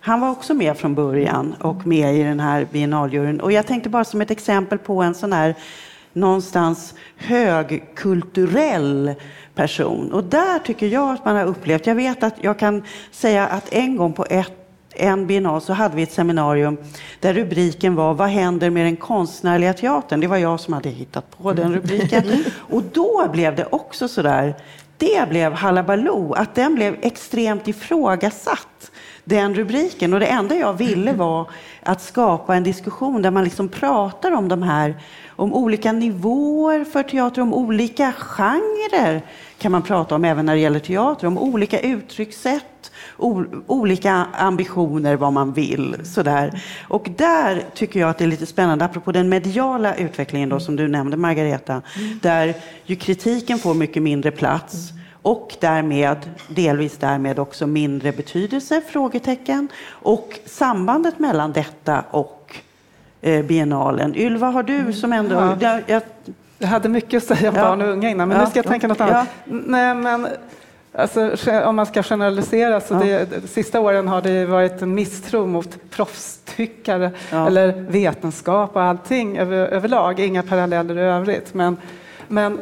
han 0.00 0.20
var 0.20 0.30
också 0.30 0.54
med 0.54 0.76
från 0.76 0.94
början 0.94 1.54
och 1.60 1.86
med 1.86 2.16
i 2.16 2.22
den 2.22 2.40
här 2.40 2.66
biennaljuryn. 2.72 3.40
Och 3.40 3.52
jag 3.52 3.66
tänkte 3.66 3.88
bara 3.88 4.04
som 4.04 4.20
ett 4.20 4.30
exempel 4.30 4.78
på 4.78 5.02
en 5.02 5.14
sån 5.14 5.32
här 5.32 5.54
någonstans 6.12 6.94
högkulturell 7.16 9.14
person. 9.54 10.12
Och 10.12 10.24
där 10.24 10.58
tycker 10.58 10.86
jag 10.86 11.10
att 11.10 11.24
man 11.24 11.36
har 11.36 11.44
upplevt, 11.44 11.86
jag 11.86 11.94
vet 11.94 12.22
att 12.22 12.34
jag 12.40 12.58
kan 12.58 12.82
säga 13.10 13.46
att 13.46 13.72
en 13.72 13.96
gång 13.96 14.12
på 14.12 14.26
ett 14.30 14.52
en 14.94 15.26
biennal 15.26 15.60
så 15.60 15.72
hade 15.72 15.96
vi 15.96 16.02
ett 16.02 16.12
seminarium 16.12 16.76
där 17.20 17.34
rubriken 17.34 17.94
var 17.94 18.14
Vad 18.14 18.28
händer 18.28 18.70
med 18.70 18.86
den 18.86 18.96
konstnärliga 18.96 19.74
teatern? 19.74 20.20
Det 20.20 20.26
var 20.26 20.36
jag 20.36 20.60
som 20.60 20.74
hade 20.74 20.88
hittat 20.88 21.38
på 21.38 21.52
den 21.52 21.74
rubriken. 21.74 22.44
Och 22.58 22.82
då 22.82 23.28
blev 23.32 23.56
det 23.56 23.66
också 23.70 24.08
sådär, 24.08 24.54
det 24.96 25.28
blev 25.28 25.52
halabaloo, 25.52 26.32
att 26.32 26.54
den 26.54 26.74
blev 26.74 26.96
extremt 27.00 27.68
ifrågasatt 27.68 28.89
den 29.30 29.54
rubriken. 29.54 30.14
Och 30.14 30.20
det 30.20 30.26
enda 30.26 30.54
jag 30.54 30.72
ville 30.72 31.12
var 31.16 31.50
att 31.82 32.02
skapa 32.02 32.56
en 32.56 32.62
diskussion 32.62 33.22
där 33.22 33.30
man 33.30 33.44
liksom 33.44 33.68
pratar 33.68 34.32
om 34.32 34.48
de 34.48 34.62
här, 34.62 34.94
om 35.28 35.54
olika 35.54 35.92
nivåer 35.92 36.84
för 36.84 37.02
teater, 37.02 37.42
om 37.42 37.54
olika 37.54 38.12
genrer 38.12 39.22
kan 39.58 39.72
man 39.72 39.82
prata 39.82 40.14
om 40.14 40.24
även 40.24 40.46
när 40.46 40.54
det 40.54 40.60
gäller 40.60 40.80
teater, 40.80 41.26
om 41.26 41.38
olika 41.38 41.80
uttryckssätt, 41.80 42.92
olika 43.66 44.12
ambitioner, 44.32 45.16
vad 45.16 45.32
man 45.32 45.52
vill. 45.52 45.96
Sådär. 46.04 46.62
Och 46.88 47.08
där 47.16 47.64
tycker 47.74 48.00
jag 48.00 48.10
att 48.10 48.18
det 48.18 48.24
är 48.24 48.28
lite 48.28 48.46
spännande, 48.46 48.84
apropå 48.84 49.12
den 49.12 49.28
mediala 49.28 49.94
utvecklingen 49.94 50.48
då, 50.48 50.60
som 50.60 50.76
du 50.76 50.88
nämnde, 50.88 51.16
Margareta, 51.16 51.82
där 52.22 52.54
ju 52.84 52.96
kritiken 52.96 53.58
får 53.58 53.74
mycket 53.74 54.02
mindre 54.02 54.30
plats 54.30 54.92
och 55.22 55.56
därmed, 55.60 56.30
delvis 56.48 56.96
därmed 56.96 57.38
också 57.38 57.66
mindre 57.66 58.12
betydelse? 58.12 58.82
Frågetecken. 58.88 59.68
Och 59.88 60.38
sambandet 60.46 61.18
mellan 61.18 61.52
detta 61.52 62.04
och 62.10 62.56
eh, 63.20 63.44
biennalen. 63.44 64.16
Ylva, 64.16 64.46
har 64.46 64.62
du 64.62 64.92
som 64.92 65.12
ändå... 65.12 65.34
Ja. 65.34 65.56
Jag, 65.60 65.82
jag, 65.86 66.02
jag 66.58 66.68
hade 66.68 66.88
mycket 66.88 67.30
att 67.30 67.38
säga 67.38 67.50
om 67.50 67.56
ja. 67.56 67.62
barn 67.62 67.82
och 67.82 67.88
unga 67.88 68.10
innan, 68.10 68.28
men 68.28 68.36
ja. 68.36 68.44
nu 68.44 68.50
ska 68.50 68.58
jag 68.58 68.66
tänka 68.66 68.88
något 68.88 69.00
annat. 69.00 69.28
Nej, 69.44 69.94
men, 69.94 70.28
alltså, 70.92 71.36
om 71.64 71.76
man 71.76 71.86
ska 71.86 72.02
generalisera, 72.02 72.80
så 72.80 72.94
det, 72.94 73.40
de 73.42 73.48
sista 73.48 73.80
åren 73.80 74.08
har 74.08 74.22
det 74.22 74.46
varit 74.46 74.82
en 74.82 74.94
misstro 74.94 75.46
mot 75.46 75.90
proffstyckare 75.90 77.10
eller 77.30 77.72
vetenskap 77.72 78.76
och 78.76 78.82
allting 78.82 79.38
över, 79.38 79.56
överlag. 79.56 80.20
Inga 80.20 80.42
paralleller 80.42 80.98
i 80.98 81.00
övrigt. 81.00 81.54
Men, 81.54 81.76
men 82.28 82.58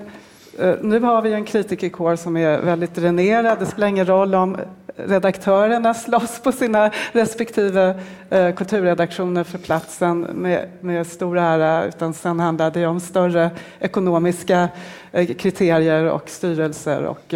Eh, 0.61 0.75
nu 0.83 1.01
har 1.01 1.23
vi 1.23 1.33
en 1.33 1.44
kritikerkår 1.44 2.16
som 2.16 2.37
är 2.37 2.59
väldigt 2.59 2.94
dränerad. 2.94 3.59
Det 3.59 3.66
spelar 3.66 3.88
ingen 3.88 4.07
roll 4.07 4.35
om 4.35 4.57
redaktörerna 4.97 5.94
slåss 5.94 6.40
på 6.40 6.53
sina 6.53 6.90
respektive 7.12 8.01
eh, 8.31 8.55
kulturredaktioner 8.55 9.44
för 9.44 9.59
platsen 9.59 10.21
med, 10.21 10.68
med 10.81 11.07
stor 11.07 11.38
ära, 11.38 11.85
utan 11.85 12.14
sen 12.14 12.40
handlar 12.40 12.71
det 12.71 12.87
om 12.87 13.01
större 13.01 13.51
ekonomiska 13.81 14.68
eh, 15.12 15.35
kriterier 15.35 16.05
och 16.05 16.29
styrelser. 16.31 17.05
Och, 17.05 17.35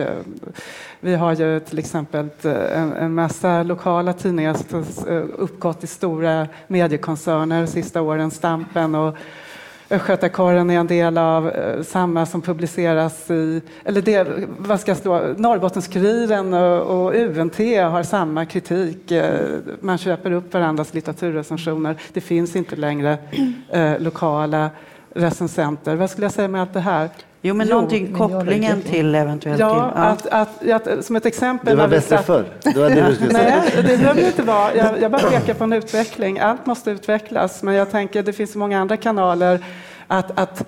vi 1.00 1.14
har 1.14 1.34
ju 1.34 1.60
till 1.60 1.78
exempel 1.78 2.28
en, 2.74 2.92
en 2.92 3.14
massa 3.14 3.62
lokala 3.62 4.12
tidningar 4.12 4.54
som 4.54 4.84
uppgått 5.36 5.84
i 5.84 5.86
stora 5.86 6.48
mediekoncerner 6.66 7.60
de 7.60 7.66
sista 7.66 8.02
åren, 8.02 8.30
Stampen 8.30 8.94
och 8.94 9.16
Östgötakåren 9.92 10.70
är 10.70 10.78
en 10.78 10.86
del 10.86 11.18
av 11.18 11.48
eh, 11.48 11.82
samma 11.82 12.26
som 12.26 12.42
publiceras 12.42 13.30
i, 13.30 13.62
eller 13.84 14.02
det, 14.02 14.26
vad 14.58 14.80
ska 14.80 14.90
jag 14.90 14.98
stå, 14.98 15.34
Norrbottenskuriren 15.36 16.54
och, 16.54 17.04
och 17.04 17.14
UNT 17.14 17.58
har 17.58 18.02
samma 18.02 18.46
kritik. 18.46 19.10
Eh, 19.10 19.58
man 19.80 19.98
köper 19.98 20.30
upp 20.30 20.54
varandras 20.54 20.94
litteraturrecensioner. 20.94 21.96
Det 22.12 22.20
finns 22.20 22.56
inte 22.56 22.76
längre 22.76 23.18
eh, 23.70 23.98
lokala 24.00 24.70
recensenter. 25.14 25.96
Vad 25.96 26.10
skulle 26.10 26.24
jag 26.24 26.32
säga 26.32 26.48
med 26.48 26.60
allt 26.60 26.72
det 26.72 26.80
här? 26.80 27.08
Jo, 27.44 27.54
men 27.54 27.66
jo, 27.68 27.74
någonting, 27.74 28.14
kopplingen 28.14 28.82
till 28.82 29.14
eventuellt 29.14 29.60
ja, 29.60 29.68
till... 29.68 30.00
Ja. 30.02 30.08
Att, 30.08 30.26
att, 30.26 30.88
att, 30.88 31.04
som 31.04 31.16
ett 31.16 31.26
exempel... 31.26 31.76
Det 31.76 31.82
var 31.82 31.88
bättre 31.88 32.18
förr. 32.18 32.44
Det 32.62 32.76
var 32.76 32.90
det 32.90 33.06
du 33.08 33.14
skulle 33.14 33.30
säga. 33.34 33.62
Nej, 33.74 33.82
det 33.82 33.98
behöver 33.98 34.26
inte 34.26 34.42
vara. 34.42 34.74
Jag, 34.74 35.02
jag 35.02 35.10
bara 35.10 35.30
pekar 35.30 35.54
på 35.54 35.64
en 35.64 35.72
utveckling. 35.72 36.38
Allt 36.38 36.66
måste 36.66 36.90
utvecklas, 36.90 37.62
men 37.62 37.74
jag 37.74 37.90
tänker 37.90 38.22
det 38.22 38.32
finns 38.32 38.54
många 38.54 38.80
andra 38.80 38.96
kanaler 38.96 39.64
att, 40.06 40.40
att 40.40 40.66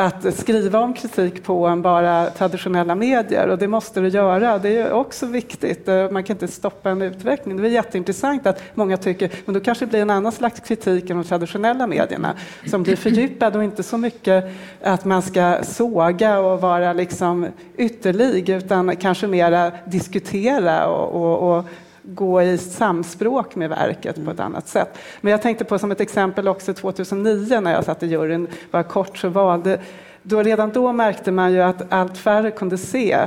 att 0.00 0.34
skriva 0.34 0.78
om 0.80 0.94
kritik 0.94 1.44
på 1.44 1.66
än 1.66 1.82
bara 1.82 2.30
traditionella 2.30 2.94
medier 2.94 3.48
och 3.48 3.58
det 3.58 3.68
måste 3.68 4.00
du 4.00 4.08
göra. 4.08 4.58
Det 4.58 4.76
är 4.76 4.92
också 4.92 5.26
viktigt. 5.26 5.88
Eh, 5.88 6.10
man 6.10 6.24
kan 6.24 6.34
inte 6.34 6.48
stoppa 6.48 6.90
en 6.90 7.02
utveckling. 7.02 7.56
Det 7.56 7.68
är 7.68 7.70
jätteintressant 7.70 8.46
att 8.46 8.62
många 8.74 8.96
tycker 8.96 9.30
men 9.44 9.54
då 9.54 9.60
kanske 9.60 9.84
det 9.84 9.88
blir 9.90 10.02
en 10.02 10.10
annan 10.10 10.32
slags 10.32 10.60
kritik 10.60 11.10
än 11.10 11.16
de 11.16 11.24
traditionella 11.24 11.86
medierna 11.86 12.34
som 12.66 12.82
blir 12.82 12.96
fördjupad 12.96 13.56
och 13.56 13.64
inte 13.64 13.82
så 13.82 13.98
mycket 13.98 14.44
att 14.82 15.04
man 15.04 15.22
ska 15.22 15.58
såga 15.62 16.38
och 16.38 16.60
vara 16.60 16.92
liksom 16.92 17.46
ytterlig 17.76 18.48
utan 18.48 18.96
kanske 18.96 19.26
mera 19.26 19.72
diskutera 19.84 20.86
och, 20.86 21.22
och, 21.22 21.58
och 21.58 21.64
gå 22.02 22.42
i 22.42 22.58
samspråk 22.58 23.56
med 23.56 23.70
verket 23.70 24.24
på 24.24 24.30
ett 24.30 24.40
annat 24.40 24.68
sätt. 24.68 24.98
Men 25.20 25.30
jag 25.30 25.42
tänkte 25.42 25.64
på 25.64 25.78
som 25.78 25.90
ett 25.90 26.00
exempel 26.00 26.48
också 26.48 26.74
2009 26.74 27.60
när 27.60 27.72
jag 27.72 27.84
satt 27.84 28.02
i 28.02 28.06
juryn, 28.06 28.46
bara 28.70 28.82
kort 28.82 29.18
så 29.18 29.28
valde 29.28 29.80
då 30.22 30.42
redan 30.42 30.70
då 30.70 30.92
märkte 30.92 31.32
man 31.32 31.52
ju 31.52 31.60
att 31.60 31.92
allt 31.92 32.18
färre 32.18 32.50
kunde 32.50 32.78
se 32.78 33.18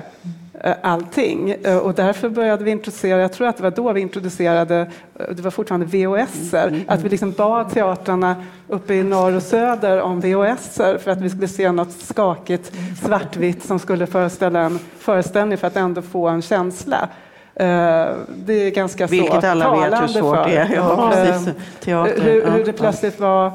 eh, 0.61 0.73
allting. 0.81 1.55
Eh, 1.63 1.77
och 1.77 1.93
därför 1.93 2.29
började 2.29 2.63
vi 2.63 2.71
introducera, 2.71 3.21
jag 3.21 3.33
tror 3.33 3.47
att 3.47 3.57
det 3.57 3.63
var 3.63 3.71
då 3.71 3.91
vi 3.93 4.01
introducerade, 4.01 4.91
eh, 5.19 5.35
det 5.35 5.41
var 5.41 5.51
fortfarande 5.51 5.85
VHS, 5.85 6.53
mm, 6.53 6.73
mm, 6.73 6.81
att 6.87 7.03
vi 7.03 7.09
liksom 7.09 7.31
bad 7.31 7.69
teatrarna 7.69 8.35
uppe 8.67 8.93
i 8.93 9.03
norr 9.03 9.35
och 9.35 9.43
söder 9.43 10.01
om 10.01 10.19
VHS 10.19 10.75
för 10.75 11.09
att 11.09 11.21
vi 11.21 11.29
skulle 11.29 11.47
se 11.47 11.71
något 11.71 11.91
skakigt 11.91 12.71
svartvitt 13.03 13.63
som 13.63 13.79
skulle 13.79 14.07
föreställa 14.07 14.59
en 14.59 14.79
föreställning 14.99 15.57
för 15.57 15.67
att 15.67 15.75
ändå 15.75 16.01
få 16.01 16.27
en 16.27 16.41
känsla. 16.41 17.09
Det 17.55 18.53
är 18.53 18.71
ganska 18.71 19.07
Vilket 19.07 19.41
så 19.41 19.47
alla 19.47 19.89
vet 19.89 20.01
hur 20.01 20.07
svårt 20.07 20.45
det 20.45 20.55
är. 20.55 20.75
Ja, 20.75 21.11
precis. 21.13 21.53
Teater. 21.79 22.21
Hur, 22.21 22.51
hur 22.51 22.65
det 22.65 22.73
plötsligt 22.73 23.19
var 23.19 23.51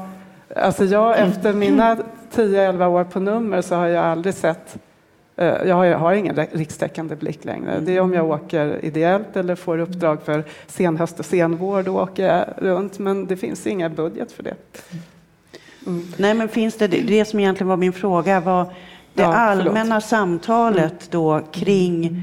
Alltså 0.55 0.85
jag, 0.85 1.19
efter 1.19 1.53
mina 1.53 1.97
10-11 2.33 2.85
år 2.85 3.03
på 3.03 3.19
nummer 3.19 3.61
så 3.61 3.75
har 3.75 3.87
jag 3.87 4.05
aldrig 4.05 4.35
sett 4.35 4.77
eh, 5.35 5.45
jag 5.45 5.75
har, 5.75 5.85
jag 5.85 5.97
har 5.97 6.13
ingen 6.13 6.35
rikstäckande 6.51 7.15
blick 7.15 7.45
längre. 7.45 7.79
Det 7.79 7.95
är 7.95 8.01
om 8.01 8.13
jag 8.13 8.29
åker 8.29 8.85
ideellt 8.85 9.37
eller 9.37 9.55
får 9.55 9.77
uppdrag 9.77 10.21
för 10.21 10.43
senhöst 10.67 11.19
och 11.19 11.25
senvård 11.25 11.87
och 11.87 11.95
åker 11.95 12.53
runt, 12.57 12.99
men 12.99 13.25
det 13.25 13.37
finns 13.37 13.67
ingen 13.67 13.95
budget 13.95 14.31
för 14.31 14.43
det. 14.43 14.55
Mm. 15.87 16.07
Nej, 16.17 16.33
men 16.33 16.49
finns 16.49 16.77
det, 16.77 16.87
det 16.87 17.25
som 17.25 17.39
egentligen 17.39 17.67
var 17.67 17.77
min 17.77 17.93
fråga 17.93 18.39
var 18.39 18.65
det 19.13 19.21
ja, 19.21 19.33
allmänna 19.33 20.01
samtalet 20.01 20.91
mm. 20.91 21.09
då 21.09 21.41
kring 21.51 22.21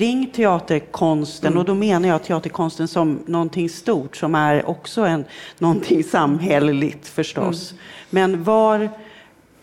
kring 0.00 0.30
teaterkonsten 0.30 1.46
mm. 1.46 1.58
och 1.58 1.64
då 1.64 1.74
menar 1.74 2.08
jag 2.08 2.22
teaterkonsten 2.22 2.88
som 2.88 3.22
någonting 3.26 3.68
stort 3.68 4.16
som 4.16 4.34
är 4.34 4.68
också 4.68 5.02
en, 5.02 5.24
någonting 5.58 6.04
samhälleligt 6.04 7.08
förstås. 7.08 7.72
Mm. 7.72 7.82
Men 8.10 8.44
var 8.44 8.88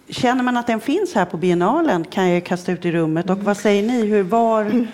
Känner 0.10 0.44
man 0.44 0.58
att 0.58 0.68
den 0.68 0.80
finns 0.80 1.14
här 1.14 1.26
på 1.26 1.38
biennalen 1.38 2.04
kan 2.04 2.30
jag 2.30 2.46
kasta 2.46 2.72
ut 2.72 2.86
i 2.86 2.92
rummet. 2.92 3.30
Och 3.30 3.38
vad 3.38 3.58
säger 3.58 3.84
ni? 3.84 4.06
Hur, 4.06 4.24
var 4.24 4.62
mm, 4.62 4.88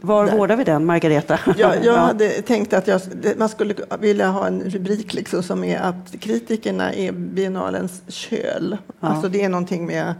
var 0.00 0.26
vårdar 0.26 0.56
vi 0.56 0.64
den, 0.64 0.86
Margareta? 0.86 1.38
Ja, 1.56 1.74
jag 1.82 1.96
hade 1.96 2.28
tänkt 2.28 2.72
att 2.72 2.86
jag, 2.86 3.00
man 3.36 3.48
skulle 3.48 3.74
vilja 4.00 4.28
ha 4.28 4.46
en 4.46 4.60
rubrik 4.60 5.14
liksom 5.14 5.42
som 5.42 5.64
är 5.64 5.80
att 5.80 6.20
kritikerna 6.20 6.92
är 6.92 7.12
biennalens 7.12 8.02
köl. 8.08 8.76
Ja. 9.00 9.08
Alltså 9.08 9.28
det 9.28 9.42
är 9.42 9.48
någonting 9.48 9.86
med 9.86 10.14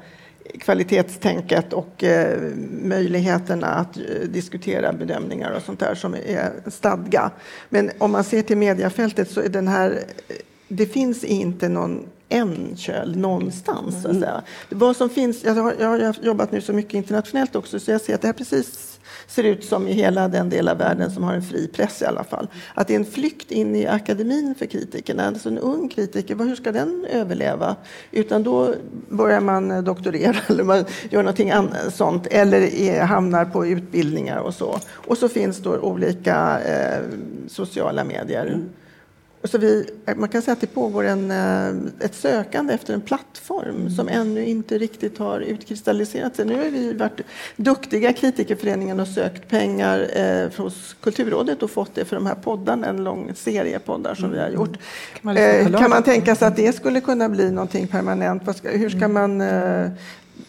kvalitetstänket 0.61 1.73
och 1.73 2.05
eh, 2.05 2.41
möjligheterna 2.83 3.67
att 3.67 3.97
eh, 3.97 4.03
diskutera 4.29 4.93
bedömningar 4.93 5.51
och 5.51 5.63
sånt 5.63 5.81
där 5.81 5.95
som 5.95 6.15
är 6.15 6.71
stadga. 6.71 7.31
Men 7.69 7.91
om 7.99 8.13
man 8.13 8.25
ser 8.25 8.43
till 8.43 8.57
mediafältet 8.57 9.31
så 9.31 9.41
är 9.41 9.49
den 9.49 9.69
här, 9.69 9.91
eh, 10.29 10.37
det 10.69 10.87
finns 10.87 11.25
inte 11.25 11.69
någon 11.69 12.07
en 12.29 12.77
köl 12.77 13.17
någonstans. 13.17 14.03
Säga. 14.03 14.43
Vad 14.69 14.97
som 14.97 15.11
finns, 15.11 15.45
jag 15.45 15.55
har, 15.55 15.75
jag 15.79 15.89
har 15.89 16.17
jobbat 16.23 16.53
nu 16.53 16.61
så 16.61 16.73
mycket 16.73 16.95
internationellt 16.95 17.57
också 17.57 17.81
så 17.81 17.91
jag 17.91 18.01
ser 18.01 18.15
att 18.15 18.21
det 18.21 18.29
här 18.29 18.33
precis 18.33 18.98
ser 19.29 19.45
ut 19.45 19.65
som 19.65 19.89
i 19.89 19.93
hela 19.93 20.29
den 20.29 20.51
del 20.51 20.69
av 20.69 20.79
världen 20.79 21.11
som 21.11 21.23
har 21.23 21.35
en 21.35 21.43
fri 21.43 21.69
press 21.69 22.03
i 22.03 22.05
alla 22.05 22.25
fall. 22.25 22.49
Att 22.75 22.89
det 22.89 22.95
är 22.95 22.99
en 22.99 23.05
flykt 23.05 23.51
in 23.51 23.77
i 23.77 23.87
akademin 23.87 24.55
för 24.59 24.67
kritikerna. 24.67 25.27
Alltså 25.27 25.49
en 25.49 25.59
ung 25.59 25.89
kritiker, 25.89 26.37
hur 26.37 26.57
ska 26.57 26.73
den 26.73 27.07
överleva? 27.11 27.77
Utan 28.11 28.43
då 28.43 28.75
börjar 29.09 29.41
man 29.41 29.71
eh, 29.71 29.83
doktorera 29.83 30.37
eller 30.47 30.65
man 30.65 30.85
gör 31.11 31.23
någonting 31.23 31.51
annat, 31.51 31.95
sånt 31.95 32.27
eller 32.27 33.01
hamnar 33.01 33.45
på 33.45 33.67
utbildningar 33.67 34.39
och 34.39 34.55
så. 34.55 34.79
Och 34.91 35.19
så 35.19 35.29
finns 35.29 35.59
då 35.59 35.79
olika 35.79 36.61
eh, 36.61 37.03
sociala 37.49 38.05
medier. 38.05 38.47
Mm. 38.47 38.69
Mm. 39.41 39.49
Så 39.51 39.59
vi, 39.59 39.87
man 40.17 40.29
kan 40.29 40.43
säga 40.43 40.53
att 40.53 40.61
det 40.61 40.67
pågår 40.67 41.05
en, 41.05 41.31
eh, 41.31 42.07
ett 42.07 42.15
sökande 42.15 42.75
efter 42.75 42.95
en 42.95 43.01
plattform 43.01 43.77
mm. 43.77 43.91
som 43.91 44.09
ännu 44.09 44.47
inte 44.47 44.79
riktigt 44.79 45.19
har 45.19 45.41
utkristalliserat 45.41 46.37
sig. 46.37 46.45
Nu 46.45 46.57
har 46.57 46.65
vi 46.65 46.93
varit 46.93 47.21
duktiga 47.57 48.13
kritikerföreningen 48.13 49.01
och 49.01 49.09
sökt 49.09 49.49
pengar 49.49 50.11
eh, 50.15 50.63
hos 50.63 50.97
Kulturrådet 51.01 51.63
och 51.63 51.71
fått 51.71 51.95
det 51.95 52.05
för 52.05 52.17
de 52.17 52.27
här 52.27 52.35
poddarna, 52.35 52.87
en 52.87 53.05
lång 53.05 53.33
serie 53.35 53.79
poddar 53.79 54.15
som 54.15 54.25
mm. 54.25 54.37
vi 54.37 54.43
har 54.43 54.51
gjort. 54.51 54.77
Kan 55.13 55.21
man, 55.23 55.37
eh, 55.37 55.79
kan 55.81 55.91
man 55.91 56.03
tänka 56.03 56.35
sig 56.35 56.49
att 56.49 56.57
det 56.57 56.73
skulle 56.73 57.01
kunna 57.01 57.29
bli 57.29 57.51
någonting 57.51 57.87
permanent? 57.87 58.57
Ska, 58.57 58.71
hur 58.71 58.91
ska 58.91 59.05
mm. 59.05 59.13
man... 59.13 59.41
Eh, 59.41 59.91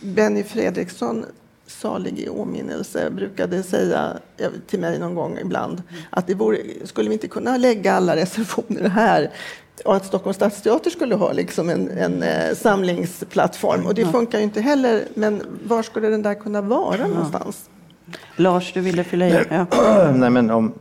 Benny 0.01 0.43
Fredriksson 0.43 1.25
salig 1.69 2.19
i 2.19 2.29
åminnelse 2.29 3.09
brukade 3.09 3.63
säga 3.63 4.17
till 4.67 4.79
mig 4.79 4.99
någon 4.99 5.15
gång 5.15 5.37
ibland 5.41 5.83
att 6.09 6.27
det 6.27 6.33
vore, 6.33 6.57
skulle 6.83 7.09
vi 7.09 7.13
inte 7.13 7.27
kunna 7.27 7.57
lägga 7.57 7.93
alla 7.93 8.15
recensioner 8.15 8.89
här 8.89 9.31
och 9.85 9.95
att 9.95 10.05
Stockholms 10.05 10.35
stadsteater 10.35 10.89
skulle 10.89 11.15
ha 11.15 11.31
liksom 11.31 11.69
en, 11.69 11.89
en 11.89 12.23
eh, 12.23 12.55
samlingsplattform. 12.55 13.85
Och 13.85 13.93
det 13.93 14.05
funkar 14.05 14.37
ju 14.37 14.43
inte 14.43 14.61
heller. 14.61 15.03
Men 15.13 15.43
var 15.63 15.83
skulle 15.83 16.07
den 16.07 16.21
där 16.21 16.33
kunna 16.33 16.61
vara 16.61 16.97
ja. 16.97 17.07
någonstans? 17.07 17.69
Lars, 18.35 18.73
du 18.73 18.81
ville 18.81 19.03
fylla 19.03 19.27
i? 19.27 19.45
Ja. 19.49 19.65
Nej, 20.15 20.29
men 20.29 20.49
om... 20.49 20.73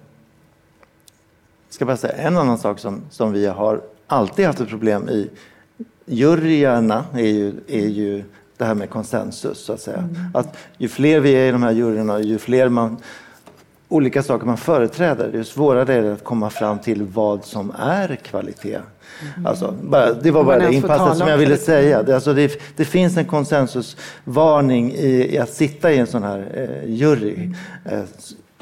ska 1.69 1.85
bara 1.85 1.97
säga 1.97 2.13
en 2.13 2.37
annan 2.37 2.59
sak 2.59 2.79
som, 2.79 3.03
som 3.11 3.33
vi 3.33 3.47
har 3.47 3.81
alltid 4.07 4.47
haft 4.47 4.61
ett 4.61 4.69
problem 4.69 5.09
i. 5.09 5.31
Juryerna 6.07 7.05
är 7.13 7.27
ju, 7.27 7.53
är 7.67 7.89
ju 7.89 8.25
det 8.59 8.65
här 8.65 8.75
med 8.75 8.91
konsensus. 8.91 9.65
Så 9.65 9.73
att 9.73 9.81
säga. 9.81 9.99
Mm. 9.99 10.17
Att 10.35 10.57
ju 10.79 10.89
fler 10.89 11.21
vi 11.21 11.33
är 11.33 11.49
i 11.49 11.51
de 11.51 11.63
här 11.63 11.73
juryerna, 11.73 12.21
ju 12.21 12.39
fler 12.39 12.69
man, 12.69 12.97
olika 13.89 14.23
saker 14.23 14.47
man 14.47 14.57
företräder, 14.57 15.31
ju 15.33 15.45
svårare 15.45 15.95
är 15.95 16.03
det 16.03 16.13
att 16.13 16.25
komma 16.25 16.51
fram 16.51 16.79
till 16.79 17.03
vad 17.03 17.45
som 17.45 17.73
är 17.79 18.17
kvalitet. 18.17 18.79
Mm. 19.37 19.47
Alltså, 19.47 19.75
bara, 19.83 20.13
det 20.13 20.31
var 20.31 20.45
bara 20.45 20.59
det 20.59 20.75
inpasset 20.75 21.19
som 21.19 21.29
jag 21.29 21.39
ville 21.39 21.57
säga. 21.57 22.03
Det, 22.03 22.15
alltså, 22.15 22.35
det, 22.35 22.61
det 22.77 22.85
finns 22.85 23.17
en 23.17 23.25
konsensusvarning 23.25 24.93
i, 24.93 25.35
i, 25.35 25.39
att 25.39 25.51
sitta 25.51 25.93
i 25.93 25.99
en 25.99 26.07
sån 26.07 26.23
här 26.23 26.49
eh, 26.55 26.95
jury. 26.95 27.35
Mm. 27.35 27.55
Eh, 27.85 28.05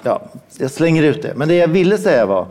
ja, 0.03 0.23
jag 0.59 0.71
slänger 0.71 1.03
ut 1.03 1.23
det. 1.23 1.33
Men 1.37 1.49
det 1.49 1.55
jag 1.55 1.69
ville 1.69 1.99
säga 1.99 2.27
var 2.27 2.47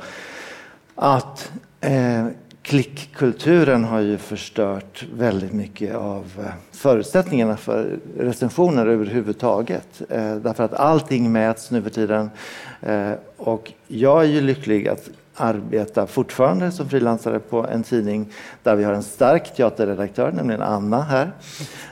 att 0.95 1.51
eh, 1.81 2.25
klickkulturen 2.65 3.83
har 3.83 3.99
ju 3.99 4.17
förstört 4.17 5.05
väldigt 5.13 5.53
mycket 5.53 5.95
av 5.95 6.31
eh, 6.39 6.53
förutsättningarna 6.71 7.57
för 7.57 7.99
recensioner 8.17 8.87
överhuvudtaget. 8.87 10.01
Eh, 10.09 10.35
därför 10.35 10.63
att 10.63 10.73
allting 10.73 11.31
mäts 11.31 11.71
nu 11.71 11.81
för 11.81 11.89
tiden. 11.89 12.29
Eh, 12.81 13.11
och 13.37 13.73
jag 13.87 14.23
är 14.23 14.27
ju 14.27 14.41
lycklig 14.41 14.87
att 14.87 15.09
arbeta 15.35 16.07
fortfarande 16.07 16.71
som 16.71 16.89
frilansare 16.89 17.39
på 17.39 17.67
en 17.67 17.83
tidning 17.83 18.31
där 18.63 18.75
vi 18.75 18.83
har 18.83 18.93
en 18.93 19.03
stark 19.03 19.55
teaterredaktör, 19.55 20.31
nämligen 20.31 20.61
Anna 20.61 21.01
här, 21.01 21.31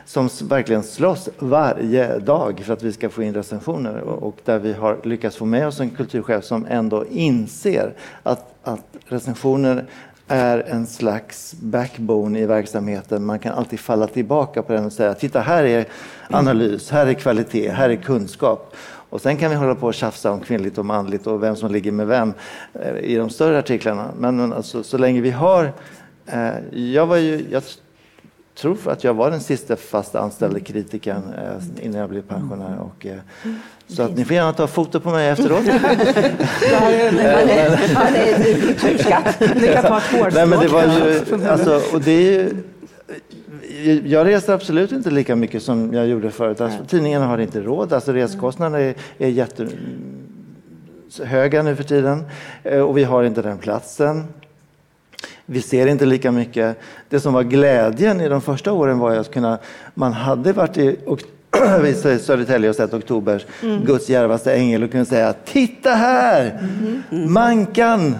som 0.05 0.29
verkligen 0.43 0.83
slåss 0.83 1.29
varje 1.39 2.19
dag 2.19 2.61
för 2.65 2.73
att 2.73 2.83
vi 2.83 2.93
ska 2.93 3.09
få 3.09 3.23
in 3.23 3.33
recensioner 3.33 3.97
och 4.01 4.37
där 4.45 4.59
vi 4.59 4.73
har 4.73 4.99
lyckats 5.03 5.37
få 5.37 5.45
med 5.45 5.67
oss 5.67 5.79
en 5.79 5.89
kulturchef 5.89 6.43
som 6.43 6.65
ändå 6.69 7.05
inser 7.05 7.93
att, 8.23 8.55
att 8.63 8.85
recensioner 9.07 9.85
är 10.33 10.59
en 10.59 10.87
slags 10.87 11.53
backbone 11.53 12.39
i 12.39 12.45
verksamheten. 12.45 13.25
Man 13.25 13.39
kan 13.39 13.53
alltid 13.53 13.79
falla 13.79 14.07
tillbaka 14.07 14.63
på 14.63 14.73
den 14.73 14.85
och 14.85 14.93
säga 14.93 15.13
titta 15.13 15.39
här 15.39 15.63
är 15.63 15.85
analys, 16.29 16.91
här 16.91 17.07
är 17.07 17.13
kvalitet, 17.13 17.69
här 17.69 17.89
är 17.89 17.95
kunskap. 17.95 18.75
Och 19.09 19.21
sen 19.21 19.37
kan 19.37 19.49
vi 19.49 19.55
hålla 19.55 19.75
på 19.75 19.87
och 19.87 19.93
tjafsa 19.93 20.31
om 20.31 20.39
kvinnligt 20.39 20.77
och 20.77 20.85
manligt 20.85 21.27
och 21.27 21.43
vem 21.43 21.55
som 21.55 21.71
ligger 21.71 21.91
med 21.91 22.07
vem 22.07 22.33
eh, 22.73 22.97
i 22.97 23.15
de 23.15 23.29
större 23.29 23.59
artiklarna. 23.59 24.11
Men 24.17 24.53
alltså, 24.53 24.83
så 24.83 24.97
länge 24.97 25.21
vi 25.21 25.31
har... 25.31 25.73
Eh, 26.25 26.79
jag, 26.79 27.05
var 27.05 27.17
ju, 27.17 27.45
jag 27.51 27.63
tror 28.55 28.77
att 28.85 29.03
jag 29.03 29.13
var 29.13 29.31
den 29.31 29.39
sista 29.39 29.75
fast 29.75 30.15
anställde 30.15 30.59
kritikern 30.59 31.33
eh, 31.33 31.85
innan 31.85 31.99
jag 31.99 32.09
blev 32.09 32.21
pensionär. 32.21 32.77
Och, 32.79 33.05
eh, 33.05 33.17
så 33.87 34.03
att 34.03 34.17
ni 34.17 34.25
får 34.25 34.35
gärna 34.35 34.53
ta 34.53 34.67
foto 34.67 34.99
på 34.99 35.09
mig 35.09 35.29
efteråt. 35.29 35.67
Han 37.95 38.15
är 38.15 38.61
kulturskatt. 38.61 39.39
Ni 39.55 39.67
kan 39.67 39.83
ta 39.83 39.97
ett 39.97 40.33
Nej, 40.33 40.47
men 40.47 40.59
det 40.59 40.67
var 40.67 40.83
ju, 40.83 41.21
alltså, 41.47 41.81
och 41.93 42.01
det 42.01 42.11
är 42.11 42.21
ju, 42.31 42.49
jag 44.05 44.27
reser 44.27 44.53
absolut 44.53 44.91
inte 44.91 45.11
lika 45.11 45.35
mycket 45.35 45.63
som 45.63 45.93
jag 45.93 46.07
gjorde 46.07 46.31
förut. 46.31 46.61
Alltså, 46.61 46.85
tidningarna 46.85 47.25
har 47.25 47.37
inte 47.37 47.61
råd. 47.61 47.93
Alltså, 47.93 48.13
reskostnaderna 48.13 48.79
är, 48.79 48.95
är 49.17 49.27
jättehöga 51.09 51.63
nu 51.63 51.75
för 51.75 51.83
tiden 51.83 52.25
eh, 52.63 52.81
och 52.81 52.97
vi 52.97 53.03
har 53.03 53.23
inte 53.23 53.41
den 53.41 53.57
platsen. 53.57 54.27
Vi 55.45 55.61
ser 55.61 55.87
inte 55.87 56.05
lika 56.05 56.31
mycket. 56.31 56.77
Det 57.09 57.19
som 57.19 57.33
var 57.33 57.43
glädjen 57.43 58.21
i 58.21 58.29
de 58.29 58.41
första 58.41 58.71
åren 58.71 58.99
var 58.99 59.15
att 59.15 59.31
kunna, 59.31 59.57
man 59.93 60.13
hade 60.13 60.53
varit 60.53 60.77
i 60.77 60.97
i 61.87 61.93
Södertälje 62.19 62.69
och 62.69 62.75
sett 62.75 62.93
Oktobers 62.93 63.45
mm. 63.61 63.85
Guds 63.85 64.09
djärvaste 64.09 64.53
ängel 64.53 64.83
och 64.83 64.91
kunde 64.91 65.05
säga 65.05 65.33
Titta 65.45 65.89
här! 65.89 66.59
Mm. 67.11 67.33
Mankan! 67.33 68.15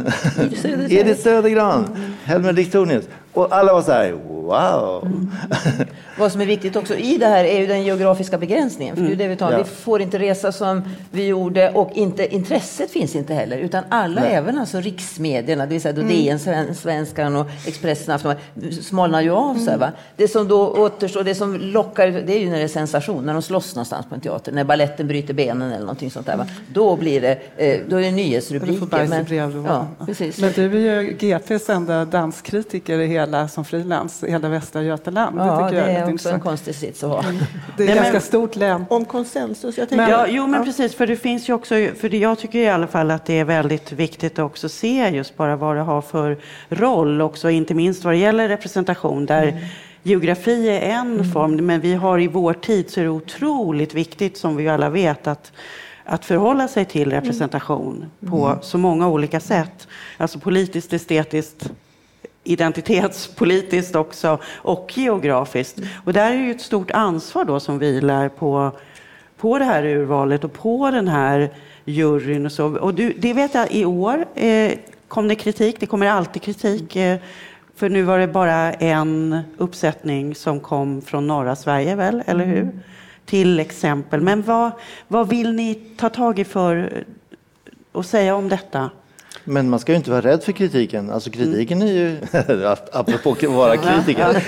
Edith 0.90 1.22
Södergran! 1.24 1.86
Mm. 1.86 2.14
Helmer 2.24 2.54
Diktonius. 2.54 3.06
Och 3.34 3.56
alla 3.56 3.74
var 3.74 3.82
så 3.82 3.92
här 3.92 4.14
Wow! 4.44 5.06
Mm. 5.06 5.32
Vad 6.18 6.32
som 6.32 6.42
är 6.42 6.46
viktigt 6.46 6.76
också 6.76 6.96
i 6.96 7.18
det 7.18 7.26
här 7.26 7.44
är 7.44 7.60
ju 7.60 7.68
den 7.68 7.84
geografiska 7.84 8.38
begränsningen. 8.38 8.96
För 8.96 9.04
det 9.04 9.12
är 9.12 9.16
det 9.16 9.28
vi, 9.28 9.36
tar. 9.36 9.52
Ja. 9.52 9.58
vi 9.58 9.64
får 9.64 10.02
inte 10.02 10.20
resa 10.20 10.52
som 10.52 10.82
vi 11.12 11.28
gjorde 11.28 11.72
och 11.72 11.92
inte, 11.94 12.36
intresset 12.36 12.92
finns 12.92 13.16
inte 13.16 13.34
heller. 13.34 13.58
Utan 13.58 13.84
alla, 13.90 14.22
Nej. 14.22 14.34
även 14.34 14.58
alltså 14.58 14.80
riksmedierna, 14.80 15.66
det 15.66 15.70
vill 15.70 15.82
säga 15.82 15.96
mm. 15.96 16.08
DN, 16.08 16.76
Svenskan 16.76 17.36
och 17.36 17.48
Expressen, 17.68 18.16
Aftonbladet, 18.16 18.84
smalnar 18.84 19.22
ju 19.22 19.32
av 19.32 19.56
sig. 19.56 19.78
Va? 19.78 19.92
Det 20.16 20.28
som 20.28 20.48
då 20.48 20.68
återstår, 20.68 21.24
det 21.24 21.36
som 21.36 21.58
lockar, 21.58 22.08
det 22.08 22.34
är 22.34 22.40
ju 22.40 22.50
när 22.50 22.58
det 22.58 22.64
är 22.64 22.68
sensation, 22.68 23.26
när 23.26 23.34
de 23.34 23.42
slåss 23.42 23.76
någonstans 23.76 24.06
på 24.10 24.16
en 24.16 24.22
teater, 24.22 24.52
när 24.52 24.64
balletten 24.64 25.08
bryter 25.08 25.34
benen 25.34 25.72
eller 25.72 25.80
någonting 25.80 26.12
sånt 26.12 26.26
där. 26.26 26.38
Va? 26.38 26.46
Då 26.74 26.96
blir 26.96 27.22
det, 27.22 27.40
eh, 27.58 27.80
då 27.90 27.98
är 27.98 28.02
det 28.02 28.12
nyhetsrubriker. 28.12 29.08
Men, 29.08 29.66
ja, 29.66 29.88
precis. 30.06 30.40
men 30.40 30.52
du 30.56 30.90
är 30.90 31.02
ju 31.02 31.18
GPs 31.20 31.70
enda 31.70 32.06
danskritiker 32.06 33.00
i 33.00 33.08
hela, 33.08 33.23
som 33.48 33.66
frilans, 33.66 34.24
i 34.24 34.32
hela 34.32 34.50
Västra 34.50 34.84
Götaland. 34.84 35.40
Ja, 35.40 35.70
det, 35.70 35.76
det 35.76 35.82
är, 35.82 36.08
är 36.08 36.14
också 36.14 36.30
en 36.30 36.40
konstig 36.40 36.76
sits 36.76 37.04
att 37.04 37.10
ha. 37.10 37.24
Det 37.78 37.84
är 37.84 37.90
ett 37.90 37.96
ganska 37.96 38.20
stort 38.20 38.56
län. 38.56 38.86
Om 38.90 39.06
konsensus. 39.06 39.78
Jag 39.78 39.92
men, 39.92 40.10
ja, 40.10 40.26
jo, 40.30 40.48
men 40.48 40.60
ja. 40.60 40.66
precis, 40.66 40.96
för 40.96 41.08
det 41.08 41.16
finns 41.16 41.50
ju 41.50 41.54
också, 41.54 41.76
för 42.00 42.16
jag 42.16 42.40
tycker 42.40 42.60
i 42.60 42.70
alla 42.70 42.88
fall 42.88 43.12
att 43.12 43.26
det 43.26 43.40
är 43.40 43.46
väldigt 43.46 43.92
viktigt 43.92 44.40
att 44.40 44.46
också 44.46 44.70
se 44.70 45.10
just 45.10 45.38
bara 45.38 45.56
vad 45.56 45.76
det 45.76 45.82
har 45.82 46.02
för 46.02 46.38
roll 46.70 47.22
också, 47.22 47.50
inte 47.50 47.74
minst 47.74 48.04
vad 48.04 48.14
det 48.14 48.18
gäller 48.18 48.48
representation, 48.48 49.26
där 49.26 49.44
mm. 49.44 49.64
Geografi 50.06 50.70
är 50.70 50.82
en 50.82 51.14
mm. 51.14 51.32
form, 51.32 51.66
men 51.66 51.82
vi 51.82 51.94
har 51.94 52.20
i 52.20 52.28
vår 52.28 52.54
tid 52.54 52.90
så 52.90 53.00
är 53.00 53.04
det 53.04 53.10
otroligt 53.10 53.94
viktigt, 53.94 54.38
som 54.38 54.56
vi 54.56 54.70
alla 54.70 54.90
vet, 54.90 55.28
att 55.28 55.52
att 56.06 56.26
förhålla 56.26 56.68
sig 56.68 56.86
till 56.86 57.12
representation 57.12 57.98
mm. 57.98 58.32
på 58.32 58.48
mm. 58.48 58.58
så 58.62 58.78
många 58.78 59.08
olika 59.08 59.40
sätt. 59.40 59.88
Alltså 60.18 60.40
politiskt, 60.40 60.94
estetiskt, 60.94 61.72
identitetspolitiskt 62.44 63.96
också 63.96 64.38
och 64.56 64.92
geografiskt. 64.96 65.78
Och 66.06 66.14
där 66.14 66.32
är 66.32 66.38
det 66.38 66.44
ju 66.44 66.52
ett 66.52 66.62
stort 66.62 66.92
ansvar 66.92 67.46
då 67.46 67.60
som 67.60 67.80
vilar 67.80 68.30
på, 68.30 68.72
på 69.38 69.60
det 69.60 69.66
här 69.66 69.84
urvalet 69.84 70.44
och 70.44 70.54
på 70.54 70.92
den 70.92 71.08
här 71.08 71.50
juryn. 71.86 72.46
Och, 72.46 72.52
så. 72.52 72.78
och 72.78 72.94
du, 72.94 73.14
det 73.18 73.34
vet 73.34 73.54
jag, 73.54 73.72
i 73.72 73.86
år 73.86 74.26
eh, 74.36 74.72
kom 75.08 75.28
det 75.28 75.36
kritik, 75.36 75.80
det 75.80 75.86
kommer 75.86 76.08
alltid 76.08 76.42
kritik. 76.42 76.96
Eh, 76.96 77.20
för 77.76 77.90
nu 77.90 78.02
var 78.04 78.20
det 78.20 78.28
bara 78.28 78.74
en 78.74 79.40
uppsättning 79.58 80.36
som 80.36 80.60
kom 80.60 81.02
från 81.02 81.28
norra 81.28 81.56
Sverige, 81.56 81.96
väl? 81.96 82.24
Eller 82.26 82.46
hur? 82.46 82.62
Mm. 82.62 82.80
Till 83.26 83.60
exempel. 83.60 84.22
Men 84.22 84.42
vad, 84.42 84.72
vad 85.08 85.30
vill 85.30 85.54
ni 85.54 85.76
ta 85.76 86.10
tag 86.10 86.40
i 86.40 86.44
för 86.44 87.04
att 87.94 88.06
säga 88.06 88.36
om 88.36 88.50
detta? 88.50 88.90
Men 89.46 89.70
man 89.70 89.80
ska 89.80 89.92
ju 89.92 89.96
inte 89.96 90.12
vara 90.12 90.22
rädd 90.22 90.44
för 90.44 90.52
kritiken. 90.52 91.10
Alltså 91.10 91.30
kritiken 91.30 91.82
är 91.82 91.94
ju, 91.94 92.18
apropå 92.92 93.32
att 93.32 93.44
vara 93.44 93.78
kritiker, 93.78 94.44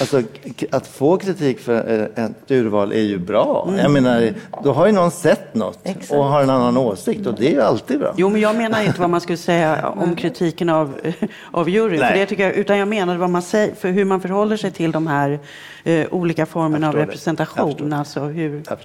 alltså, 0.00 0.22
att 0.70 0.86
få 0.86 1.16
kritik 1.16 1.60
för 1.60 2.08
eh, 2.16 2.24
ett 2.24 2.50
urval 2.50 2.92
är 2.92 3.00
ju 3.00 3.18
bra. 3.18 3.64
Mm. 3.68 3.80
Jag 3.80 3.90
menar, 3.90 4.32
då 4.64 4.72
har 4.72 4.86
ju 4.86 4.92
någon 4.92 5.10
sett 5.10 5.54
något 5.54 5.78
Exakt. 5.82 6.10
och 6.10 6.24
har 6.24 6.42
en 6.42 6.50
annan 6.50 6.76
åsikt 6.76 7.26
och 7.26 7.34
det 7.34 7.46
är 7.46 7.52
ju 7.52 7.60
alltid 7.60 7.98
bra. 7.98 8.14
Jo, 8.16 8.28
men 8.28 8.40
jag 8.40 8.56
menar 8.56 8.82
inte 8.82 9.00
vad 9.00 9.10
man 9.10 9.20
skulle 9.20 9.38
säga 9.38 9.88
om 9.88 10.16
kritiken 10.16 10.68
av, 10.68 10.94
av 11.50 11.68
juryn, 11.68 12.00
för 12.00 12.14
det 12.14 12.26
tycker 12.26 12.42
jag, 12.42 12.52
utan 12.52 12.78
jag 12.78 12.88
menar 12.88 13.16
vad 13.16 13.30
man 13.30 13.42
säger, 13.42 13.74
för 13.74 13.88
hur 13.88 14.04
man 14.04 14.20
förhåller 14.20 14.56
sig 14.56 14.70
till 14.70 14.92
de 14.92 15.06
här 15.06 15.38
eh, 15.84 16.06
olika 16.10 16.46
formerna 16.46 16.88
av 16.88 16.94
representation. 16.94 17.90
Jag, 17.90 17.98
alltså 17.98 18.20
hur... 18.20 18.62
jag, 18.68 18.78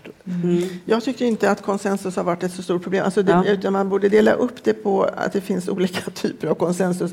mm. 0.43 0.69
jag 0.85 1.03
tycker 1.03 1.25
inte 1.25 1.51
att 1.51 1.61
konsensus 1.61 2.15
har 2.15 2.23
varit 2.23 2.43
ett 2.43 2.53
så 2.53 2.63
stort 2.63 2.83
problem. 2.83 3.05
Alltså 3.05 3.23
det, 3.23 3.31
ja. 3.31 3.45
utan 3.45 3.73
man 3.73 3.89
borde 3.89 4.09
dela 4.09 4.33
upp 4.33 4.63
det 4.63 4.73
på 4.73 5.03
att 5.03 5.33
det 5.33 5.41
finns 5.41 5.69
olika 5.69 6.11
typer 6.13 6.47
av 6.47 6.55
konsensus. 6.55 7.11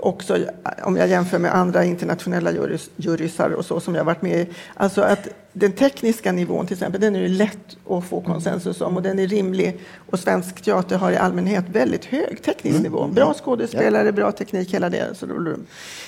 Också 0.00 0.38
om 0.82 0.96
jag 0.96 1.08
jämför 1.08 1.38
med 1.38 1.54
andra 1.54 1.84
internationella 1.84 2.52
jurys, 2.52 2.90
jurysar 2.96 3.50
och 3.50 3.64
så 3.64 3.80
som 3.80 3.94
jag 3.94 4.04
varit 4.04 4.22
med 4.22 4.40
i. 4.40 4.46
Alltså 4.74 5.02
att 5.02 5.28
den 5.58 5.72
tekniska 5.72 6.32
nivån 6.32 6.66
till 6.66 6.74
exempel, 6.74 7.00
den 7.00 7.16
är 7.16 7.28
lätt 7.28 7.76
att 7.90 8.04
få 8.04 8.20
konsensus 8.20 8.80
om 8.80 8.96
och 8.96 9.02
den 9.02 9.18
är 9.18 9.26
rimlig. 9.26 9.80
Och 10.10 10.18
svensk 10.18 10.62
teater 10.62 10.98
har 10.98 11.12
i 11.12 11.16
allmänhet 11.16 11.64
väldigt 11.72 12.04
hög 12.04 12.42
teknisk 12.42 12.78
mm. 12.78 12.82
nivå. 12.82 13.06
Bra 13.06 13.34
skådespelare, 13.34 14.12
bra 14.12 14.32
teknik, 14.32 14.74
hela 14.74 14.90
det. 14.90 15.14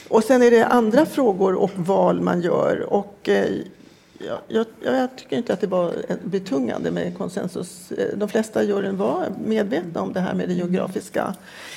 Och 0.09 0.25
sen 0.25 0.43
är 0.43 0.51
det 0.51 0.67
andra 0.67 1.07
frågor 1.07 1.55
och 1.55 1.71
val 1.75 2.21
man 2.21 2.41
gör. 2.41 2.93
Och, 2.93 3.29
eh, 3.29 3.51
jag, 4.19 4.39
jag, 4.49 4.67
jag, 4.81 5.17
tycker 5.17 5.37
inte 5.37 5.53
att 5.53 5.61
det 5.61 5.67
var 5.67 5.95
betungande 6.25 6.91
med 6.91 7.19
konsensus. 7.19 7.93
De 8.17 8.29
flesta 8.29 8.63
juryn 8.63 8.97
var 8.97 9.27
medvetna 9.45 10.01
om 10.03 10.13
det 10.13 10.21
här 10.21 10.35
med 10.35 10.49
det 10.49 10.55
geografiska. 10.55 11.35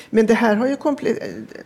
Men 0.10 0.26
det 0.26 0.34
här 0.34 0.56
har 0.56 0.68
ju 0.68 0.78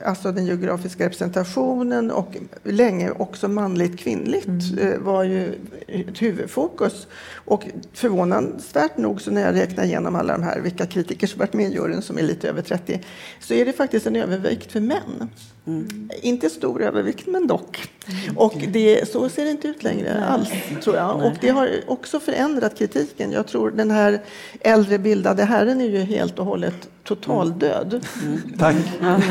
alltså 0.05 0.31
den 0.31 0.45
geografiska 0.45 1.05
representationen 1.05 2.11
och 2.11 2.37
länge 2.63 3.11
också 3.11 3.47
manligt 3.47 3.99
kvinnligt 3.99 4.45
mm. 4.45 4.75
Eh, 4.75 4.99
var 4.99 5.23
ju 5.23 5.53
ett 5.87 6.21
huvudfokus. 6.21 7.07
Och 7.33 7.67
förvånansvärt 7.93 8.97
nog 8.97 9.21
så 9.21 9.31
när 9.31 9.41
jag 9.41 9.55
räknar 9.55 9.83
igenom 9.83 10.15
alla 10.15 10.33
de 10.33 10.43
här, 10.43 10.59
vilka 10.59 10.85
kritiker 10.85 11.27
som 11.27 11.39
varit 11.39 11.53
med 11.53 11.71
i 11.71 11.73
juryn 11.73 12.01
som 12.01 12.17
är 12.17 12.23
lite 12.23 12.49
över 12.49 12.61
30, 12.61 13.01
så 13.39 13.53
är 13.53 13.65
det 13.65 13.73
faktiskt 13.73 14.07
en 14.07 14.15
övervikt 14.15 14.71
för 14.71 14.79
män. 14.79 15.29
Mm. 15.67 16.09
Inte 16.21 16.49
stor 16.49 16.83
övervikt, 16.83 17.27
men 17.27 17.47
dock. 17.47 17.89
Mm. 18.07 18.37
Och 18.37 18.55
det, 18.67 19.09
så 19.11 19.29
ser 19.29 19.45
det 19.45 19.51
inte 19.51 19.67
ut 19.67 19.83
längre 19.83 20.25
alls, 20.25 20.49
tror 20.83 20.95
jag. 20.95 21.17
Nej. 21.17 21.27
Och 21.27 21.37
det 21.41 21.49
har 21.49 21.69
också 21.87 22.19
förändrat 22.19 22.77
kritiken. 22.77 23.31
Jag 23.31 23.47
tror 23.47 23.71
den 23.71 23.91
här 23.91 24.19
äldre 24.59 24.97
bildade 24.97 25.43
herren 25.43 25.81
är 25.81 25.85
ju 25.85 25.99
helt 25.99 26.39
och 26.39 26.45
hållet 26.45 26.89
totaldöd. 27.03 28.05
Mm. 28.23 28.41
Tack. 28.59 28.75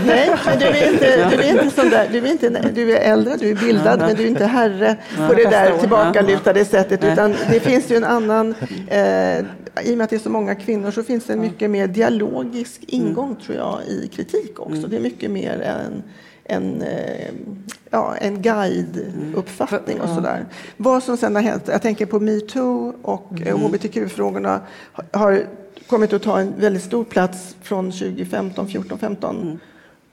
Nej, 0.07 0.31
men 0.47 0.59
du 0.59 0.65
är 0.65 0.93
inte, 0.93 1.37
du 1.37 1.43
är 1.43 1.51
inte 1.51 1.71
sån 1.71 1.91
där, 1.91 2.09
du 2.13 2.19
är, 2.19 2.31
inte, 2.33 2.71
du 2.75 2.93
är 2.93 3.13
äldre, 3.13 3.37
du 3.37 3.51
är 3.51 3.55
bildad, 3.55 3.99
men 3.99 4.17
du 4.17 4.23
är 4.23 4.29
inte 4.29 4.45
herre 4.45 4.97
på 5.29 5.35
det 5.35 5.51
där 5.51 5.79
tillbakalutade 5.79 6.65
sättet. 6.65 7.05
Utan 7.05 7.35
det 7.51 7.61
finns 7.61 7.91
ju 7.91 7.97
en 7.97 8.05
annan, 8.05 8.55
eh, 8.89 9.39
i 9.39 9.93
och 9.93 9.99
med 9.99 10.05
att 10.05 10.11
det 10.11 10.17
är 10.17 10.21
så 10.21 10.31
många 10.31 10.55
kvinnor 10.55 10.91
så 10.91 11.03
finns 11.03 11.25
det 11.25 11.33
en 11.33 11.41
mycket 11.41 11.71
mer 11.71 11.87
dialogisk 11.87 12.81
ingång 12.87 13.37
tror 13.37 13.57
jag 13.57 13.79
i 13.89 14.09
kritik 14.09 14.61
också. 14.61 14.79
Mm. 14.79 14.91
Det 14.91 14.97
är 14.97 15.01
mycket 15.01 15.31
mer 15.31 15.61
än 15.61 16.03
en, 16.45 16.83
eh, 16.83 17.31
ja, 17.91 18.17
en 18.17 18.43
guide-uppfattning 18.43 20.01
och 20.01 20.09
sådär. 20.09 20.47
Vad 20.77 21.03
som 21.03 21.17
sen 21.17 21.35
har 21.35 21.43
hänt, 21.43 21.63
jag 21.69 21.83
tänker 21.83 22.07
på 22.07 22.21
metoo 22.21 22.95
och 23.03 23.33
mm. 23.33 23.61
hbtq-frågorna 23.61 24.61
har 25.13 25.47
kommit 25.87 26.13
att 26.13 26.23
ta 26.23 26.41
en 26.41 26.53
väldigt 26.59 26.83
stor 26.83 27.05
plats 27.05 27.57
från 27.63 27.93
2015, 27.93 28.69
14, 28.69 28.99
15. 28.99 29.59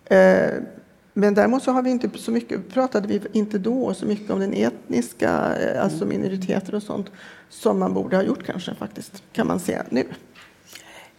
Mm. 0.09 0.65
Men 1.13 1.33
däremot 1.33 1.63
så 1.63 1.71
har 1.71 1.81
vi 1.81 1.89
inte 1.89 2.09
så 2.15 2.31
mycket, 2.31 2.69
pratade 2.73 3.07
vi 3.07 3.21
inte 3.31 3.57
då 3.57 3.93
så 3.93 4.05
mycket 4.05 4.29
om 4.31 4.39
den 4.39 4.53
etniska, 4.53 5.55
eh, 5.55 5.83
alltså 5.83 6.05
minoriteter 6.05 6.75
och 6.75 6.83
sånt, 6.83 7.11
som 7.49 7.79
man 7.79 7.93
borde 7.93 8.15
ha 8.15 8.23
gjort 8.23 8.45
kanske 8.45 8.75
faktiskt, 8.75 9.23
kan 9.33 9.47
man 9.47 9.59
säga 9.59 9.83
nu. 9.89 10.03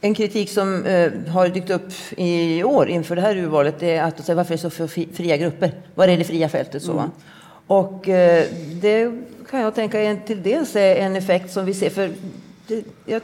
En 0.05 0.15
kritik 0.15 0.51
som 0.51 0.85
eh, 0.85 1.13
har 1.29 1.49
dykt 1.49 1.71
upp 1.71 1.93
i 2.17 2.65
år 2.65 2.89
inför 2.89 3.17
det 3.17 3.23
här 3.23 3.37
urvalet 3.37 3.83
är 3.83 4.03
att 4.03 4.25
säga, 4.25 4.37
varför 4.37 4.55
är 4.55 4.57
det 4.57 4.63
så 4.63 4.71
för 4.71 4.87
fria 5.15 5.37
grupper? 5.37 5.73
Var 5.95 6.09
är 6.09 6.19
det 6.19 6.25
fria 6.25 6.49
fältet? 6.49 6.83
Så, 6.83 6.93
mm. 6.93 7.11
Och 7.67 8.09
eh, 8.09 8.47
det 8.73 9.13
kan 9.51 9.61
jag 9.61 9.75
tänka 9.75 10.01
är 10.01 10.17
till 10.27 10.43
dels 10.43 10.77
är 10.77 10.97
en 10.97 11.17
effekt 11.17 11.53
som 11.53 11.65
vi 11.65 11.75
ser, 11.75 11.91
för 11.91 12.11
det, 12.67 12.85
jag 13.07 13.23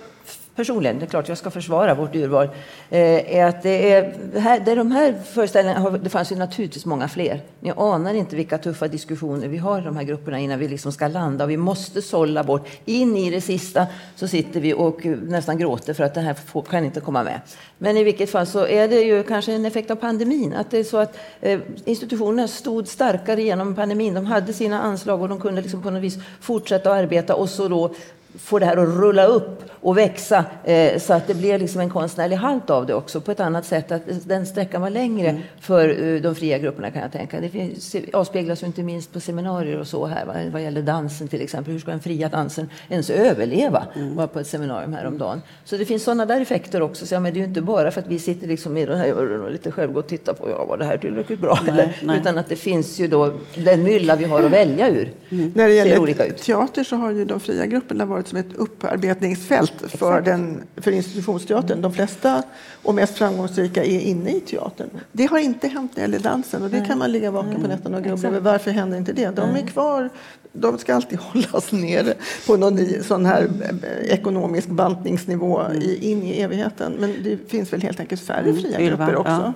personligen, 0.58 0.98
det 0.98 1.04
är 1.04 1.06
klart 1.06 1.28
jag 1.28 1.38
ska 1.38 1.50
försvara 1.50 1.94
vårt 1.94 2.14
urval, 2.14 2.48
eh, 2.90 3.36
är 3.36 3.44
att 3.44 3.62
det 3.62 3.92
är, 3.92 4.14
här, 4.38 4.60
det 4.60 4.72
är 4.72 4.76
de 4.76 4.92
här 4.92 5.14
föreställningarna, 5.32 5.90
det 5.90 6.10
fanns 6.10 6.32
ju 6.32 6.36
naturligtvis 6.36 6.86
många 6.86 7.08
fler. 7.08 7.40
Ni 7.60 7.72
anar 7.76 8.14
inte 8.14 8.36
vilka 8.36 8.58
tuffa 8.58 8.88
diskussioner 8.88 9.48
vi 9.48 9.58
har 9.58 9.80
i 9.80 9.84
de 9.84 9.96
här 9.96 10.04
grupperna 10.04 10.38
innan 10.38 10.58
vi 10.58 10.68
liksom 10.68 10.92
ska 10.92 11.08
landa 11.08 11.44
och 11.44 11.50
vi 11.50 11.56
måste 11.56 12.02
sålla 12.02 12.44
bort. 12.44 12.68
In 12.84 13.16
i 13.16 13.30
det 13.30 13.40
sista 13.40 13.86
så 14.16 14.28
sitter 14.28 14.60
vi 14.60 14.74
och 14.74 15.04
nästan 15.04 15.58
gråter 15.58 15.94
för 15.94 16.04
att 16.04 16.14
det 16.14 16.20
här 16.20 16.36
kan 16.70 16.84
inte 16.84 17.00
komma 17.00 17.22
med. 17.22 17.40
Men 17.78 17.96
i 17.96 18.04
vilket 18.04 18.30
fall 18.30 18.46
så 18.46 18.66
är 18.66 18.88
det 18.88 19.00
ju 19.00 19.22
kanske 19.22 19.52
en 19.52 19.64
effekt 19.64 19.90
av 19.90 19.96
pandemin, 19.96 20.54
att 20.54 20.70
det 20.70 20.78
är 20.78 20.84
så 20.84 20.96
att 20.96 21.18
eh, 21.40 21.60
institutionerna 21.84 22.48
stod 22.48 22.88
starkare 22.88 23.42
genom 23.42 23.74
pandemin. 23.74 24.14
De 24.14 24.26
hade 24.26 24.52
sina 24.52 24.80
anslag 24.80 25.22
och 25.22 25.28
de 25.28 25.40
kunde 25.40 25.62
liksom 25.62 25.82
på 25.82 25.90
något 25.90 26.02
vis 26.02 26.18
fortsätta 26.40 26.90
att 26.90 26.96
arbeta 26.96 27.34
och 27.34 27.48
så 27.48 27.68
då 27.68 27.94
få 28.38 28.58
det 28.58 28.66
här 28.66 28.76
att 28.76 28.88
rulla 28.88 29.24
upp 29.24 29.64
och 29.80 29.98
växa 29.98 30.44
eh, 30.64 30.98
så 30.98 31.12
att 31.12 31.26
det 31.26 31.34
blir 31.34 31.58
liksom 31.58 31.80
en 31.80 31.90
konstnärlig 31.90 32.36
halt 32.36 32.70
av 32.70 32.86
det 32.86 32.94
också 32.94 33.20
på 33.20 33.30
ett 33.30 33.40
annat 33.40 33.64
sätt. 33.64 33.92
Att 33.92 34.02
den 34.24 34.46
sträckan 34.46 34.82
var 34.82 34.90
längre 34.90 35.28
mm. 35.28 35.42
för 35.60 35.88
uh, 35.88 36.22
de 36.22 36.34
fria 36.34 36.58
grupperna 36.58 36.90
kan 36.90 37.02
jag 37.02 37.12
tänka. 37.12 37.40
Det 37.40 37.48
finns, 37.48 37.96
avspeglas 38.12 38.62
ju 38.62 38.66
inte 38.66 38.82
minst 38.82 39.12
på 39.12 39.20
seminarier 39.20 39.78
och 39.78 39.86
så 39.86 40.06
här 40.06 40.26
vad, 40.26 40.36
vad 40.52 40.62
gäller 40.62 40.82
dansen 40.82 41.28
till 41.28 41.42
exempel. 41.42 41.72
Hur 41.72 41.80
ska 41.80 41.90
den 41.90 42.00
fria 42.00 42.28
dansen 42.28 42.70
ens 42.88 43.10
överleva? 43.10 43.86
Mm. 43.96 44.16
var 44.16 44.26
på 44.26 44.40
ett 44.40 44.46
seminarium 44.46 44.92
häromdagen. 44.92 45.42
Så 45.64 45.76
det 45.76 45.84
finns 45.84 46.02
sådana 46.02 46.26
där 46.26 46.40
effekter 46.40 46.82
också. 46.82 47.06
Så, 47.06 47.14
ja, 47.14 47.20
men 47.20 47.32
det 47.32 47.38
är 47.38 47.40
ju 47.40 47.48
inte 47.48 47.62
bara 47.62 47.90
för 47.90 48.00
att 48.00 48.06
vi 48.06 48.18
sitter 48.18 48.46
liksom 48.46 48.76
i 48.76 48.86
den 48.86 48.98
här 48.98 49.12
och 49.12 49.50
lite 49.50 49.72
självgott 49.72 50.04
och 50.04 50.10
tittar 50.10 50.32
på 50.32 50.50
ja, 50.50 50.64
var 50.64 50.76
det 50.76 50.84
här 50.84 50.98
tillräckligt 50.98 51.40
bra? 51.40 51.58
Nej, 51.62 51.72
eller? 51.72 51.96
Nej. 52.02 52.18
Utan 52.18 52.38
att 52.38 52.48
det 52.48 52.56
finns 52.56 52.98
ju 52.98 53.08
då 53.08 53.32
den 53.54 53.82
mylla 53.82 54.16
vi 54.16 54.24
har 54.24 54.42
att 54.42 54.52
välja 54.52 54.88
ur. 54.88 55.12
Mm. 55.28 55.52
När 55.54 55.68
det 55.68 55.74
gäller 55.74 56.32
teater 56.32 56.84
så 56.84 56.96
har 56.96 57.10
ju 57.10 57.24
de 57.24 57.40
fria 57.40 57.66
grupperna 57.66 58.04
varit 58.04 58.27
som 58.28 58.38
ett 58.38 58.54
upparbetningsfält 58.54 59.84
för, 59.88 60.20
den, 60.20 60.62
för 60.76 60.90
institutionsteatern. 60.90 61.82
De 61.82 61.92
flesta 61.92 62.42
och 62.82 62.94
mest 62.94 63.18
framgångsrika 63.18 63.84
är 63.84 64.00
inne 64.00 64.30
i 64.30 64.40
teatern. 64.40 64.90
Det 65.12 65.26
har 65.26 65.38
inte 65.38 65.68
hänt 65.68 65.96
när 65.96 66.02
det 66.02 66.12
gäller 66.12 66.24
dansen 66.24 66.62
och 66.62 66.70
det 66.70 66.84
kan 66.86 66.98
man 66.98 67.12
ligga 67.12 67.30
vaken 67.30 67.62
på 67.62 67.68
nätterna 67.68 67.96
och 67.96 68.04
grubbla 68.04 68.28
över. 68.28 68.40
Varför 68.40 68.70
händer 68.70 68.98
inte 68.98 69.12
det? 69.12 69.30
De 69.30 69.56
är 69.56 69.66
kvar 69.66 70.10
de 70.52 70.78
ska 70.78 70.94
alltid 70.94 71.18
hållas 71.32 71.72
nere 71.72 72.14
på 72.46 72.56
någon 72.56 73.02
sån 73.02 73.26
här 73.26 73.48
eh, 73.82 74.10
ekonomisk 74.12 74.68
bantningsnivå 74.68 75.62
in 76.00 76.22
i 76.22 76.40
evigheten. 76.40 76.92
Men 76.98 77.14
det 77.22 77.50
finns 77.50 77.72
väl 77.72 77.82
helt 77.82 78.00
enkelt 78.00 78.20
färre 78.20 78.50
mm. 78.50 78.56
fria 78.56 78.80
grupper 78.80 79.16
också. 79.16 79.30
Ja. 79.30 79.52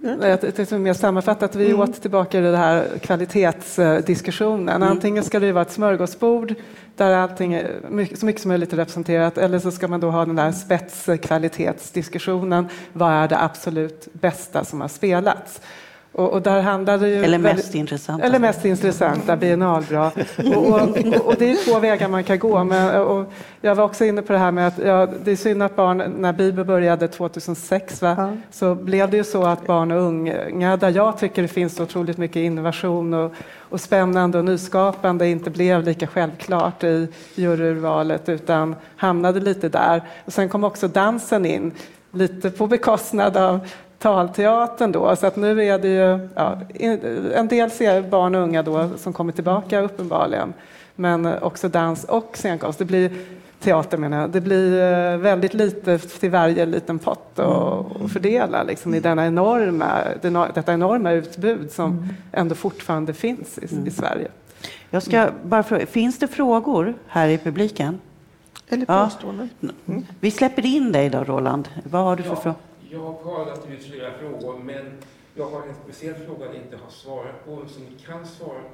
Jag 0.00 0.40
tänkte 0.40 0.78
mer 0.78 0.92
sammanfattat, 0.92 1.54
vi 1.54 1.66
mm. 1.66 1.80
åter 1.80 1.92
tillbaka 1.92 2.38
i 2.38 2.40
den 2.40 2.54
här 2.54 2.86
kvalitetsdiskussionen. 3.02 4.76
Mm. 4.76 4.88
Antingen 4.88 5.24
ska 5.24 5.40
det 5.40 5.52
vara 5.52 5.62
ett 5.62 5.72
smörgåsbord 5.72 6.54
där 6.96 7.12
allting 7.12 7.54
är 7.54 7.80
så 8.16 8.26
mycket 8.26 8.42
som 8.42 8.48
möjligt 8.48 8.72
är 8.72 8.76
representerat 8.76 9.38
eller 9.38 9.58
så 9.58 9.70
ska 9.70 9.88
man 9.88 10.00
då 10.00 10.10
ha 10.10 10.24
den 10.24 10.36
där 10.36 10.52
spetskvalitetsdiskussionen. 10.52 12.68
Vad 12.92 13.12
är 13.12 13.28
det 13.28 13.42
absolut 13.42 14.08
bästa 14.12 14.64
som 14.64 14.80
har 14.80 14.88
spelats? 14.88 15.60
Och, 16.18 16.32
och, 16.32 16.42
där 16.42 16.60
handlar 16.60 16.98
det 16.98 17.08
ju 17.08 17.24
eller 17.24 17.38
mest 17.38 17.58
väldigt, 17.58 17.74
intressanta. 17.74 18.26
Eller 18.26 18.38
mest 18.38 18.64
intressanta, 18.64 19.36
biennalbra. 19.36 20.06
och, 20.56 20.66
och, 20.66 21.26
och, 21.26 21.34
det 21.38 21.50
är 21.50 21.64
två 21.64 21.78
vägar 21.78 22.08
man 22.08 22.24
kan 22.24 22.38
gå. 22.38 22.64
Men, 22.64 23.02
och 23.02 23.32
jag 23.60 23.74
var 23.74 23.84
också 23.84 24.04
inne 24.04 24.22
på 24.22 24.32
det 24.32 24.38
här 24.38 24.50
med 24.50 24.66
att 24.66 24.78
ja, 24.78 25.08
det 25.24 25.30
är 25.32 25.36
synd 25.36 25.62
att 25.62 25.76
barn, 25.76 26.14
när 26.18 26.32
Bibel 26.32 26.64
började 26.64 27.08
2006, 27.08 28.02
va, 28.02 28.14
ja. 28.18 28.36
så 28.50 28.74
blev 28.74 29.10
det 29.10 29.16
ju 29.16 29.24
så 29.24 29.44
att 29.44 29.66
barn 29.66 29.92
och 29.92 30.02
unga, 30.02 30.76
där 30.76 30.90
jag 30.90 31.18
tycker 31.18 31.42
det 31.42 31.48
finns 31.48 31.80
otroligt 31.80 32.18
mycket 32.18 32.36
innovation 32.36 33.14
och, 33.14 33.32
och 33.58 33.80
spännande 33.80 34.38
och 34.38 34.44
nyskapande, 34.44 35.28
inte 35.28 35.50
blev 35.50 35.82
lika 35.82 36.06
självklart 36.06 36.84
i 36.84 37.08
juryurvalet 37.34 38.28
utan 38.28 38.76
hamnade 38.96 39.40
lite 39.40 39.68
där. 39.68 40.02
Och 40.24 40.32
sen 40.32 40.48
kom 40.48 40.64
också 40.64 40.88
dansen 40.88 41.46
in 41.46 41.72
lite 42.10 42.50
på 42.50 42.66
bekostnad 42.66 43.36
av 43.36 43.60
talteatern 43.98 44.92
då. 44.92 45.16
Så 45.16 45.26
att 45.26 45.36
nu 45.36 45.64
är 45.64 45.78
det 45.78 45.88
ju, 45.88 46.28
ja, 46.34 46.58
en 47.34 47.48
del 47.48 47.70
ser 47.70 48.02
barn 48.02 48.34
och 48.34 48.42
unga 48.42 48.62
då 48.62 48.88
som 48.96 49.12
kommer 49.12 49.32
tillbaka 49.32 49.80
uppenbarligen. 49.80 50.52
Men 50.94 51.26
också 51.42 51.68
dans 51.68 52.04
och 52.04 52.36
scenkonst. 52.36 52.78
Det 52.78 52.84
blir 52.84 53.10
teater 53.60 53.98
menar 53.98 54.20
jag. 54.20 54.30
Det 54.30 54.40
blir 54.40 54.82
eh, 54.82 55.16
väldigt 55.16 55.54
lite 55.54 55.98
till 55.98 56.30
varje 56.30 56.66
liten 56.66 56.98
pott 56.98 57.38
att 57.38 58.12
fördela 58.12 58.62
liksom, 58.62 58.94
i 58.94 59.00
denna 59.00 59.26
enorma, 59.26 59.86
detta 60.54 60.72
enorma 60.72 61.12
utbud 61.12 61.70
som 61.70 61.90
mm. 61.90 62.08
ändå 62.32 62.54
fortfarande 62.54 63.14
finns 63.14 63.58
i, 63.58 63.64
i 63.64 63.72
mm. 63.72 63.90
Sverige. 63.90 64.28
Jag 64.90 65.02
ska 65.02 65.28
bara 65.42 65.62
fråga, 65.62 65.86
finns 65.86 66.18
det 66.18 66.28
frågor 66.28 66.94
här 67.06 67.28
i 67.28 67.38
publiken? 67.38 68.00
Eller 68.68 68.86
påståenden? 68.86 69.50
Ja. 69.60 69.68
Mm. 69.86 70.06
Vi 70.20 70.30
släpper 70.30 70.66
in 70.66 70.92
dig 70.92 71.10
då, 71.10 71.24
Roland. 71.24 71.68
Vad 71.90 72.04
har 72.04 72.16
du 72.16 72.22
för 72.22 72.30
ja. 72.30 72.36
fråga? 72.36 72.54
Jag 72.90 73.12
har 73.12 73.46
naturligtvis 73.46 73.90
flera 73.90 74.18
frågor, 74.18 74.58
men 74.58 74.98
jag 75.34 75.50
har 75.50 75.62
en 75.68 75.74
speciell 75.74 76.14
fråga 76.14 76.46
jag 76.46 76.54
inte 76.54 76.76
har 76.76 76.90
svarat 76.90 77.44
på, 77.44 77.68
som 77.68 77.82
ni 77.82 77.98
kan 78.06 78.26
svara 78.26 78.62
på. 78.62 78.68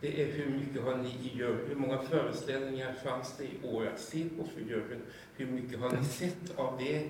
Det 0.00 0.22
är 0.22 0.32
hur 0.32 0.58
mycket 0.58 0.82
har 0.82 0.96
ni 0.96 1.08
i 1.08 1.38
juryn, 1.38 1.68
hur 1.68 1.74
många 1.76 1.98
föreställningar 1.98 2.92
fanns 3.04 3.36
det 3.36 3.44
i 3.44 3.74
år 3.74 3.86
att 3.86 4.00
se 4.00 4.24
på 4.38 4.44
för 4.44 4.60
juryn? 4.60 5.02
Hur 5.36 5.46
mycket 5.46 5.80
har 5.80 5.90
ni 5.90 6.04
sett 6.04 6.58
av 6.58 6.78
det? 6.78 7.08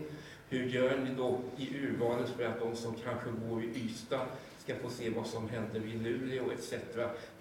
Hur 0.48 0.66
gör 0.66 0.98
ni 0.98 1.14
då 1.16 1.40
i 1.56 1.76
urvalet 1.78 2.28
för 2.28 2.44
att 2.44 2.60
de 2.60 2.76
som 2.76 2.94
kanske 2.94 3.30
bor 3.30 3.62
i 3.62 3.66
Ystad 3.66 4.26
ska 4.58 4.74
få 4.74 4.90
se 4.90 5.10
vad 5.10 5.26
som 5.26 5.48
händer 5.48 5.80
i 5.80 5.92
Luleå 5.92 6.52
etc. 6.52 6.74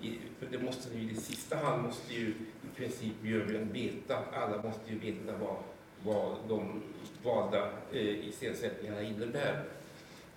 I, 0.01 0.17
för 0.39 0.47
det 0.51 0.59
måste 0.59 0.97
ju 0.97 1.11
i 1.11 1.15
sista 1.15 1.55
hand 1.55 1.83
måste 1.83 2.13
ju 2.13 2.27
i 2.27 2.75
princip 2.75 3.13
juryn 3.23 3.73
veta, 3.73 4.17
alla 4.33 4.63
måste 4.63 4.91
ju 4.91 4.99
veta 4.99 5.37
vad, 5.37 5.57
vad 6.03 6.35
de 6.47 6.81
valda 7.23 7.69
eh, 7.91 8.27
iscensättningarna 8.27 9.01
innebär. 9.01 9.63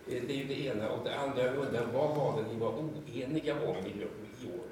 Eh, 0.09 0.23
det 0.27 0.33
är 0.33 0.37
ju 0.37 0.45
det 0.45 0.65
ena. 0.65 0.89
Och 0.89 1.05
det 1.05 1.19
andra, 1.19 1.45
jag 1.45 1.57
undrar, 1.57 1.87
vad 1.93 2.17
var 2.17 2.43
det 2.43 2.49
ni 2.53 2.61
var 2.61 2.71
oeniga 2.71 3.55
om 3.55 3.77
i, 3.87 3.91
i 3.91 4.47
år? 4.47 4.72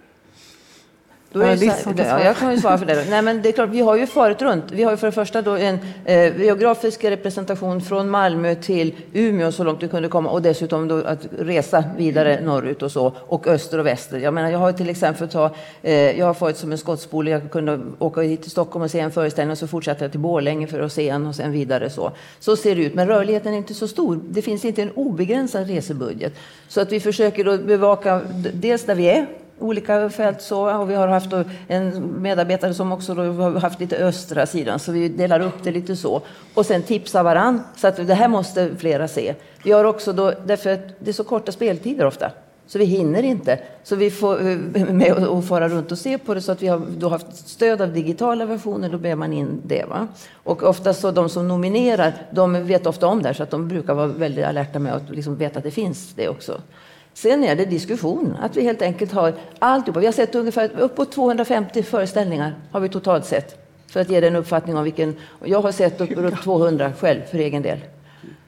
Då 1.32 1.40
är 1.40 1.56
det 1.56 1.70
så, 1.70 1.92
ja, 1.96 2.24
jag 2.24 2.36
kan 2.36 2.52
ju 2.52 2.60
svara 2.60 2.78
för 2.78 2.86
det. 2.86 3.04
Nej, 3.10 3.22
men 3.22 3.42
det 3.42 3.48
är 3.48 3.52
klart, 3.52 3.68
vi 3.68 3.80
har 3.80 3.96
ju 3.96 4.06
farit 4.06 4.42
runt. 4.42 4.64
Vi 4.72 4.82
har 4.82 4.90
ju 4.90 4.96
för 4.96 5.06
det 5.06 5.12
första 5.12 5.42
då 5.42 5.56
en 5.56 5.78
eh, 6.04 6.40
geografisk 6.40 7.04
representation 7.04 7.80
från 7.80 8.10
Malmö 8.10 8.54
till 8.54 8.94
Umeå 9.12 9.52
så 9.52 9.64
långt 9.64 9.82
vi 9.82 9.88
kunde 9.88 10.08
komma 10.08 10.30
och 10.30 10.42
dessutom 10.42 10.88
då 10.88 10.96
att 10.96 11.26
resa 11.38 11.84
vidare 11.96 12.40
norrut 12.40 12.82
och 12.82 12.92
så 12.92 13.12
och 13.18 13.46
öster 13.46 13.78
och 13.78 13.86
väster. 13.86 14.18
Jag 14.18 14.34
menar, 14.34 14.50
jag 14.50 14.58
har 14.58 14.72
till 14.72 14.90
exempel 14.90 15.28
ta, 15.28 15.50
eh, 15.82 16.18
jag 16.18 16.26
har 16.26 16.36
varit 16.40 16.56
som 16.56 16.72
en 16.72 16.78
skottspole. 16.78 17.30
Jag 17.30 17.50
kunde 17.50 17.80
åka 17.98 18.20
hit 18.20 18.42
till 18.42 18.50
Stockholm 18.50 18.82
och 18.82 18.90
se 18.90 19.00
en 19.00 19.10
föreställning 19.10 19.52
och 19.52 19.58
så 19.58 19.66
fortsätta 19.66 20.08
till 20.08 20.20
Borlänge 20.20 20.66
för 20.66 20.80
att 20.80 20.92
se 20.92 21.08
en 21.08 21.26
och 21.26 21.34
sen 21.34 21.52
vidare 21.52 21.90
så. 21.90 22.12
Så 22.40 22.56
ser 22.56 22.76
det 22.76 22.82
ut. 22.82 22.94
Men 22.94 23.06
rörligheten 23.06 23.54
är 23.54 23.58
inte 23.58 23.74
så 23.74 23.88
stor. 23.88 24.20
Det 24.30 24.42
finns 24.42 24.64
inte 24.64 24.82
en 24.82 24.90
obegränsad 24.90 25.66
resebudget 25.66 26.32
så 26.68 26.80
att 26.80 26.92
vi 26.92 27.00
försöker 27.00 27.44
då 27.44 27.58
bevaka 27.58 28.20
dels 28.52 28.84
där 28.84 28.94
vi 28.94 29.10
är 29.10 29.26
olika 29.60 30.10
fält. 30.10 30.42
Så, 30.42 30.78
och 30.78 30.90
vi 30.90 30.94
har 30.94 31.08
haft 31.08 31.32
en 31.68 32.14
medarbetare 32.22 32.74
som 32.74 32.92
också 32.92 33.14
har 33.14 33.60
haft 33.60 33.80
lite 33.80 33.96
östra 33.96 34.46
sidan, 34.46 34.78
så 34.78 34.92
vi 34.92 35.08
delar 35.08 35.40
upp 35.40 35.62
det 35.62 35.70
lite 35.70 35.96
så. 35.96 36.22
Och 36.54 36.66
sen 36.66 36.82
tipsar 36.82 37.22
varann, 37.22 37.62
så 37.76 37.86
att 37.86 37.96
det 37.96 38.14
här 38.14 38.28
måste 38.28 38.76
flera 38.76 39.08
se. 39.08 39.34
Vi 39.64 39.72
har 39.72 39.84
också 39.84 40.12
då, 40.12 40.32
därför 40.46 40.70
att 40.70 40.80
det 40.98 41.10
är 41.10 41.12
så 41.12 41.24
korta 41.24 41.52
speltider 41.52 42.06
ofta, 42.06 42.30
så 42.66 42.78
vi 42.78 42.84
hinner 42.84 43.22
inte. 43.22 43.58
Så 43.82 43.96
vi 43.96 44.10
får 44.10 44.48
eh, 44.48 44.56
med 44.92 45.12
och 45.12 45.44
fara 45.44 45.68
runt 45.68 45.92
och 45.92 45.98
se 45.98 46.18
på 46.18 46.34
det, 46.34 46.40
så 46.40 46.52
att 46.52 46.62
vi 46.62 46.68
har 46.68 46.82
då 46.98 47.08
haft 47.08 47.48
stöd 47.48 47.80
av 47.80 47.92
digitala 47.92 48.44
versioner, 48.44 48.88
då 48.88 48.98
ber 48.98 49.14
man 49.14 49.32
in 49.32 49.60
det. 49.66 49.84
Va? 49.88 50.08
Och 50.34 50.62
oftast 50.62 51.00
så 51.00 51.10
de 51.10 51.28
som 51.28 51.48
nominerar, 51.48 52.12
de 52.30 52.66
vet 52.66 52.86
ofta 52.86 53.06
om 53.06 53.22
det, 53.22 53.34
så 53.34 53.42
att 53.42 53.50
de 53.50 53.68
brukar 53.68 53.94
vara 53.94 54.06
väldigt 54.06 54.44
alerta 54.44 54.78
med 54.78 54.94
att 54.94 55.10
liksom 55.10 55.36
veta 55.36 55.58
att 55.58 55.64
det 55.64 55.70
finns 55.70 56.12
det 56.14 56.28
också. 56.28 56.60
Sen 57.14 57.44
är 57.44 57.56
det 57.56 57.64
diskussion, 57.64 58.36
att 58.40 58.56
vi 58.56 58.62
helt 58.62 58.82
enkelt 58.82 59.12
har 59.12 59.34
alltihopa. 59.58 60.00
Vi 60.00 60.06
har 60.06 60.12
sett 60.12 60.34
ungefär 60.34 60.70
uppåt 60.78 61.12
250 61.12 61.82
föreställningar 61.82 62.54
har 62.70 62.80
vi 62.80 62.88
totalt 62.88 63.24
sett. 63.26 63.66
För 63.86 64.00
att 64.00 64.10
ge 64.10 64.20
dig 64.20 64.28
en 64.28 64.36
uppfattning 64.36 64.76
om 64.76 64.84
vilken... 64.84 65.16
Jag 65.44 65.62
har 65.62 65.72
sett 65.72 66.00
uppåt 66.00 66.42
200 66.42 66.92
själv 67.00 67.22
för 67.22 67.38
egen 67.38 67.62
del. 67.62 67.78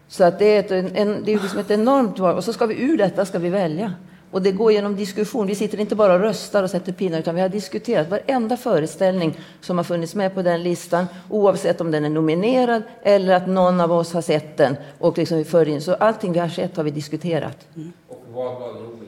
Så 0.09 0.25
att 0.25 0.39
det 0.39 0.45
är, 0.45 0.61
ett, 0.61 0.97
en, 0.97 1.25
det 1.25 1.33
är 1.33 1.41
liksom 1.41 1.59
ett 1.59 1.71
enormt 1.71 2.19
val. 2.19 2.37
Och 2.37 2.45
så 2.45 2.53
ska 2.53 2.67
vi 2.67 2.83
ur 2.83 2.97
detta 2.97 3.25
ska 3.25 3.39
vi 3.39 3.49
välja. 3.49 3.93
Och 4.33 4.43
det 4.43 4.53
går 4.53 4.73
genom 4.73 4.97
diskussion. 4.97 5.47
Vi 5.47 5.55
sitter 5.55 5.81
inte 5.81 5.95
bara 5.95 6.15
och 6.15 6.21
röstar 6.21 6.63
och 6.63 6.71
sätter 6.71 6.93
pinnar, 6.93 7.19
utan 7.19 7.35
vi 7.35 7.41
har 7.41 7.49
diskuterat 7.49 8.11
varenda 8.11 8.57
föreställning 8.57 9.39
som 9.61 9.77
har 9.77 9.85
funnits 9.85 10.15
med 10.15 10.35
på 10.35 10.43
den 10.43 10.63
listan, 10.63 11.07
oavsett 11.29 11.81
om 11.81 11.91
den 11.91 12.05
är 12.05 12.09
nominerad 12.09 12.83
eller 13.03 13.35
att 13.35 13.47
någon 13.47 13.81
av 13.81 13.93
oss 13.93 14.13
har 14.13 14.23
sett 14.23 14.57
den. 14.57 14.77
Och 14.99 15.19
liksom 15.19 15.39
vi 15.39 15.45
för 15.45 15.69
in. 15.69 15.81
Så 15.81 15.95
allting 15.95 16.33
vi 16.33 16.39
har 16.39 16.49
sett 16.49 16.77
har 16.77 16.85
vi 16.85 16.91
diskuterat. 16.91 17.57
Mm. 17.77 17.93
Vad 18.35 18.45
var 18.45 18.69
om? 18.69 19.03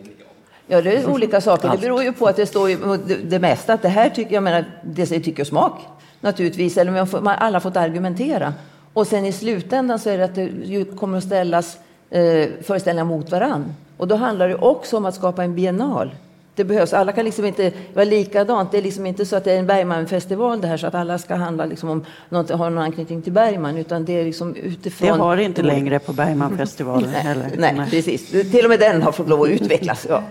Ja, 0.67 0.83
det 0.83 0.97
är 0.97 1.11
olika 1.11 1.41
saker. 1.41 1.69
Det 1.69 1.79
beror 1.79 2.03
ju 2.03 2.13
på 2.13 2.27
att 2.27 2.37
det 2.37 2.47
står 2.47 2.71
ju, 2.71 2.77
det, 3.07 3.15
det 3.15 3.39
mesta. 3.39 3.73
Att 3.73 3.83
det 3.83 3.89
här 3.89 4.11
tycker 4.11 4.35
jag 4.35 4.43
menar, 4.43 4.65
det 4.83 5.13
är 5.13 5.21
tycke 5.21 5.43
och 5.43 5.49
smak 5.49 5.81
naturligtvis. 6.21 6.77
Eller 6.77 6.93
man, 6.93 7.07
får, 7.07 7.21
man 7.21 7.37
alla 7.39 7.61
fått 7.61 7.77
argumentera. 7.77 8.55
Och 8.93 9.07
sen 9.07 9.27
i 9.27 9.33
slutändan 9.33 9.99
så 9.99 10.11
är 10.11 10.19
det 10.19 10.25
att 10.25 10.35
det 10.35 10.97
kommer 10.97 11.19
att 11.19 11.25
ställas 11.25 11.79
eh, 12.11 12.49
föreställningar 12.63 13.05
mot 13.05 13.31
varann. 13.31 13.75
Och 13.97 14.09
då 14.09 14.15
handlar 14.15 14.49
det 14.49 14.55
också 14.55 14.97
om 14.97 15.05
att 15.07 15.15
skapa 15.15 15.45
en 15.45 15.55
biennal. 15.55 16.11
Det 16.55 16.65
behövs. 16.65 16.93
Alla 16.93 17.13
kan 17.13 17.25
liksom 17.25 17.45
inte 17.45 17.73
vara 17.95 18.05
likadant. 18.05 18.73
Det 18.73 18.79
är 18.79 18.83
liksom 18.83 19.07
inte 19.07 19.27
så 19.27 19.37
att 19.37 19.45
det 19.45 19.53
är 19.53 19.59
en 19.59 19.67
Bergmanfestival 19.67 20.61
det 20.61 20.69
här 20.69 20.77
så 20.77 20.87
att 20.87 20.95
alla 20.95 21.19
ska 21.19 21.35
handla 21.35 21.67
liksom 21.67 21.89
om 21.89 22.05
något, 22.29 22.51
har 22.51 22.71
någon 22.71 22.85
anknytning 22.85 23.23
till 23.23 23.33
Bergman 23.33 23.77
utan 23.77 24.05
det 24.05 24.21
är 24.21 24.25
liksom 24.25 24.55
utifrån. 24.57 25.19
Det 25.19 25.25
har 25.25 25.37
det 25.37 25.43
inte 25.43 25.63
längre 25.63 25.99
på 25.99 26.13
Bergmanfestivalen 26.13 27.11
heller. 27.15 27.51
Nej, 27.59 27.75
nej, 27.77 27.91
precis. 27.91 28.31
Till 28.31 28.65
och 28.65 28.71
med 28.71 28.81
den 28.81 29.03
har 29.03 29.13
fått 29.13 29.29
lov 29.29 29.43
att 29.43 29.49
utvecklas. 29.49 30.07
Ja. 30.09 30.23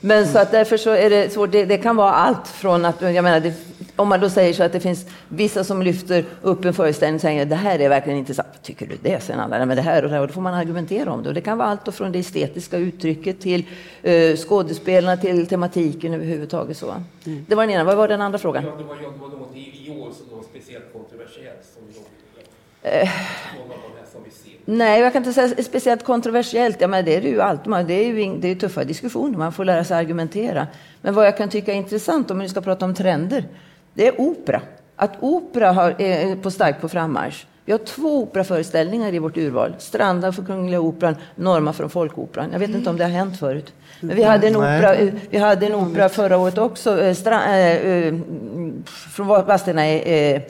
Men 0.00 0.26
så 0.26 0.38
att 0.38 0.50
därför 0.50 0.76
så 0.76 0.90
är 0.90 1.10
det 1.10 1.32
svårt. 1.32 1.52
Det, 1.52 1.64
det 1.64 1.78
kan 1.78 1.96
vara 1.96 2.12
allt 2.12 2.48
från 2.48 2.84
att, 2.84 3.02
jag 3.02 3.24
menar, 3.24 3.40
det, 3.40 3.54
om 3.96 4.08
man 4.08 4.20
då 4.20 4.30
säger 4.30 4.52
så 4.52 4.62
att 4.62 4.72
det 4.72 4.80
finns 4.80 5.06
vissa 5.28 5.64
som 5.64 5.82
lyfter 5.82 6.24
upp 6.42 6.64
en 6.64 6.74
föreställning 6.74 7.14
och 7.14 7.20
säger 7.20 7.46
det 7.46 7.54
här 7.54 7.78
är 7.78 7.88
verkligen 7.88 8.18
intressant. 8.18 8.62
Tycker 8.62 8.86
du 8.86 8.96
det? 9.02 9.20
Sen 9.20 9.40
andra, 9.40 9.66
men 9.66 9.76
det 9.76 9.82
här 9.82 10.02
och 10.02 10.08
det 10.08 10.14
här. 10.14 10.22
Och 10.22 10.28
då 10.28 10.34
får 10.34 10.40
man 10.40 10.54
argumentera 10.54 11.12
om 11.12 11.22
det. 11.22 11.28
Och 11.28 11.34
det 11.34 11.40
kan 11.40 11.58
vara 11.58 11.68
allt 11.68 11.94
från 11.94 12.12
det 12.12 12.18
estetiska 12.18 12.76
uttrycket 12.76 13.40
till 13.40 13.66
uh, 14.06 14.36
skådespelarna 14.36 15.16
till 15.16 15.46
tematiken 15.46 16.14
överhuvudtaget. 16.14 16.76
Så. 16.76 16.90
Mm. 17.26 17.46
Det 17.48 17.54
var 17.54 17.62
den 17.62 17.74
ena. 17.74 17.84
Vad 17.84 17.96
var 17.96 18.08
den 18.08 18.20
andra 18.20 18.38
frågan? 18.38 18.64
Ja, 18.64 18.70
det 18.70 18.84
var, 18.84 18.96
det 18.96 19.02
var 19.20 19.28
något 19.28 19.56
i, 19.56 19.86
i 19.86 19.90
år 19.90 20.10
som 20.12 20.36
var 20.36 20.42
speciellt 20.42 20.92
kontroversiellt. 20.92 21.66
Som 21.74 22.02
Nej, 24.64 25.00
jag 25.00 25.12
kan 25.12 25.20
inte 25.20 25.32
säga 25.32 25.62
speciellt 25.62 26.04
kontroversiellt. 26.04 26.80
Ja, 26.80 26.88
men 26.88 27.04
det 27.04 27.16
är 27.16 27.20
det 27.20 27.28
ju 27.28 27.40
alltid. 27.40 27.72
Det 27.86 27.94
är 27.94 28.04
ju 28.04 28.36
det 28.38 28.48
är 28.48 28.54
tuffa 28.54 28.84
diskussioner. 28.84 29.38
Man 29.38 29.52
får 29.52 29.64
lära 29.64 29.84
sig 29.84 29.96
argumentera. 29.96 30.66
Men 31.00 31.14
vad 31.14 31.26
jag 31.26 31.36
kan 31.36 31.48
tycka 31.48 31.72
är 31.72 31.76
intressant, 31.76 32.30
om 32.30 32.38
vi 32.38 32.48
ska 32.48 32.60
prata 32.60 32.84
om 32.84 32.94
trender, 32.94 33.44
det 33.94 34.06
är 34.06 34.20
opera. 34.20 34.60
Att 34.96 35.12
opera 35.20 35.72
har, 35.72 36.02
är 36.02 36.36
på 36.36 36.50
starkt 36.50 36.80
på 36.80 36.88
frammarsch. 36.88 37.46
Vi 37.68 37.72
har 37.72 37.78
två 37.78 38.22
operaföreställningar 38.22 39.14
i 39.14 39.18
vårt 39.18 39.36
urval. 39.36 39.74
Stranda 39.78 40.32
för 40.32 40.42
Kungliga 40.42 40.80
Operan, 40.80 41.16
Norma 41.34 41.72
från 41.72 41.90
Folkoperan. 41.90 42.48
Jag 42.52 42.58
vet 42.58 42.70
inte 42.70 42.90
om 42.90 42.96
det 42.96 43.04
har 43.04 43.10
hänt 43.10 43.38
förut. 43.38 43.72
Men 44.00 44.16
vi 44.16 44.22
hade 44.22 44.46
en 44.46 44.56
opera, 44.56 44.94
eh, 44.94 45.14
vi 45.30 45.38
hade 45.38 45.66
en 45.66 45.74
opera 45.74 46.08
förra 46.08 46.38
året 46.38 46.58
också, 46.58 47.00
eh, 47.00 47.08
eh, 47.86 48.14
från 48.86 49.26
Vadstena, 49.26 49.86
eh, 49.86 50.42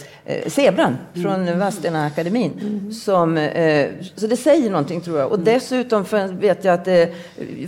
Zebran 0.46 0.96
från 1.14 1.58
Vadstena 1.58 2.06
akademin. 2.06 2.90
Som, 2.92 3.36
eh, 3.36 3.88
så 4.14 4.26
det 4.26 4.36
säger 4.36 4.70
någonting 4.70 5.00
tror 5.00 5.18
jag. 5.18 5.32
Och 5.32 5.38
dessutom 5.38 6.04
vet 6.30 6.64
jag 6.64 6.74
att 6.74 6.84
det 6.84 7.12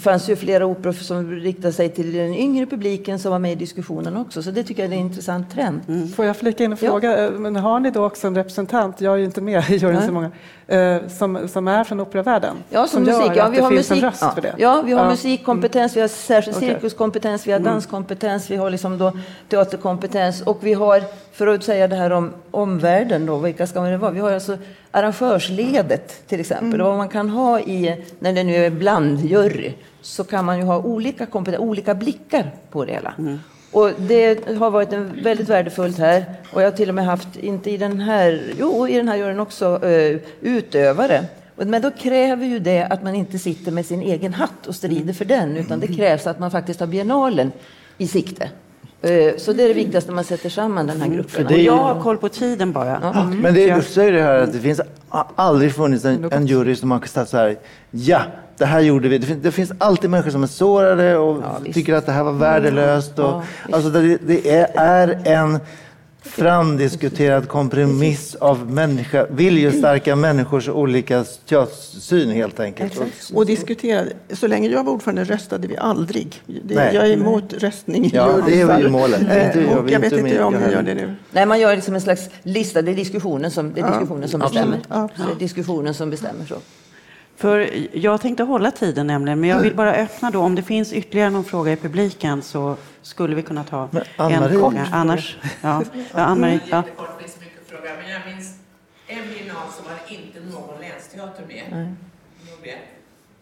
fanns 0.02 0.28
ju 0.28 0.36
flera 0.36 0.66
operor 0.66 0.92
som 0.92 1.30
riktade 1.30 1.72
sig 1.72 1.88
till 1.88 2.12
den 2.12 2.34
yngre 2.34 2.66
publiken 2.66 3.18
som 3.18 3.30
var 3.30 3.38
med 3.38 3.52
i 3.52 3.54
diskussionen 3.54 4.16
också. 4.16 4.42
Så 4.42 4.50
det 4.50 4.64
tycker 4.64 4.82
jag 4.82 4.92
är 4.92 4.96
en 4.96 5.06
intressant 5.06 5.50
trend. 5.50 5.80
Mm. 5.88 6.08
Får 6.08 6.24
jag 6.24 6.36
flika 6.36 6.64
in 6.64 6.72
och 6.72 6.78
fråga, 6.78 7.22
ja. 7.22 7.30
men 7.30 7.56
har 7.56 7.80
ni 7.80 7.90
då 7.90 8.04
också 8.06 8.26
en 8.26 8.34
representant, 8.34 9.00
jag 9.00 9.14
är 9.14 9.18
ju 9.18 9.24
inte 9.24 9.40
med 9.40 9.64
i 9.70 9.76
juryn 9.76 10.02
så 10.06 10.12
många, 10.12 10.30
som, 11.08 11.48
som 11.48 11.68
är 11.68 11.84
från 11.84 12.00
operavärlden? 12.00 12.56
Ja, 12.70 12.86
som, 12.86 13.06
som 13.06 13.14
musik. 13.14 13.32
Ja, 13.36 13.48
vi 13.48 13.60
har 13.60 13.70
musik. 13.70 14.04
Ja. 14.20 14.34
ja, 14.58 14.82
vi 14.82 14.92
har 14.92 15.04
ja. 15.04 15.10
musikkompetens, 15.10 15.96
vi 15.96 16.00
har 16.00 16.08
särskild 16.08 16.56
okay. 16.56 16.68
cirkuskompetens, 16.68 17.46
vi 17.46 17.52
har 17.52 17.60
mm. 17.60 17.72
danskompetens, 17.72 18.50
vi 18.50 18.56
har 18.56 18.70
liksom 18.70 18.98
då 18.98 19.12
teaterkompetens 19.48 20.42
och 20.42 20.58
vi 20.60 20.72
har, 20.72 21.02
för 21.32 21.46
att 21.46 21.64
säga 21.64 21.88
det 21.88 21.96
här 21.96 22.10
om 22.10 22.32
omvärlden 22.50 23.26
då, 23.26 23.38
vilka 23.38 23.66
ska 23.66 23.80
det 23.80 23.96
vara? 23.96 24.10
Vi 24.10 24.20
har 24.20 24.32
alltså 24.32 24.58
arrangörsledet 24.90 26.28
till 26.28 26.40
exempel. 26.40 26.74
Mm. 26.74 26.86
Vad 26.86 26.96
man 26.96 27.08
kan 27.08 27.30
ha 27.30 27.60
i, 27.60 28.04
när 28.18 28.32
det 28.32 28.44
nu 28.44 28.54
är 28.54 28.70
blandjury, 28.70 29.72
så 30.00 30.24
kan 30.24 30.44
man 30.44 30.58
ju 30.58 30.64
ha 30.64 30.78
olika, 30.78 31.26
olika 31.58 31.94
blickar 31.94 32.50
på 32.70 32.84
det 32.84 32.92
hela. 32.92 33.14
Mm. 33.18 33.38
Och 33.72 33.90
det 33.98 34.48
har 34.58 34.70
varit 34.70 34.92
en 34.92 35.22
väldigt 35.22 35.48
värdefullt 35.48 35.98
här. 35.98 36.24
Och 36.52 36.62
jag 36.62 36.66
har 36.66 36.76
till 36.76 36.88
och 36.88 36.94
med 36.94 37.04
haft, 37.04 37.36
inte 37.36 37.70
i 37.70 37.76
den 37.76 38.00
här, 38.00 38.42
jo 38.58 38.88
i 38.88 38.96
den 38.96 39.08
här 39.08 39.16
juryn 39.16 39.40
också, 39.40 39.80
uh, 39.84 40.20
utövare. 40.40 41.24
Men 41.56 41.82
då 41.82 41.90
kräver 41.90 42.46
ju 42.46 42.58
det 42.58 42.82
att 42.82 43.02
man 43.02 43.14
inte 43.14 43.38
sitter 43.38 43.72
med 43.72 43.86
sin 43.86 44.02
egen 44.02 44.34
hatt 44.34 44.66
och 44.66 44.74
strider 44.74 45.12
för 45.12 45.24
den, 45.24 45.56
utan 45.56 45.80
det 45.80 45.86
krävs 45.96 46.26
att 46.26 46.38
man 46.38 46.50
faktiskt 46.50 46.80
har 46.80 46.86
biennalen 46.86 47.52
i 47.98 48.08
sikte. 48.08 48.50
Eh, 49.02 49.36
så 49.36 49.52
det 49.52 49.62
är 49.62 49.68
det 49.68 49.74
viktigaste 49.74 50.10
när 50.10 50.14
man 50.14 50.24
sätter 50.24 50.48
samman 50.48 50.86
den 50.86 51.00
här 51.00 51.06
mm, 51.06 51.16
gruppen. 51.16 51.46
Och 51.46 51.52
jag 51.52 51.76
har 51.76 52.00
koll 52.00 52.16
på 52.16 52.28
tiden 52.28 52.72
bara. 52.72 53.00
Ja. 53.02 53.22
Mm. 53.22 53.38
Men 53.38 53.54
det, 53.54 53.74
du 53.74 53.82
säger 53.82 54.12
det 54.12 54.22
här 54.22 54.34
att 54.34 54.52
det 54.52 54.58
finns 54.58 54.80
aldrig 55.36 55.74
funnits 55.74 56.04
en, 56.04 56.32
en 56.32 56.46
jury 56.46 56.76
som 56.76 56.90
har 56.90 57.00
sagt 57.00 57.30
så 57.30 57.36
här, 57.36 57.56
ja, 57.90 58.22
det 58.58 58.64
här 58.64 58.80
gjorde 58.80 59.08
vi. 59.08 59.18
Det 59.18 59.26
finns, 59.26 59.42
det 59.42 59.52
finns 59.52 59.72
alltid 59.78 60.10
människor 60.10 60.30
som 60.30 60.42
är 60.42 60.46
sårade 60.46 61.16
och 61.16 61.42
ja, 61.42 61.72
tycker 61.72 61.94
att 61.94 62.06
det 62.06 62.12
här 62.12 62.24
var 62.24 62.32
värdelöst. 62.32 63.18
Och, 63.18 63.24
ja, 63.24 63.42
alltså 63.72 63.90
det, 63.90 64.18
det 64.26 64.50
är, 64.50 64.70
är 64.74 65.20
en 65.24 65.58
framdiskuterad 66.22 67.48
kompromiss 67.48 68.34
av 68.34 68.70
människa, 68.70 69.26
viljestarka 69.30 70.16
människors 70.16 70.68
olika 70.68 71.24
syn 72.00 72.30
helt 72.30 72.60
enkelt. 72.60 73.00
Och 73.34 73.46
diskuterade. 73.46 74.12
Så 74.32 74.46
länge 74.46 74.68
jag 74.68 74.84
var 74.84 74.92
ordförande 74.92 75.24
röstade 75.24 75.68
vi 75.68 75.76
aldrig. 75.76 76.42
Det, 76.64 76.74
jag 76.74 77.08
är 77.08 77.12
emot 77.12 77.52
röstning 77.52 78.04
i 78.04 78.10
Ja, 78.14 78.40
det 78.46 78.60
är 78.60 78.78
ju 78.78 78.88
målet. 78.88 79.20
Inte, 79.20 79.66
och 79.76 79.90
jag 79.90 80.00
vet 80.00 80.12
inte 80.12 80.42
om 80.42 80.54
ni 80.54 80.72
gör 80.72 80.82
det 80.82 80.94
nu. 80.94 81.14
Nej, 81.32 81.46
man 81.46 81.60
gör 81.60 81.76
det 81.76 81.82
som 81.82 81.94
en 81.94 82.00
slags 82.00 82.28
lista. 82.42 82.82
Det 82.82 82.90
är 82.90 82.96
diskussionen 82.96 83.50
som, 83.50 83.72
det 83.74 83.80
är 83.80 83.88
diskussionen 83.90 84.28
som 84.28 84.40
bestämmer. 84.40 84.78
Ja, 84.88 85.08
det 85.16 85.22
är 85.22 85.38
diskussionen 85.38 85.94
som 85.94 86.10
bestämmer. 86.10 86.46
så. 86.48 86.54
För 87.40 87.70
jag 87.96 88.20
tänkte 88.20 88.42
hålla 88.42 88.70
tiden 88.70 89.06
nämligen, 89.06 89.40
men 89.40 89.50
jag 89.50 89.60
vill 89.60 89.74
bara 89.74 89.94
öppna 89.94 90.30
då. 90.30 90.40
Om 90.40 90.54
det 90.54 90.62
finns 90.62 90.92
ytterligare 90.92 91.30
någon 91.30 91.44
fråga 91.44 91.72
i 91.72 91.76
publiken 91.76 92.42
så 92.42 92.76
skulle 93.02 93.34
vi 93.34 93.42
kunna 93.42 93.64
ta 93.64 93.88
en 94.16 94.50
fråga. 94.50 94.88
Annars, 94.92 95.38
ja, 95.62 95.82
ja 96.14 96.20
Ann-Marie. 96.20 96.60
Ja. 96.70 96.82
Men 97.72 98.10
jag 98.10 98.26
minns 98.26 98.58
en 99.06 99.28
biennal 99.28 99.68
som 99.76 99.84
var 99.84 100.18
inte 100.18 100.40
någon 100.40 100.80
länsteater 100.80 101.46
med. 101.46 101.64
Mm. 101.72 101.96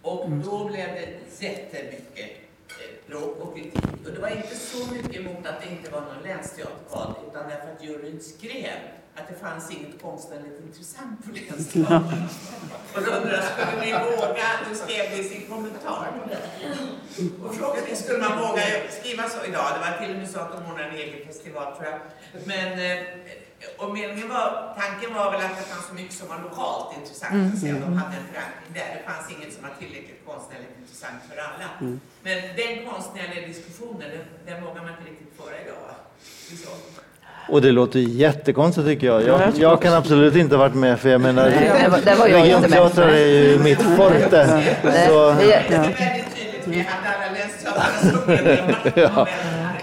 Och 0.02 0.30
då 0.30 0.64
blev 0.64 0.86
det 0.86 1.44
jättemycket 1.44 2.30
eh, 2.68 3.10
bråk 3.10 3.36
och 3.40 3.56
kritik. 3.56 4.06
Och 4.06 4.12
det 4.14 4.20
var 4.20 4.28
inte 4.28 4.54
så 4.54 4.94
mycket 4.94 5.16
emot 5.16 5.46
att 5.46 5.62
det 5.62 5.70
inte 5.70 5.90
var 5.90 6.00
någon 6.00 6.22
länsteater 6.22 7.14
utan 7.28 7.48
därför 7.48 7.72
att 7.72 7.84
juryn 7.84 8.20
skrev 8.20 8.78
att 9.18 9.28
det 9.28 9.38
fanns 9.46 9.70
inget 9.70 10.02
konstnärligt 10.02 10.60
intressant 10.66 11.24
på 11.24 11.30
Länsteatern. 11.32 12.22
Och 12.94 13.02
då 13.04 13.10
undrade 13.10 13.42
skulle 13.42 13.80
ni 13.84 13.92
våga, 13.92 14.48
du 14.68 14.74
skrev 14.74 15.10
det 15.10 15.16
i 15.16 15.28
sin 15.28 15.46
kommentar. 15.48 16.06
Och 17.44 17.54
frågade, 17.54 17.96
skulle 17.96 18.18
man 18.18 18.38
våga 18.38 18.62
skriva 19.00 19.28
så 19.28 19.44
idag? 19.44 19.66
Det 19.74 19.80
var 19.86 19.98
till 19.98 20.14
och 20.14 20.20
med 20.20 20.30
så 20.30 20.38
att 20.40 20.52
de 20.52 20.58
ordnade 20.70 20.88
en 20.88 20.94
egen 20.94 21.26
festival 21.26 21.76
tror 21.76 21.88
jag. 21.90 22.00
Men, 22.44 22.68
eh, 22.86 23.06
och 23.78 23.94
meningen 23.94 24.28
var, 24.28 24.74
tanken 24.80 25.14
var 25.14 25.32
väl 25.32 25.40
att 25.40 25.56
det 25.58 25.64
fanns 25.72 25.86
så 25.88 25.94
mycket 25.94 26.14
som 26.14 26.28
var 26.28 26.38
lokalt 26.42 26.96
intressant. 27.00 27.32
Mm. 27.32 27.56
Så 27.56 27.66
de 27.66 27.92
hade 28.02 28.16
en 28.16 28.26
förankring 28.32 28.72
där. 28.74 28.90
Det 28.96 29.02
fanns 29.10 29.30
inget 29.34 29.54
som 29.54 29.62
var 29.62 29.74
tillräckligt 29.78 30.22
konstnärligt 30.26 30.74
intressant 30.80 31.20
för 31.28 31.36
alla. 31.46 31.68
Mm. 31.80 32.00
Men 32.22 32.36
den 32.60 32.74
konstnärliga 32.90 33.46
diskussionen, 33.46 34.06
den, 34.14 34.24
den 34.46 34.64
vågar 34.64 34.82
man 34.82 34.90
inte 34.94 35.10
riktigt 35.10 35.32
föra 35.40 35.56
idag. 35.64 35.82
Va? 35.88 35.94
Och 37.48 37.62
det 37.62 37.72
låter 37.72 37.98
jättekonstigt 37.98 38.86
tycker 38.86 39.06
jag. 39.06 39.22
Jag, 39.22 39.40
jag 39.56 39.82
kan 39.82 39.94
absolut 39.94 40.36
inte 40.36 40.56
varit 40.56 40.74
med 40.74 41.00
för 41.00 41.08
jag 41.08 41.20
menar, 41.20 41.50
regionteatrar 42.28 43.08
är 43.08 43.26
ju 43.26 43.58
mitt 43.58 43.82
forte. 43.82 44.62
Så. 45.08 45.34
Ja. 48.94 49.26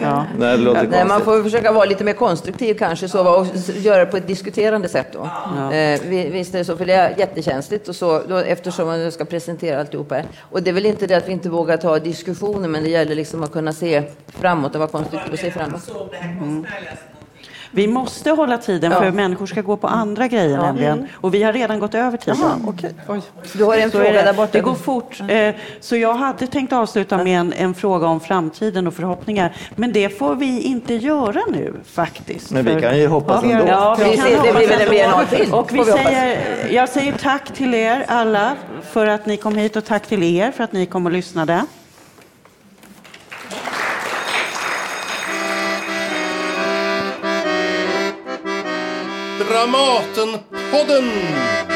Ja. 0.01 0.25
Nej, 0.37 0.57
Nej, 0.89 1.05
man 1.05 1.21
får 1.21 1.43
försöka 1.43 1.71
vara 1.71 1.85
lite 1.85 2.03
mer 2.03 2.13
konstruktiv 2.13 2.73
kanske 2.73 3.09
så, 3.09 3.39
och 3.39 3.47
göra 3.75 3.99
det 3.99 4.05
på 4.05 4.17
ett 4.17 4.27
diskuterande 4.27 4.89
sätt. 4.89 5.07
Då. 5.13 5.29
Ja. 5.57 5.73
Eh, 5.73 6.01
visst 6.09 6.53
är 6.53 6.57
det 6.57 6.65
så, 6.65 6.77
för 6.77 6.85
det 6.85 6.93
är 6.93 7.15
jättekänsligt 7.17 7.87
och 7.87 7.95
så, 7.95 8.21
då, 8.27 8.37
eftersom 8.37 8.87
man 8.87 9.11
ska 9.11 9.25
presentera 9.25 9.79
alltihopa. 9.79 10.21
Och 10.39 10.63
det 10.63 10.69
är 10.69 10.73
väl 10.73 10.85
inte 10.85 11.07
det 11.07 11.15
att 11.15 11.27
vi 11.27 11.31
inte 11.31 11.49
vågar 11.49 11.77
ta 11.77 11.99
diskussioner, 11.99 12.67
men 12.67 12.83
det 12.83 12.89
gäller 12.89 13.15
liksom 13.15 13.43
att 13.43 13.51
kunna 13.51 13.73
se 13.73 14.03
framåt 14.27 14.75
och 14.75 14.79
vara 14.79 14.89
konstruktiv 14.89 15.33
och 15.33 15.39
se 15.39 15.51
framåt. 15.51 15.91
Mm. 16.21 16.65
Vi 17.75 17.87
måste 17.87 18.31
hålla 18.31 18.57
tiden 18.57 18.91
för 18.91 19.11
människor 19.11 19.45
ska 19.45 19.61
gå 19.61 19.77
på 19.77 19.87
andra 19.87 20.27
grejer 20.27 20.49
ja. 20.49 20.61
nämligen. 20.61 20.97
Mm. 20.97 21.09
Och 21.15 21.33
vi 21.33 21.43
har 21.43 21.53
redan 21.53 21.79
gått 21.79 21.95
över 21.95 22.17
tiden. 22.17 22.39
Jaha, 22.41 22.59
okay. 22.67 22.91
Oj. 23.07 23.21
Du 23.53 23.63
har 23.63 23.77
en 23.77 23.91
så 23.91 23.97
fråga 23.97 24.23
där 24.23 24.33
borta. 24.33 24.51
Det 24.51 24.59
går 24.59 24.75
fort. 24.75 25.21
Eh, 25.27 25.55
så 25.79 25.95
jag 25.95 26.13
hade 26.13 26.47
tänkt 26.47 26.73
avsluta 26.73 27.23
med 27.23 27.39
en, 27.39 27.53
en, 27.53 27.73
fråga 27.73 28.07
om 28.07 28.19
framtiden 28.19 28.87
och 28.87 28.93
förhoppningar. 28.93 29.55
Men 29.75 29.93
det 29.93 30.09
får 30.09 30.35
vi 30.35 30.61
inte 30.61 30.93
göra 30.93 31.41
nu 31.51 31.73
faktiskt. 31.85 32.51
Men 32.51 32.65
vi 32.65 32.81
kan 32.81 32.97
ju 32.97 33.07
hoppas 33.07 33.43
ja, 33.43 33.49
ändå. 33.51 33.65
Ja, 33.67 33.97
vi 33.99 34.17
kan 34.17 34.25
det 34.43 34.53
blir 34.53 34.67
väl 34.67 34.93
en 34.93 35.27
till. 35.27 35.53
Och 35.53 35.73
vi 35.73 35.83
säger, 35.83 36.39
jag 36.69 36.89
säger 36.89 37.13
tack 37.13 37.53
till 37.53 37.73
er 37.73 38.05
alla 38.07 38.55
för 38.91 39.07
att 39.07 39.25
ni 39.25 39.37
kom 39.37 39.55
hit 39.55 39.75
och 39.75 39.85
tack 39.85 40.07
till 40.07 40.23
er 40.23 40.51
för 40.51 40.63
att 40.63 40.71
ni 40.71 40.85
kom 40.85 41.05
och 41.05 41.11
lyssnade. 41.11 41.65
Dramatenpodden! 49.47 51.74